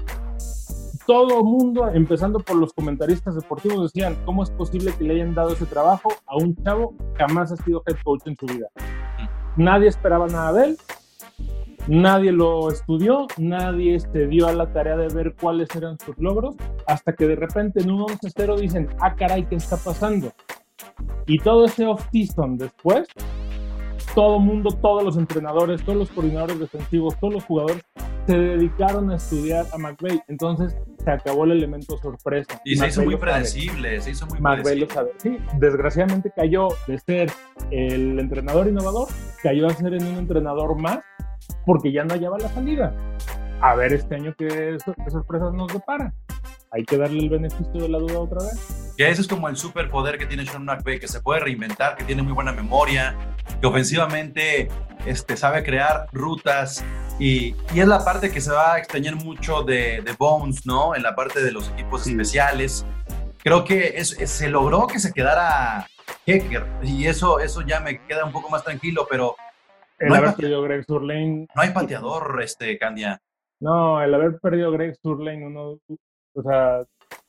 todo 1.07 1.43
mundo, 1.45 1.89
empezando 1.89 2.41
por 2.41 2.57
los 2.57 2.73
comentaristas 2.73 3.35
deportivos, 3.35 3.93
decían, 3.93 4.17
¿cómo 4.25 4.43
es 4.43 4.51
posible 4.51 4.93
que 4.97 5.05
le 5.05 5.15
hayan 5.15 5.35
dado 5.35 5.53
ese 5.53 5.67
trabajo 5.67 6.11
a 6.27 6.37
un 6.37 6.57
chavo 6.63 6.95
que 6.97 7.25
jamás 7.25 7.53
ha 7.53 7.57
sido 7.57 7.83
head 7.87 7.97
coach 8.05 8.23
en 8.27 8.37
su 8.37 8.47
vida? 8.47 8.69
Nadie 9.57 9.89
esperaba 9.89 10.27
nada 10.29 10.53
de 10.53 10.65
él, 10.65 10.77
nadie 11.89 12.33
lo 12.33 12.71
estudió, 12.71 13.27
nadie 13.37 14.01
se 14.01 14.27
dio 14.27 14.47
a 14.47 14.53
la 14.53 14.73
tarea 14.73 14.97
de 14.97 15.09
ver 15.09 15.35
cuáles 15.41 15.75
eran 15.75 15.99
sus 15.99 16.17
logros, 16.19 16.57
hasta 16.87 17.13
que 17.13 17.27
de 17.27 17.37
repente 17.37 17.81
en 17.81 17.91
un 17.91 18.03
11-0 18.03 18.59
dicen, 18.59 18.89
ah, 19.01 19.15
caray, 19.15 19.45
¿qué 19.47 19.57
está 19.57 19.77
pasando? 19.77 20.33
Y 21.27 21.39
todo 21.39 21.67
ese 21.67 21.87
off-season 21.87 22.57
después, 22.59 23.07
todo 24.15 24.39
mundo, 24.39 24.71
todos 24.71 25.03
los 25.03 25.17
entrenadores, 25.17 25.83
todos 25.83 25.99
los 25.99 26.11
coordinadores 26.11 26.59
defensivos, 26.59 27.19
todos 27.19 27.35
los 27.35 27.45
jugadores 27.45 27.83
se 28.27 28.39
dedicaron 28.39 29.11
a 29.11 29.17
estudiar 29.17 29.67
a 29.73 29.79
McVeigh. 29.79 30.23
Entonces 30.29 30.77
se 31.03 31.11
acabó 31.11 31.45
el 31.45 31.53
elemento 31.53 31.99
sorpresa. 31.99 32.61
Y 32.65 32.77
se 32.77 32.89
hizo 32.89 33.03
muy 33.03 33.17
predecible, 33.17 34.01
se 34.01 34.11
hizo 34.11 34.27
muy 34.27 34.41
McVeigh 34.41 34.81
lo 34.81 34.91
sabe. 34.91 35.13
Sí, 35.19 35.39
desgraciadamente 35.59 36.33
cayó 36.35 36.69
de 36.87 36.99
ser 36.99 37.33
el 37.71 38.19
entrenador 38.19 38.69
innovador, 38.69 39.09
cayó 39.43 39.67
a 39.67 39.71
ser 39.71 39.95
en 39.95 40.07
un 40.07 40.19
entrenador 40.19 40.81
más 40.81 41.01
porque 41.67 41.93
ya 41.93 42.05
no 42.05 42.15
hallaba 42.15 42.39
la 42.39 42.49
salida. 42.49 42.95
A 43.61 43.75
ver 43.75 43.93
este 43.93 44.17
año 44.17 44.35
qué, 44.37 44.77
qué 45.05 45.11
sorpresas 45.11 45.53
nos 45.55 45.73
depara 45.73 46.13
hay 46.73 46.85
que 46.85 46.97
darle 46.97 47.21
el 47.21 47.29
beneficio 47.29 47.83
de 47.83 47.89
la 47.89 47.99
duda 47.99 48.19
otra 48.19 48.39
vez. 48.43 48.95
Que 48.97 49.09
ese 49.09 49.21
es 49.21 49.29
como 49.29 49.49
el 49.49 49.57
superpoder 49.57 50.17
que 50.17 50.25
tiene 50.25 50.47
Sean 50.47 50.65
McVay, 50.65 50.99
que 50.99 51.07
se 51.07 51.21
puede 51.21 51.41
reinventar, 51.41 51.97
que 51.97 52.05
tiene 52.05 52.23
muy 52.23 52.33
buena 52.33 52.53
memoria, 52.53 53.15
que 53.61 53.67
ofensivamente 53.67 54.69
este, 55.05 55.37
sabe 55.37 55.63
crear 55.63 56.07
rutas 56.13 56.83
y, 57.19 57.55
y 57.75 57.81
es 57.81 57.87
la 57.87 58.03
parte 58.03 58.31
que 58.31 58.41
se 58.41 58.51
va 58.51 58.75
a 58.75 58.79
extrañar 58.79 59.17
mucho 59.17 59.63
de, 59.63 60.01
de 60.01 60.13
Bones, 60.19 60.65
¿no? 60.65 60.97
En 60.97 61.03
la 61.03 61.15
parte 61.15 61.43
de 61.43 61.53
los 61.53 61.69
equipos 61.71 62.07
especiales. 62.07 62.87
Creo 63.39 63.65
que 63.65 63.95
es, 63.97 64.09
se 64.09 64.49
logró 64.49 64.87
que 64.87 64.99
se 64.99 65.13
quedara 65.13 65.87
Hecker 66.25 66.65
y 66.83 67.07
eso, 67.07 67.39
eso 67.39 67.61
ya 67.61 67.81
me 67.81 68.01
queda 68.07 68.25
un 68.25 68.33
poco 68.33 68.49
más 68.49 68.65
tranquilo, 68.65 69.07
pero... 69.11 69.37
El 69.99 70.09
no 70.09 70.15
haber 70.15 70.35
perdido 70.35 70.63
Greg 70.63 70.85
Surlane. 70.87 71.47
No 71.55 71.63
hay 71.63 71.71
pateador, 71.71 72.41
este, 72.43 72.79
Candia. 72.79 73.21
No, 73.61 74.03
el 74.03 74.13
haber 74.15 74.41
perdido 74.41 74.73
Greg 74.73 74.97
Surlane, 75.01 75.47
uno, 75.47 75.79
o 76.35 76.43
sea, 76.43 76.85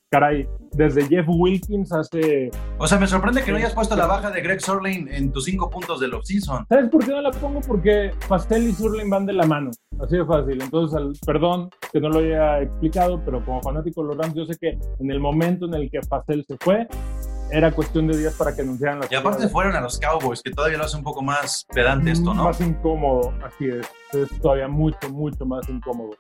caray, 0.10 0.48
desde 0.74 1.08
Jeff 1.08 1.26
Wilkins 1.28 1.92
hace... 1.92 2.52
O 2.78 2.86
sea, 2.86 3.00
me 3.00 3.08
sorprende 3.08 3.44
que 3.44 3.52
no 3.52 3.58
hayas 3.58 3.74
puesto 3.74 3.96
la 3.96 4.06
baja 4.06 4.30
de 4.30 4.42
Greg 4.42 4.62
Surlane 4.62 5.08
en 5.10 5.32
tus 5.32 5.46
cinco 5.46 5.70
puntos 5.72 6.00
del 6.00 6.14
off-season. 6.14 6.66
¿Sabes 6.70 6.90
por 6.90 7.04
qué 7.04 7.12
no 7.12 7.22
la 7.22 7.32
pongo? 7.32 7.62
Porque 7.62 8.12
Pastel 8.28 8.68
y 8.68 8.74
Surlane 8.74 9.10
van 9.10 9.26
de 9.26 9.34
la 9.34 9.46
mano, 9.46 9.72
así 10.00 10.18
de 10.18 10.26
fácil. 10.26 10.62
Entonces, 10.62 11.20
perdón 11.26 11.70
que 11.92 12.00
no 12.00 12.10
lo 12.10 12.20
haya 12.20 12.62
explicado, 12.62 13.20
pero 13.26 13.44
como 13.44 13.62
fanático 13.64 14.04
de 14.04 14.10
los 14.10 14.18
Rams, 14.18 14.36
yo 14.36 14.46
sé 14.46 14.56
que 14.60 14.78
en 15.00 15.12
el 15.12 15.20
momento 15.20 15.66
en 15.66 15.74
el 15.74 15.90
que 15.90 16.00
Pastel 16.08 16.46
se 16.48 16.58
fue, 16.60 16.88
era 17.52 17.72
cuestión 17.72 18.08
de 18.08 18.18
días 18.18 18.34
para 18.34 18.56
que 18.56 18.62
anunciaran 18.62 19.00
la 19.00 19.08
Y 19.10 19.16
aparte 19.16 19.48
fueron 19.48 19.76
a 19.76 19.82
los 19.82 20.00
Cowboys, 20.00 20.42
que 20.42 20.52
todavía 20.52 20.78
lo 20.78 20.86
hace 20.86 20.98
un 20.98 21.04
poco 21.04 21.22
más 21.22 21.66
pedante 21.74 22.12
esto, 22.12 22.34
¿no? 22.34 22.46
Más 22.46 22.60
incómodo, 22.62 23.34
así 23.44 23.66
es. 23.66 23.88
Es 24.14 24.42
todavía 24.42 24.68
mucho, 24.68 25.10
mucho 25.10 25.46
más 25.46 25.68
incómodo. 25.70 26.12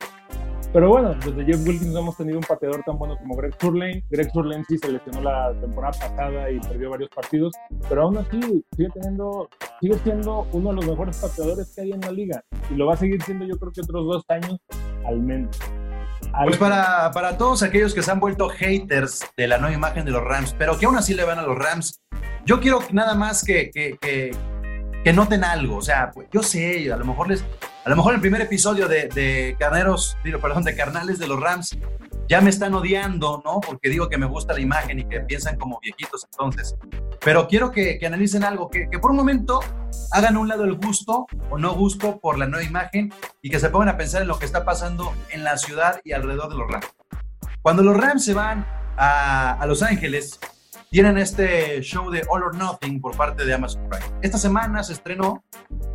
Pero 0.73 0.89
bueno, 0.89 1.13
desde 1.13 1.45
Jeff 1.45 1.67
Wilkins 1.67 1.91
no 1.91 1.99
hemos 1.99 2.17
tenido 2.17 2.39
un 2.39 2.43
pateador 2.43 2.81
tan 2.83 2.97
bueno 2.97 3.15
como 3.17 3.35
Greg 3.35 3.53
Surlane. 3.61 4.03
Greg 4.09 4.31
Surlane 4.31 4.65
sí 4.67 4.79
se 4.79 4.91
lesionó 4.91 5.21
la 5.21 5.53
temporada 5.61 5.93
pasada 5.99 6.49
y 6.49 6.59
perdió 6.59 6.89
varios 6.89 7.11
partidos, 7.11 7.53
pero 7.87 8.01
aún 8.01 8.17
así 8.17 8.65
sigue 8.75 8.89
teniendo, 8.91 9.47
sigue 9.79 9.99
siendo 9.99 10.47
uno 10.51 10.69
de 10.71 10.75
los 10.77 10.87
mejores 10.87 11.17
pateadores 11.17 11.71
que 11.75 11.81
hay 11.81 11.91
en 11.91 12.01
la 12.01 12.11
liga 12.11 12.43
y 12.71 12.73
lo 12.73 12.87
va 12.87 12.95
a 12.95 12.97
seguir 12.97 13.21
siendo 13.21 13.45
yo 13.45 13.55
creo 13.59 13.71
que 13.71 13.81
otros 13.81 14.05
dos 14.05 14.23
años 14.29 14.59
al 15.05 15.19
menos. 15.19 15.55
Pues 16.43 16.57
para, 16.57 17.11
para 17.11 17.37
todos 17.37 17.61
aquellos 17.61 17.93
que 17.93 18.01
se 18.01 18.09
han 18.09 18.19
vuelto 18.19 18.49
haters 18.49 19.21
de 19.37 19.47
la 19.47 19.59
nueva 19.59 19.75
imagen 19.75 20.03
de 20.05 20.09
los 20.09 20.23
Rams, 20.23 20.55
pero 20.57 20.79
que 20.79 20.87
aún 20.87 20.97
así 20.97 21.13
le 21.13 21.23
van 21.23 21.37
a 21.37 21.43
los 21.43 21.55
Rams, 21.55 22.01
yo 22.45 22.59
quiero 22.59 22.79
nada 22.91 23.13
más 23.13 23.43
que, 23.43 23.69
que, 23.69 23.95
que, 24.01 24.31
que 25.03 25.13
noten 25.13 25.43
algo. 25.43 25.77
O 25.77 25.81
sea, 25.81 26.11
pues, 26.11 26.27
yo 26.31 26.41
sé, 26.43 26.91
a 26.91 26.97
lo 26.97 27.05
mejor 27.05 27.29
les, 27.29 27.43
a 27.85 27.89
lo 27.89 27.95
mejor 27.95 28.13
el 28.13 28.21
primer 28.21 28.41
episodio 28.41 28.87
de, 28.87 29.07
de 29.09 29.55
Carneros, 29.59 30.17
digo, 30.23 30.39
perdón, 30.39 30.63
de 30.63 30.75
Carnales 30.75 31.19
de 31.19 31.27
los 31.27 31.39
Rams, 31.39 31.77
ya 32.29 32.41
me 32.41 32.49
están 32.49 32.73
odiando, 32.73 33.41
¿no? 33.43 33.59
Porque 33.59 33.89
digo 33.89 34.09
que 34.09 34.17
me 34.17 34.25
gusta 34.25 34.53
la 34.53 34.61
imagen 34.61 34.99
y 34.99 35.03
que 35.03 35.19
piensan 35.21 35.57
como 35.57 35.79
viejitos 35.81 36.25
entonces. 36.31 36.75
Pero 37.19 37.47
quiero 37.47 37.71
que, 37.71 37.99
analicen 38.05 38.43
algo, 38.43 38.69
que, 38.69 38.89
que, 38.89 38.99
por 38.99 39.11
un 39.11 39.17
momento 39.17 39.59
hagan 40.11 40.37
a 40.37 40.39
un 40.39 40.47
lado 40.47 40.63
el 40.63 40.75
gusto 40.75 41.25
o 41.49 41.57
no 41.57 41.73
gusto 41.73 42.19
por 42.19 42.37
la 42.37 42.47
nueva 42.47 42.63
imagen 42.63 43.13
y 43.41 43.49
que 43.49 43.59
se 43.59 43.69
pongan 43.69 43.89
a 43.89 43.97
pensar 43.97 44.21
en 44.21 44.27
lo 44.27 44.39
que 44.39 44.45
está 44.45 44.63
pasando 44.63 45.13
en 45.31 45.43
la 45.43 45.57
ciudad 45.57 45.99
y 46.03 46.13
alrededor 46.13 46.49
de 46.49 46.55
los 46.55 46.71
Rams. 46.71 46.87
Cuando 47.61 47.83
los 47.83 47.95
Rams 47.95 48.23
se 48.23 48.33
van 48.33 48.65
a, 48.97 49.53
a 49.53 49.65
Los 49.65 49.83
Ángeles, 49.83 50.39
tienen 50.93 51.17
este 51.17 51.81
show 51.81 52.11
de 52.11 52.23
All 52.29 52.43
or 52.43 52.55
Nothing 52.55 53.01
por 53.01 53.17
parte 53.17 53.43
de 53.45 53.53
Amazon 53.55 53.89
Prime. 53.89 54.05
Esta 54.21 54.37
semana 54.37 54.83
se 54.83 54.93
estrenó 54.93 55.43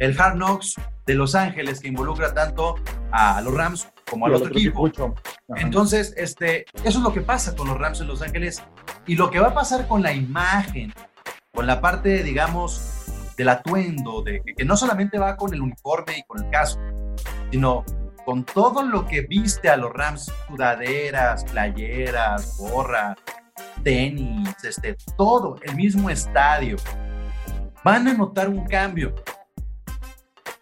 el 0.00 0.20
Hard 0.20 0.34
Knocks 0.34 0.74
de 1.06 1.14
Los 1.14 1.36
Ángeles, 1.36 1.78
que 1.78 1.86
involucra 1.86 2.34
tanto 2.34 2.74
a 3.12 3.40
los 3.40 3.54
Rams 3.54 3.88
como 4.10 4.26
al 4.26 4.34
otro 4.34 4.48
equipo. 4.50 4.90
Entonces, 5.54 6.12
este, 6.16 6.64
eso 6.82 6.98
es 6.98 7.04
lo 7.04 7.12
que 7.12 7.20
pasa 7.20 7.54
con 7.54 7.68
los 7.68 7.78
Rams 7.78 8.00
en 8.00 8.08
Los 8.08 8.22
Ángeles 8.22 8.60
y 9.06 9.14
lo 9.14 9.30
que 9.30 9.38
va 9.38 9.50
a 9.50 9.54
pasar 9.54 9.86
con 9.86 10.02
la 10.02 10.12
imagen, 10.12 10.92
con 11.54 11.68
la 11.68 11.80
parte, 11.80 12.24
digamos, 12.24 12.82
del 13.36 13.50
atuendo, 13.50 14.22
de 14.22 14.42
que 14.42 14.64
no 14.64 14.76
solamente 14.76 15.16
va 15.16 15.36
con 15.36 15.54
el 15.54 15.60
uniforme 15.62 16.18
y 16.18 16.22
con 16.24 16.44
el 16.44 16.50
casco, 16.50 16.82
sino 17.52 17.84
con 18.24 18.42
todo 18.42 18.82
lo 18.82 19.06
que 19.06 19.20
viste 19.20 19.68
a 19.68 19.76
los 19.76 19.92
Rams, 19.92 20.32
sudaderas, 20.48 21.44
playeras, 21.44 22.58
gorra, 22.58 23.14
tenis, 23.82 24.48
este, 24.64 24.96
todo, 25.16 25.56
el 25.62 25.74
mismo 25.74 26.10
estadio. 26.10 26.76
Van 27.84 28.06
a 28.08 28.14
notar 28.14 28.48
un 28.48 28.66
cambio. 28.66 29.14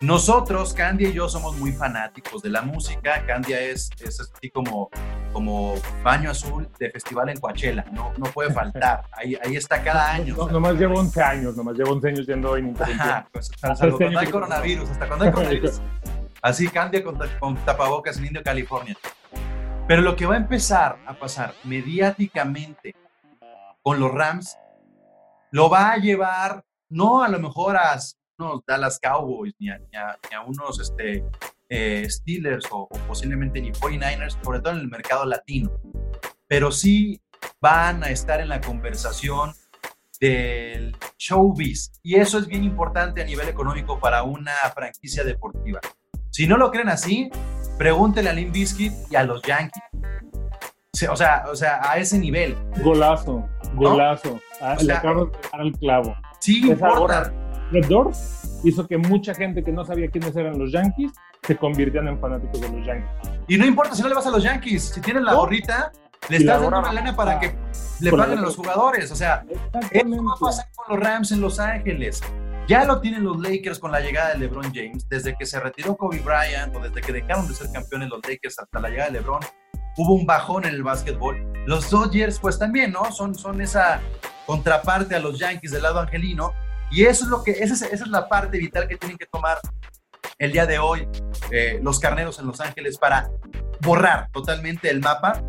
Nosotros, 0.01 0.75
Candia 0.75 1.09
y 1.09 1.15
yo, 1.15 1.27
somos 1.27 1.57
muy 1.57 1.73
fanáticos 1.73 2.43
de 2.43 2.51
la 2.51 2.61
música. 2.61 3.25
Candia 3.27 3.59
es, 3.61 3.89
es 4.05 4.21
así 4.21 4.51
como, 4.51 4.91
como 5.33 5.75
baño 6.03 6.31
azul 6.31 6.69
de 6.79 6.91
festival 6.91 7.31
en 7.31 7.41
Coachella. 7.41 7.85
No, 7.93 8.13
no 8.19 8.27
puede 8.27 8.53
faltar. 8.53 9.05
Ahí, 9.13 9.37
ahí 9.43 9.57
está 9.57 9.83
cada 9.83 10.13
año. 10.13 10.35
No, 10.37 10.49
nomás 10.49 10.75
llevo 10.75 11.01
11 11.01 11.23
años, 11.23 11.57
nomás 11.57 11.79
llevo 11.79 11.93
11 11.93 12.09
años 12.09 12.27
yendo 12.27 12.57
en 12.59 12.75
pues, 12.75 13.51
hasta, 13.63 13.91
cuando 13.91 14.19
hay 14.19 14.27
coronavirus, 14.27 14.91
hasta 14.91 15.09
cuando 15.09 15.25
hay 15.25 15.31
coronavirus. 15.33 15.81
Así, 16.43 16.69
Candia 16.69 17.03
con, 17.03 17.19
con 17.41 17.57
tapabocas 17.65 18.19
en 18.19 18.27
Indio, 18.27 18.43
California. 18.43 18.97
Pero 19.89 20.03
lo 20.03 20.15
que 20.15 20.27
va 20.27 20.35
a 20.35 20.39
empezar 20.39 20.99
a 21.07 21.15
pasar 21.15 21.55
mediáticamente 21.65 22.95
con 23.87 24.01
los 24.01 24.13
Rams, 24.13 24.59
lo 25.53 25.71
va 25.71 25.93
a 25.93 25.97
llevar 25.97 26.65
no 26.89 27.23
a 27.23 27.29
lo 27.29 27.39
mejor 27.39 27.77
a 27.77 27.97
unos 28.37 28.61
Dallas 28.67 28.99
Cowboys 28.99 29.55
ni 29.61 29.69
a, 29.71 30.43
unos 30.45 30.81
este, 30.81 31.25
eh, 31.69 32.05
Steelers 32.11 32.67
o, 32.73 32.89
posiblemente 33.07 33.61
ni 33.61 33.71
49ers, 33.71 34.43
sobre 34.43 34.59
todo 34.59 34.73
en 34.73 34.81
el 34.81 34.89
mercado 34.89 35.25
latino, 35.25 35.71
pero 36.49 36.73
sí 36.73 37.23
van 37.61 38.03
a 38.03 38.11
estar 38.11 38.41
en 38.41 38.49
la 38.49 38.61
conversación 38.61 39.55
del 40.19 40.97
showbiz 41.17 41.93
y 42.03 42.17
eso 42.17 42.39
es 42.39 42.49
bien 42.49 42.65
importante 42.65 43.23
a 43.23 43.25
nivel 43.25 43.49
económico 43.49 44.01
para 44.01 44.25
una 44.25 44.55
franquicia 44.75 45.23
deportiva. 45.23 45.79
Si 46.31 46.49
no 46.49 46.57
lo 46.57 46.73
creen 46.73 46.89
así, 46.89 47.31
pregúntenle 47.79 48.31
a 48.31 48.33
Lim 48.33 48.51
Biscuit 48.51 48.93
y 49.13 49.15
a 49.15 49.23
los 49.23 49.43
Yankees. 49.43 49.85
O 51.11 51.17
sea, 51.17 51.45
o 51.51 51.55
sea, 51.55 51.81
a 51.83 51.99
ese 51.99 52.19
nivel. 52.19 52.57
Golazo, 52.83 53.47
golazo. 53.75 54.41
Ah, 54.61 54.77
le 54.81 54.93
acabo 54.93 55.27
de 55.27 55.33
dar 55.53 55.61
el 55.61 55.73
clavo. 55.73 56.17
Sí, 56.41 56.69
importa. 56.69 57.33
Red 57.73 57.87
Doors 57.87 58.61
hizo 58.65 58.87
que 58.87 58.97
mucha 58.97 59.35
gente 59.35 59.63
que 59.63 59.73
no 59.73 59.85
sabía 59.85 60.09
quiénes 60.09 60.35
eran 60.37 60.59
los 60.59 60.73
Yankees 60.73 61.13
se 61.43 61.57
convirtieran 61.57 62.09
en 62.09 62.21
fanáticos 62.21 62.61
de 62.61 62.69
los 62.69 62.87
Yankees. 62.87 63.31
Y 63.49 63.59
no 63.59 63.67
importa 63.67 63.95
si 63.95 64.03
no 64.03 64.09
le 64.09 64.15
vas 64.15 64.27
a 64.27 64.31
los 64.31 64.43
Yankees, 64.43 64.93
si 64.95 65.01
tienes 65.01 65.23
la 65.23 65.35
gorrita, 65.35 65.93
le 66.29 66.39
estás 66.39 66.61
dando 66.61 66.79
una 66.79 66.93
lana 66.93 67.15
para 67.15 67.39
que 67.39 67.55
le 68.01 68.11
paguen 68.11 68.39
a 68.39 68.43
los 68.43 68.57
jugadores. 68.57 69.11
O 69.11 69.17
sea, 69.17 69.45
eso 69.91 70.25
va 70.25 70.33
a 70.33 70.39
pasar 70.39 70.67
con 70.75 70.97
los 70.97 71.07
Rams 71.07 71.33
en 71.33 71.41
Los 71.41 71.61
Ángeles. 71.61 72.23
Ya 72.69 72.85
lo 72.85 73.01
tienen 73.01 73.23
los 73.23 73.39
Lakers 73.39 73.79
con 73.79 73.93
la 73.93 74.01
llegada 74.01 74.33
de 74.33 74.39
LeBron 74.39 74.73
James. 74.75 75.09
Desde 75.09 75.37
que 75.37 75.47
se 75.47 75.61
retiró 75.61 75.97
Kobe 75.97 76.19
Bryant 76.19 76.75
o 76.75 76.81
desde 76.81 77.01
que 77.01 77.13
dejaron 77.13 77.47
de 77.47 77.55
ser 77.55 77.71
campeones 77.71 78.09
los 78.09 78.21
Lakers 78.29 78.59
hasta 78.59 78.81
la 78.81 78.89
llegada 78.89 79.11
de 79.11 79.21
LeBron, 79.21 79.41
hubo 79.97 80.15
un 80.15 80.27
bajón 80.27 80.65
en 80.65 80.75
el 80.75 80.83
básquetbol. 80.83 81.37
Los 81.67 81.91
Dodgers, 81.91 82.39
pues 82.39 82.59
también, 82.59 82.93
¿no? 82.93 83.11
Son, 83.13 83.35
son 83.35 83.61
esa 83.61 84.01
contraparte 84.47 85.15
a 85.15 85.19
los 85.19 85.39
Yankees 85.39 85.73
del 85.73 85.83
lado 85.83 86.01
angelino. 86.01 86.53
Y 86.91 87.05
eso 87.05 87.25
es 87.25 87.31
lo 87.31 87.43
que, 87.43 87.51
esa 87.51 87.87
es, 87.87 88.07
la 88.07 88.29
parte 88.29 88.59
vital 88.59 88.87
que 88.87 88.97
tienen 88.97 89.19
que 89.19 89.27
tomar 89.27 89.59
el 90.39 90.53
día 90.53 90.67
de 90.67 90.79
hoy 90.79 91.09
eh, 91.51 91.81
los 91.83 91.99
carneros 91.99 92.39
en 92.39 92.47
Los 92.47 92.61
Ángeles 92.61 92.99
para 92.99 93.29
borrar 93.81 94.29
totalmente 94.33 94.89
el 94.89 95.01
mapa 95.01 95.43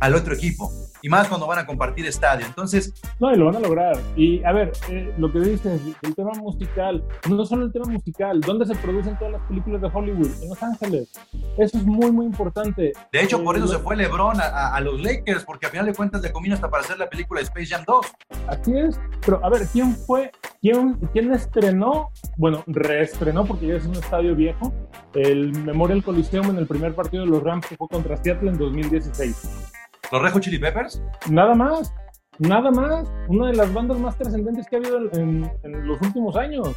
al 0.00 0.14
otro 0.14 0.34
equipo. 0.34 0.72
Y 1.06 1.08
más 1.08 1.28
cuando 1.28 1.46
van 1.46 1.58
a 1.60 1.66
compartir 1.66 2.04
estadio. 2.06 2.44
Entonces, 2.46 2.92
No, 3.20 3.32
y 3.32 3.36
lo 3.36 3.46
van 3.46 3.56
a 3.56 3.60
lograr. 3.60 3.96
Y 4.16 4.42
a 4.42 4.50
ver, 4.52 4.72
eh, 4.90 5.14
lo 5.18 5.30
que 5.30 5.38
dices, 5.38 5.80
el 6.02 6.14
tema 6.16 6.32
musical, 6.34 7.04
no 7.30 7.44
solo 7.44 7.64
el 7.66 7.72
tema 7.72 7.86
musical, 7.86 8.40
¿dónde 8.40 8.66
se 8.66 8.74
producen 8.74 9.16
todas 9.16 9.34
las 9.34 9.42
películas 9.42 9.80
de 9.82 9.88
Hollywood? 9.92 10.30
En 10.42 10.48
Los 10.48 10.62
Ángeles. 10.62 11.12
Eso 11.58 11.78
es 11.78 11.84
muy, 11.86 12.10
muy 12.10 12.26
importante. 12.26 12.92
de 13.12 13.22
hecho, 13.22 13.42
por 13.42 13.54
Eh, 13.54 13.58
eso 13.58 13.66
lo- 13.72 13.78
se 13.78 13.84
fue 13.84 13.96
LeBron 13.96 14.40
a, 14.40 14.74
a- 14.74 14.80
los 14.80 15.00
Lakers, 15.00 15.44
porque 15.44 15.66
al 15.66 15.72
final 15.72 15.86
de 15.86 15.94
cuentas 15.94 16.22
le 16.22 16.32
convino 16.32 16.54
hasta 16.56 16.68
para 16.68 16.82
hacer 16.82 16.98
la 16.98 17.08
película 17.08 17.40
de 17.40 17.44
Space 17.44 17.66
Jam 17.66 17.84
2. 17.86 18.06
Así 18.48 18.76
es. 18.76 18.98
Pero 19.24 19.44
a 19.44 19.48
ver, 19.48 19.62
¿quién 19.72 19.94
fue? 19.94 20.30
¿Quién, 20.60 20.94
quién 21.12 21.32
estrenó? 21.32 22.10
Bueno, 22.36 22.64
reestrenó, 22.66 23.44
porque 23.44 23.68
ya 23.68 23.74
es 23.76 23.86
un 23.86 23.94
estadio 23.94 24.34
viejo, 24.34 24.72
el 25.14 25.52
Memorial 25.64 26.02
Coliseum 26.02 26.50
en 26.50 26.58
el 26.58 26.66
primer 26.66 26.94
partido 26.94 27.24
de 27.24 27.30
los 27.30 27.42
Rams 27.42 27.66
que 27.66 27.76
fue 27.76 27.88
contra 27.88 28.16
Seattle 28.16 28.50
en 28.50 28.58
2016. 28.58 29.72
¿Los 30.12 30.22
Rejo 30.22 30.38
Chili 30.40 30.58
Peppers? 30.58 31.02
Nada 31.28 31.54
más, 31.54 31.92
nada 32.38 32.70
más. 32.70 33.08
Una 33.28 33.48
de 33.48 33.54
las 33.54 33.72
bandas 33.72 33.98
más 33.98 34.16
trascendentes 34.16 34.66
que 34.68 34.76
ha 34.76 34.78
habido 34.78 34.98
en, 35.12 35.50
en 35.62 35.86
los 35.86 36.00
últimos 36.00 36.36
años. 36.36 36.68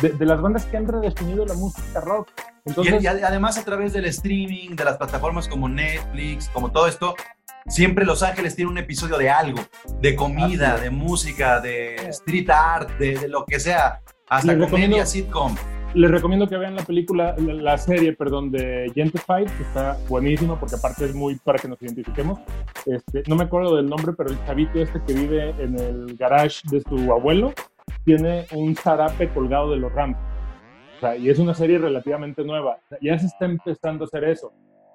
De, 0.00 0.10
de 0.10 0.24
las 0.24 0.40
bandas 0.40 0.64
que 0.66 0.76
han 0.76 0.86
redefinido 0.86 1.44
la 1.44 1.54
música 1.54 2.00
rock. 2.00 2.30
Y, 2.64 2.70
Entonces, 2.70 3.02
y 3.02 3.06
además 3.06 3.58
a 3.58 3.64
través 3.64 3.92
del 3.92 4.06
streaming, 4.06 4.76
de 4.76 4.84
las 4.84 4.96
plataformas 4.96 5.48
como 5.48 5.68
Netflix, 5.68 6.48
como 6.50 6.70
todo 6.70 6.86
esto, 6.86 7.16
siempre 7.66 8.06
Los 8.06 8.22
Ángeles 8.22 8.56
tiene 8.56 8.70
un 8.70 8.78
episodio 8.78 9.18
de 9.18 9.28
algo, 9.28 9.60
de 10.00 10.14
comida, 10.14 10.78
de 10.78 10.90
música, 10.90 11.60
de 11.60 11.96
street 12.10 12.48
art, 12.50 12.90
de, 12.98 13.18
de 13.18 13.28
lo 13.28 13.44
que 13.44 13.60
sea, 13.60 14.00
hasta 14.28 14.56
comedia, 14.58 15.04
sitcom. 15.04 15.54
Les 15.94 16.10
recomiendo 16.10 16.46
que 16.46 16.56
vean 16.56 16.76
la 16.76 16.84
película, 16.84 17.34
la, 17.38 17.54
la 17.54 17.78
serie, 17.78 18.12
perdón, 18.12 18.50
de 18.50 18.90
Gentified, 18.94 19.46
que 19.56 19.62
está 19.62 19.98
buenísima 20.08 20.58
porque 20.58 20.76
aparte 20.76 21.06
es 21.06 21.14
muy 21.14 21.36
para 21.36 21.58
que 21.58 21.68
nos 21.68 21.82
identifiquemos. 21.82 22.38
Este, 22.86 23.22
no 23.28 23.36
me 23.36 23.44
acuerdo 23.44 23.76
del 23.76 23.88
nombre, 23.88 24.12
pero 24.16 24.30
el 24.30 24.38
chavito 24.46 24.80
este 24.80 25.00
que 25.06 25.14
vive 25.14 25.50
en 25.58 25.78
el 25.78 26.16
garage 26.16 26.60
de 26.70 26.80
su 26.80 27.12
abuelo 27.12 27.52
tiene 28.04 28.46
un 28.52 28.76
zarape 28.76 29.28
colgado 29.30 29.70
de 29.72 29.78
los 29.78 29.92
Rams. 29.92 30.16
O 30.96 31.00
sea, 31.00 31.16
y 31.16 31.28
es 31.28 31.38
una 31.38 31.54
serie 31.54 31.78
relativamente 31.78 32.44
nueva. 32.44 32.78
O 32.84 32.88
sea, 32.88 32.98
ya 33.00 33.18
se 33.18 33.26
está 33.26 33.46
empezando 33.46 34.04
a 34.04 34.06
hacer 34.06 34.24
eso. 34.24 34.52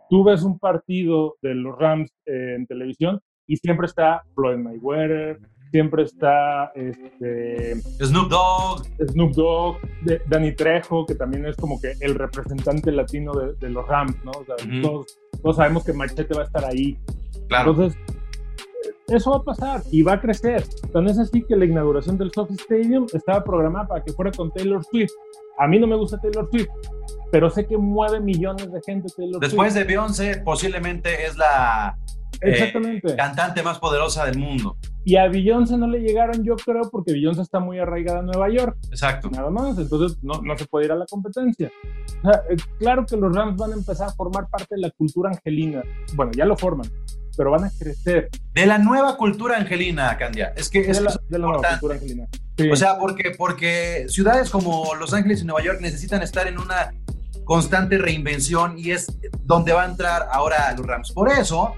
Tú 0.10 0.24
ves 0.24 0.44
un 0.44 0.60
partido 0.60 1.36
de 1.42 1.56
los 1.56 1.78
Rams 1.78 2.12
eh, 2.26 2.56
en 2.56 2.68
televisión 2.68 3.20
y 3.48 3.58
siempre 3.58 3.88
está 3.88 4.24
Floyd 4.34 4.58
Mayweather, 4.58 5.40
siempre 5.76 6.04
está 6.04 6.72
este, 6.74 7.76
Snoop 8.02 8.30
Dogg, 8.30 8.86
Snoop 9.12 9.34
Dogg, 9.34 9.78
de- 10.04 10.22
Danny 10.30 10.54
Trejo, 10.56 11.06
que 11.06 11.16
también 11.16 11.46
es 11.46 11.58
como 11.58 11.82
que 11.82 11.96
el 12.00 12.16
representante 12.16 12.94
latino 12.94 13.34
de, 13.34 13.54
de 13.56 13.70
los 13.70 13.86
Rams, 13.86 14.16
¿no? 14.24 14.32
O 14.32 14.46
sea, 14.46 14.56
Ujú. 14.66 14.82
todos, 14.82 15.20
todos 15.44 15.56
sabemos 15.58 15.84
que 15.84 15.92
Machete 15.92 16.34
va 16.34 16.44
a 16.44 16.46
estar 16.46 16.64
ahí. 16.64 16.98
claro. 17.50 17.72
Entonces, 17.72 18.00
eso 19.08 19.32
va 19.32 19.38
a 19.38 19.44
pasar 19.44 19.82
y 19.92 20.02
va 20.02 20.14
a 20.14 20.22
crecer. 20.22 20.64
Tan 20.94 21.08
es 21.08 21.20
así 21.20 21.44
que 21.44 21.58
la 21.58 21.66
inauguración 21.66 22.18
del 22.18 22.32
Soft 22.32 22.52
Stadium 22.52 23.06
estaba 23.14 23.44
programada 23.44 23.86
para 23.88 24.02
que 24.04 24.14
fuera 24.14 24.32
con 24.32 24.52
Taylor 24.54 24.82
Swift. 24.86 25.12
A 25.60 25.68
mí 25.68 25.78
no 25.78 25.88
me 25.88 25.98
gusta 25.98 26.18
Taylor 26.22 26.48
Swift, 26.50 26.70
pero 27.34 27.50
sé 27.50 27.68
que 27.68 27.78
mueve 27.78 28.22
millones 28.22 28.72
de 28.72 28.80
gente 28.86 29.10
Taylor 29.16 29.42
Después 29.42 29.74
Swift. 29.74 29.84
de 29.84 29.88
Beyoncé, 29.94 30.38
posiblemente 30.38 31.26
es 31.26 31.36
la 31.36 31.98
eh, 32.42 32.52
Exactamente. 32.52 33.16
cantante 33.16 33.64
más 33.64 33.80
poderosa 33.80 34.26
del 34.26 34.38
mundo. 34.38 34.78
Y 35.04 35.18
a 35.18 35.28
Beyoncé 35.28 35.78
no 35.78 35.88
le 35.88 36.00
llegaron, 36.00 36.44
yo 36.44 36.56
creo, 36.56 36.90
porque 36.92 37.14
Beyoncé 37.14 37.42
está 37.42 37.60
muy 37.60 37.78
arraigada 37.80 38.20
a 38.20 38.24
Nueva 38.24 38.50
York. 38.50 38.78
Exacto. 38.90 39.30
nada 39.30 39.50
más, 39.50 39.78
entonces 39.78 40.18
no, 40.24 40.42
no 40.42 40.58
se 40.58 40.66
puede 40.66 40.86
ir 40.86 40.92
a 40.92 40.96
la 40.96 41.06
competencia. 41.06 41.72
O 42.24 42.32
sea, 42.32 42.42
eh, 42.50 42.56
claro 42.80 43.06
que 43.06 43.16
los 43.16 43.34
Rams 43.36 43.56
van 43.56 43.72
a 43.72 43.76
empezar 43.76 44.10
a 44.10 44.14
formar 44.14 44.48
parte 44.50 44.76
de 44.76 44.82
la 44.82 44.90
cultura 44.92 45.30
angelina, 45.30 45.84
bueno, 46.14 46.32
ya 46.36 46.46
lo 46.46 46.58
forman, 46.58 46.90
pero 47.38 47.52
van 47.52 47.66
a 47.66 47.72
crecer 47.78 48.30
De 48.54 48.66
la 48.66 48.78
nueva 48.78 49.18
cultura 49.18 49.58
angelina, 49.58 50.18
Candia. 50.18 50.54
Es 50.56 50.70
que 50.70 50.80
es 50.80 50.98
de 50.98 51.04
la, 51.04 51.10
es 51.12 51.20
de 51.30 51.40
la 51.40 51.48
nueva 51.48 51.70
cultura 51.70 51.96
angelina. 51.96 52.28
Sí, 52.58 52.70
O 52.70 52.76
sea, 52.76 52.98
porque, 52.98 53.32
porque 53.38 54.06
ciudades 54.08 54.50
como 54.50 54.96
Los 54.96 55.14
Ángeles 55.14 55.42
y 55.42 55.46
Nueva 55.46 55.62
York 55.62 55.80
necesitan 55.82 56.24
estar 56.24 56.48
en 56.48 56.58
una 56.58 56.94
constante 57.44 57.98
reinvención 57.98 58.78
y 58.78 58.92
es 58.92 59.08
donde 59.44 59.72
va 59.72 59.84
a 59.84 59.86
entrar 59.86 60.28
ahora 60.32 60.74
los 60.76 60.86
Rams. 60.86 61.12
Por 61.12 61.30
eso, 61.30 61.74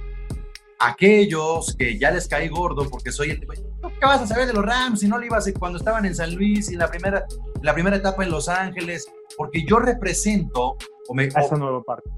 aquellos 0.80 1.76
que 1.76 1.98
ya 1.98 2.12
les 2.12 2.28
caí 2.28 2.48
gordo 2.50 2.90
porque 2.90 3.12
soy 3.12 3.32
el... 3.32 3.40
¿Tú 3.40 3.48
¿Qué 3.48 4.06
vas 4.06 4.22
a 4.22 4.28
saber 4.28 4.48
de 4.48 4.54
los 4.54 4.66
Rams 4.66 5.00
si 5.00 5.08
no 5.08 5.18
le 5.18 5.28
ibas 5.28 5.52
cuando 5.58 5.78
estaban 5.78 6.06
en 6.06 6.16
San 6.16 6.36
Luis 6.36 6.72
y 6.72 6.76
la 6.76 6.88
primera, 6.88 7.26
la 7.62 7.74
primera 7.74 7.96
etapa 7.96 8.24
en 8.24 8.32
Los 8.32 8.48
Ángeles? 8.50 9.08
Porque 9.36 9.64
yo 9.66 9.80
represento 9.80 10.78
o 11.08 11.14
me, 11.14 11.24
a 11.24 11.42
esa 11.42 11.56
nueva 11.56 11.82
parte. 11.84 12.10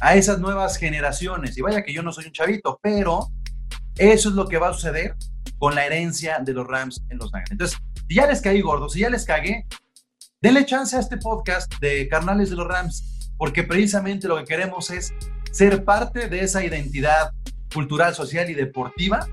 a 0.00 0.14
esas 0.14 0.38
nuevas 0.38 0.76
generaciones. 0.76 1.56
Y 1.58 1.62
vaya 1.62 1.82
que 1.82 1.92
yo 1.92 2.02
no 2.02 2.12
soy 2.12 2.26
un 2.26 2.32
chavito, 2.32 2.78
pero 2.82 3.28
eso 3.96 4.28
es 4.28 4.34
lo 4.34 4.46
que 4.46 4.58
va 4.58 4.68
a 4.68 4.72
suceder 4.72 5.16
con 5.58 5.74
la 5.74 5.84
herencia 5.84 6.38
de 6.38 6.52
los 6.52 6.66
Rams 6.66 7.02
en 7.10 7.18
Los 7.18 7.34
Ángeles. 7.34 7.52
Entonces, 7.52 7.78
si 8.08 8.14
ya 8.14 8.26
les 8.26 8.40
caí 8.40 8.60
gordos, 8.60 8.92
si 8.92 9.00
ya 9.00 9.10
les 9.10 9.24
cagué, 9.24 9.66
denle 10.40 10.64
chance 10.64 10.96
a 10.96 11.00
este 11.00 11.16
podcast 11.16 11.72
de 11.80 12.08
Carnales 12.08 12.50
de 12.50 12.56
los 12.56 12.68
Rams, 12.68 13.32
porque 13.36 13.64
precisamente 13.64 14.28
lo 14.28 14.36
que 14.36 14.44
queremos 14.44 14.90
es 14.90 15.12
ser 15.50 15.84
parte 15.84 16.28
de 16.28 16.40
esa 16.40 16.64
identidad 16.64 17.32
cultural, 17.72 18.14
social 18.14 18.50
y 18.50 18.54
deportiva, 18.54 19.26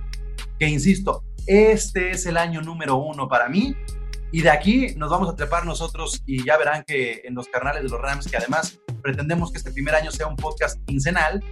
que 0.60 0.68
insisto, 0.68 1.24
este 1.48 2.12
es 2.12 2.26
el 2.26 2.38
año 2.38 2.62
número 2.62 2.96
uno 2.98 3.28
para 3.28 3.50
mí. 3.50 3.76
Y 4.32 4.42
de 4.42 4.50
aquí 4.50 4.94
nos 4.98 5.10
vamos 5.10 5.30
a 5.30 5.36
trepar 5.36 5.66
nosotros 5.66 6.22
y 6.26 6.44
ya 6.44 6.58
verán 6.58 6.84
que 6.86 7.22
en 7.24 7.36
los 7.36 7.48
carnales 7.48 7.84
de 7.84 7.90
los 7.90 8.02
Rams, 8.02 8.28
que 8.28 8.36
además 8.36 8.80
pretendemos 9.02 9.52
que 9.52 9.60
este 9.60 9.72
primer 9.72 9.96
año 9.96 10.12
sea 10.12 10.28
un 10.28 10.36
podcast 10.36 10.80
quincenal, 10.86 11.44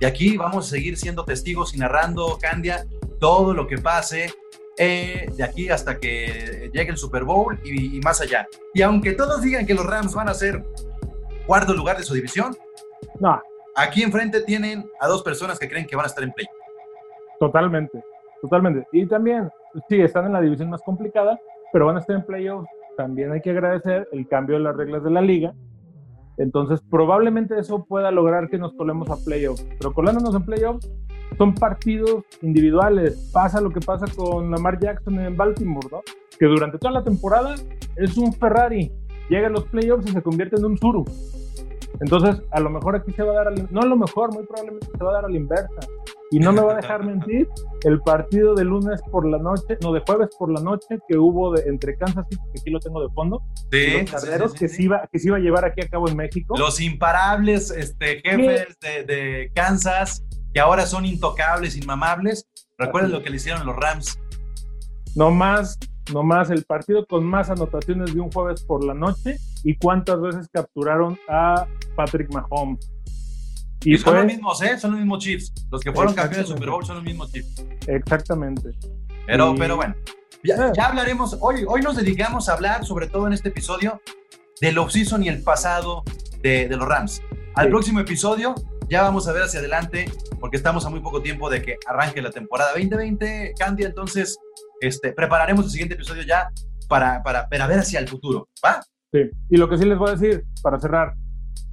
y 0.00 0.06
aquí 0.06 0.36
vamos 0.36 0.66
a 0.66 0.70
seguir 0.70 0.96
siendo 0.96 1.24
testigos 1.24 1.74
y 1.74 1.78
narrando, 1.78 2.38
Candia, 2.40 2.86
todo 3.20 3.54
lo 3.54 3.66
que 3.66 3.78
pase 3.78 4.32
eh, 4.76 5.26
de 5.36 5.44
aquí 5.44 5.68
hasta 5.68 5.98
que 5.98 6.70
llegue 6.72 6.90
el 6.90 6.96
Super 6.96 7.24
Bowl 7.24 7.60
y 7.64 8.00
más 8.00 8.20
allá. 8.20 8.48
Y 8.72 8.82
aunque 8.82 9.12
todos 9.12 9.42
digan 9.42 9.66
que 9.66 9.74
los 9.74 9.86
Rams 9.86 10.14
van 10.14 10.28
a 10.28 10.34
ser 10.34 10.64
cuarto 11.46 11.74
lugar 11.74 11.96
de 11.96 12.04
su 12.04 12.14
división, 12.14 12.56
No, 13.20 13.40
aquí 13.76 14.02
enfrente 14.02 14.40
tienen 14.42 14.84
a 15.00 15.08
dos 15.08 15.22
personas 15.22 15.58
que 15.58 15.68
creen 15.68 15.86
que 15.86 15.96
van 15.96 16.04
a 16.04 16.08
estar 16.08 16.24
en 16.24 16.32
play. 16.32 16.46
totalmente, 17.38 18.02
totalmente. 18.40 18.86
Y 18.92 19.06
también, 19.06 19.50
sí, 19.88 20.00
están 20.00 20.26
en 20.26 20.32
la 20.32 20.40
división 20.40 20.70
más 20.70 20.82
complicada, 20.82 21.38
pero 21.72 21.86
van 21.86 21.96
a 21.96 22.00
estar 22.00 22.16
en 22.16 22.24
playoffs. 22.24 22.68
También 22.96 23.32
hay 23.32 23.40
que 23.40 23.50
agradecer 23.50 24.08
el 24.12 24.28
cambio 24.28 24.56
de 24.56 24.62
las 24.62 24.76
reglas 24.76 25.02
de 25.02 25.10
la 25.10 25.20
liga. 25.20 25.52
Entonces, 26.36 26.80
probablemente 26.90 27.58
eso 27.58 27.84
pueda 27.84 28.10
lograr 28.10 28.48
que 28.48 28.58
nos 28.58 28.72
colemos 28.74 29.08
a 29.10 29.16
playoffs. 29.24 29.66
Pero 29.78 29.92
colándonos 29.92 30.34
en 30.34 30.44
playoffs, 30.44 30.90
son 31.36 31.54
partidos 31.54 32.24
individuales. 32.42 33.30
Pasa 33.32 33.60
lo 33.60 33.70
que 33.70 33.80
pasa 33.80 34.06
con 34.14 34.50
Lamar 34.50 34.78
Jackson 34.78 35.18
en 35.20 35.36
Baltimore, 35.36 35.88
¿no? 35.90 36.00
Que 36.38 36.46
durante 36.46 36.78
toda 36.78 36.92
la 36.92 37.04
temporada 37.04 37.54
es 37.96 38.16
un 38.16 38.32
Ferrari. 38.32 38.92
Llega 39.28 39.48
a 39.48 39.50
los 39.50 39.64
playoffs 39.64 40.06
y 40.06 40.12
se 40.12 40.22
convierte 40.22 40.56
en 40.56 40.64
un 40.64 40.78
Zuru. 40.78 41.04
Entonces, 42.00 42.42
a 42.50 42.60
lo 42.60 42.70
mejor 42.70 42.96
aquí 42.96 43.12
se 43.12 43.22
va 43.22 43.32
a 43.32 43.36
dar, 43.36 43.48
al, 43.48 43.68
no 43.70 43.80
a 43.80 43.86
lo 43.86 43.96
mejor, 43.96 44.32
muy 44.32 44.44
probablemente 44.44 44.86
se 44.86 45.04
va 45.04 45.10
a 45.10 45.14
dar 45.14 45.24
a 45.26 45.28
la 45.28 45.36
inversa. 45.36 45.80
Y 46.30 46.40
no 46.40 46.52
me 46.52 46.62
va 46.62 46.72
a 46.72 46.76
dejar 46.76 47.04
mentir, 47.06 47.48
el 47.84 48.00
partido 48.00 48.54
de 48.54 48.64
lunes 48.64 49.00
por 49.10 49.28
la 49.28 49.38
noche, 49.38 49.78
no, 49.80 49.92
de 49.92 50.00
jueves 50.00 50.30
por 50.38 50.50
la 50.50 50.60
noche 50.60 50.98
que 51.08 51.16
hubo 51.16 51.52
de, 51.52 51.62
entre 51.68 51.96
Kansas 51.96 52.26
City, 52.28 52.42
que 52.52 52.60
aquí 52.60 52.70
lo 52.70 52.80
tengo 52.80 53.00
de 53.00 53.12
fondo, 53.14 53.42
y 53.70 53.76
Sí, 53.76 54.00
los 54.00 54.10
carneros 54.10 54.54
que, 54.54 54.68
se 54.68 54.82
iba, 54.82 55.08
que 55.12 55.18
se 55.18 55.28
iba 55.28 55.36
a 55.36 55.40
llevar 55.40 55.64
aquí 55.64 55.82
a 55.82 55.88
cabo 55.88 56.08
en 56.08 56.16
México. 56.16 56.56
Los 56.58 56.80
imparables 56.80 57.70
este, 57.70 58.20
jefes 58.22 58.76
de, 58.80 59.04
de 59.04 59.52
Kansas, 59.54 60.24
que 60.52 60.60
ahora 60.60 60.86
son 60.86 61.04
intocables, 61.04 61.76
inmamables. 61.76 62.48
Recuerden 62.76 63.12
lo 63.12 63.22
que 63.22 63.30
le 63.30 63.36
hicieron 63.36 63.64
los 63.64 63.76
Rams. 63.76 64.18
No 65.14 65.30
más, 65.30 65.78
no 66.12 66.22
más, 66.22 66.50
el 66.50 66.64
partido 66.64 67.06
con 67.06 67.24
más 67.24 67.50
anotaciones 67.50 68.14
de 68.14 68.20
un 68.20 68.30
jueves 68.30 68.62
por 68.64 68.84
la 68.84 68.94
noche 68.94 69.38
y 69.62 69.76
cuántas 69.76 70.20
veces 70.20 70.48
capturaron 70.52 71.18
a 71.28 71.66
Patrick 71.96 72.32
Mahomes. 72.32 72.90
Y 73.82 73.94
Y 73.94 73.98
son 73.98 74.14
los 74.16 74.24
mismos, 74.26 74.62
¿eh? 74.62 74.78
Son 74.78 74.92
los 74.92 75.00
mismos 75.00 75.22
Chiefs. 75.22 75.52
Los 75.70 75.80
que 75.82 75.92
fueron 75.92 76.14
campeones 76.14 76.48
de. 76.48 76.54
Super 76.54 76.70
Bowl 76.70 76.84
son 76.84 76.96
los 76.96 77.04
mismos 77.04 77.30
Chiefs. 77.32 77.64
exactamente. 77.86 78.70
Pero, 79.26 79.54
Y- 79.54 79.58
pero 79.58 79.76
bueno, 79.76 79.94
ya, 80.42 80.56
Ah. 80.58 80.72
ya 80.74 80.86
hablaremos. 80.86 81.36
Hoy, 81.40 81.64
hoy 81.66 81.80
nos 81.82 81.96
dedicamos 81.96 82.48
a 82.48 82.54
hablar, 82.54 82.84
sobre 82.84 83.06
todo 83.08 83.26
en 83.26 83.32
este 83.32 83.48
episodio, 83.50 84.00
del 84.60 84.78
offseason 84.78 85.22
y 85.24 85.28
el 85.28 85.42
pasado 85.42 86.02
de, 86.42 86.68
de 86.68 86.76
los 86.76 86.86
Rams. 86.88 87.22
Al 87.54 87.66
Sí. 87.66 87.70
próximo 87.70 88.00
episodio 88.00 88.54
ya 88.88 89.02
vamos 89.02 89.26
a 89.28 89.32
ver 89.32 89.42
hacia 89.44 89.60
adelante, 89.60 90.10
porque 90.40 90.56
estamos 90.58 90.84
a 90.86 90.90
muy 90.90 91.00
poco 91.00 91.22
tiempo 91.22 91.48
de 91.50 91.62
que 91.62 91.76
arranque 91.86 92.20
la 92.22 92.30
temporada 92.30 92.72
2020, 92.72 93.54
Candia. 93.58 93.86
Entonces, 93.86 94.38
este, 94.86 95.12
prepararemos 95.12 95.64
el 95.66 95.70
siguiente 95.70 95.94
episodio 95.94 96.22
ya 96.22 96.50
para, 96.88 97.22
para, 97.22 97.48
para 97.48 97.66
ver 97.66 97.80
hacia 97.80 98.00
el 98.00 98.08
futuro. 98.08 98.48
¿Va? 98.64 98.80
Sí. 99.12 99.30
Y 99.50 99.56
lo 99.56 99.68
que 99.68 99.78
sí 99.78 99.84
les 99.84 99.98
voy 99.98 100.10
a 100.10 100.16
decir, 100.16 100.44
para 100.62 100.78
cerrar, 100.78 101.14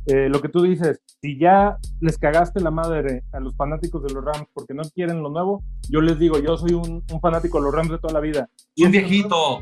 eh, 0.07 0.29
lo 0.29 0.41
que 0.41 0.49
tú 0.49 0.63
dices, 0.63 0.99
si 1.21 1.37
ya 1.37 1.77
les 1.99 2.17
cagaste 2.17 2.59
la 2.59 2.71
madre 2.71 3.23
a 3.31 3.39
los 3.39 3.55
fanáticos 3.55 4.03
de 4.03 4.13
los 4.13 4.25
Rams 4.25 4.47
porque 4.53 4.73
no 4.73 4.81
quieren 4.83 5.21
lo 5.21 5.29
nuevo, 5.29 5.63
yo 5.89 6.01
les 6.01 6.17
digo, 6.17 6.39
yo 6.39 6.57
soy 6.57 6.73
un, 6.73 7.03
un 7.11 7.21
fanático 7.21 7.59
de 7.59 7.65
los 7.65 7.73
Rams 7.73 7.91
de 7.91 7.99
toda 7.99 8.13
la 8.13 8.19
vida. 8.19 8.49
Y 8.73 8.85
un 8.85 8.91
viejito. 8.91 9.61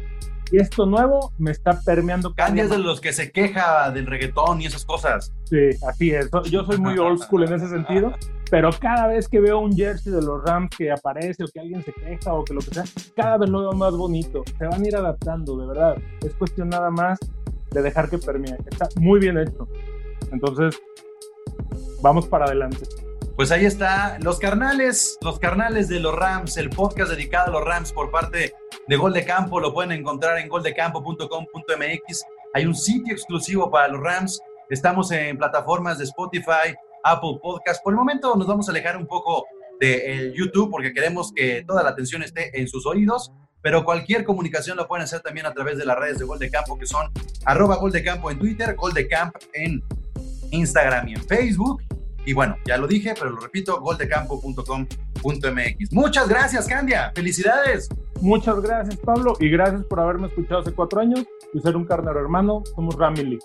Y 0.52 0.58
esto 0.58 0.86
nuevo 0.86 1.32
me 1.38 1.52
está 1.52 1.80
permeando. 1.82 2.34
cada 2.34 2.48
Candy 2.48 2.62
es 2.62 2.70
día 2.70 2.78
de 2.78 2.84
los 2.84 3.00
que 3.00 3.14
se 3.14 3.32
queja 3.32 3.92
del 3.92 4.08
reggaetón 4.08 4.62
y 4.62 4.66
esas 4.66 4.84
cosas. 4.84 5.32
Sí, 5.46 5.70
así 5.88 6.12
es. 6.12 6.30
Yo 6.50 6.64
soy 6.66 6.78
muy 6.78 6.98
old 6.98 7.22
school 7.22 7.44
en 7.44 7.54
ese 7.54 7.68
sentido, 7.70 8.14
pero 8.50 8.72
cada 8.80 9.08
vez 9.08 9.28
que 9.28 9.40
veo 9.40 9.60
un 9.60 9.76
jersey 9.76 10.12
de 10.12 10.22
los 10.22 10.44
Rams 10.44 10.76
que 10.76 10.92
aparece 10.92 11.44
o 11.44 11.48
que 11.48 11.60
alguien 11.60 11.84
se 11.84 11.94
queja 11.94 12.34
o 12.34 12.44
que 12.44 12.54
lo 12.54 12.62
que 12.62 12.74
sea, 12.74 12.84
cada 13.16 13.38
vez 13.38 13.50
lo 13.50 13.62
veo 13.62 13.74
más 13.74 13.94
bonito. 13.94 14.44
Se 14.58 14.66
van 14.66 14.84
a 14.84 14.88
ir 14.88 14.96
adaptando, 14.96 15.58
de 15.58 15.68
verdad. 15.68 15.98
Es 16.26 16.34
cuestión 16.34 16.70
nada 16.70 16.90
más 16.90 17.20
de 17.72 17.82
dejar 17.82 18.10
que 18.10 18.18
permee. 18.18 18.58
Está 18.72 18.90
muy 18.96 19.20
bien 19.20 19.38
hecho. 19.38 19.68
Entonces, 20.32 20.80
vamos 22.02 22.28
para 22.28 22.46
adelante. 22.46 22.86
Pues 23.36 23.52
ahí 23.52 23.66
está, 23.66 24.18
los 24.20 24.40
carnales, 24.40 25.18
los 25.22 25.40
carnales 25.40 25.88
de 25.88 26.00
los 26.00 26.14
Rams, 26.14 26.58
el 26.58 26.70
podcast 26.70 27.12
dedicado 27.12 27.48
a 27.48 27.60
los 27.60 27.66
Rams 27.66 27.94
por 27.94 28.12
parte 28.12 28.54
de 28.90 28.98
Gol 28.98 29.14
de 29.14 29.24
Campo, 29.24 29.60
lo 29.60 29.72
pueden 29.72 29.92
encontrar 29.92 30.40
en 30.40 30.50
goldecampo.com.mx. 30.50 32.26
Hay 32.56 32.66
un 32.66 32.74
sitio 32.74 33.14
exclusivo 33.14 33.70
para 33.70 33.88
los 33.88 34.02
Rams. 34.02 34.42
Estamos 34.68 35.12
en 35.12 35.38
plataformas 35.38 36.00
de 36.00 36.06
Spotify, 36.06 36.74
Apple 37.04 37.38
Podcast. 37.40 37.84
Por 37.84 37.94
el 37.94 37.98
momento 37.98 38.36
nos 38.36 38.48
vamos 38.48 38.68
a 38.68 38.72
alejar 38.72 38.98
un 38.98 39.06
poco 39.06 39.46
de 39.80 40.12
el 40.12 40.34
YouTube 40.34 40.72
porque 40.72 40.92
queremos 40.92 41.32
que 41.36 41.64
toda 41.68 41.84
la 41.84 41.92
atención 41.92 42.24
esté 42.24 42.60
en 42.60 42.68
sus 42.68 42.88
oídos. 42.88 43.32
Pero 43.62 43.86
cualquier 43.86 44.24
comunicación 44.24 44.76
lo 44.76 44.88
pueden 44.88 45.04
hacer 45.04 45.20
también 45.20 45.46
a 45.46 45.54
través 45.54 45.78
de 45.78 45.86
las 45.86 45.96
redes 45.96 46.18
de 46.18 46.26
Gol 46.26 46.40
de 46.40 46.50
Campo, 46.50 46.80
que 46.80 46.88
son 46.88 47.12
arroba 47.46 47.76
Gol 47.76 47.92
de 47.92 48.04
Campo 48.04 48.32
en 48.32 48.40
Twitter, 48.40 48.76
Gol 48.76 48.94
de 48.94 49.08
Camp 49.08 49.36
en 49.54 49.84
Instagram 50.50 51.10
y 51.10 51.14
en 51.14 51.24
Facebook. 51.26 51.84
Y 52.26 52.34
bueno, 52.34 52.58
ya 52.66 52.78
lo 52.78 52.88
dije, 52.88 53.14
pero 53.14 53.30
lo 53.30 53.40
repito, 53.40 53.80
goldecampo.com.mx. 53.82 55.94
Muchas 55.94 56.28
gracias, 56.28 56.66
Candia. 56.66 57.12
Felicidades. 57.14 57.88
Muchas 58.22 58.62
gracias, 58.62 58.98
Pablo, 58.98 59.36
y 59.40 59.50
gracias 59.50 59.84
por 59.86 60.00
haberme 60.00 60.28
escuchado 60.28 60.62
hace 60.62 60.72
cuatro 60.74 61.00
años 61.02 61.24
y 61.54 61.60
ser 61.62 61.76
un 61.76 61.86
carnero 61.86 62.20
hermano. 62.20 62.64
Somos 62.76 62.96
Ramily. 62.96 63.40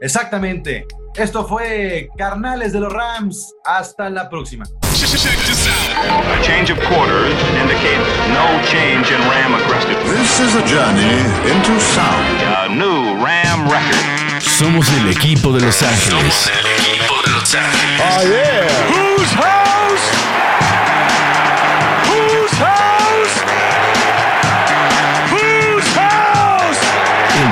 Exactamente. 0.00 0.86
Esto 1.16 1.44
fue 1.46 2.08
Carnales 2.16 2.72
de 2.72 2.80
los 2.80 2.92
Rams. 2.92 3.54
Hasta 3.64 4.08
la 4.10 4.28
próxima. 4.28 4.64
A 4.64 6.42
change 6.42 6.70
of 6.70 6.78
quarters 6.88 7.34
indicates 7.60 8.06
no 8.32 8.60
change 8.70 9.10
in 9.10 9.20
Ram 9.28 9.54
aggressiveness. 9.54 10.18
This 10.18 10.40
is 10.40 10.54
a 10.56 10.62
journey 10.66 11.18
into 11.50 11.80
sound. 11.80 12.42
A 12.42 12.68
new 12.68 13.16
Ram 13.24 13.68
record. 13.68 14.40
Somos 14.40 14.88
el 15.00 15.08
equipo 15.10 15.52
de 15.52 15.60
Los 15.60 15.76
Somos 15.76 15.92
Ángeles. 15.92 16.50
el 16.52 16.66
equipo 16.66 17.14
de 17.24 17.30
Los 17.32 17.54
Ángeles. 17.54 18.00
Oh, 18.00 18.22
yeah. 18.28 18.66
Whose 18.90 19.32
house? 19.34 20.37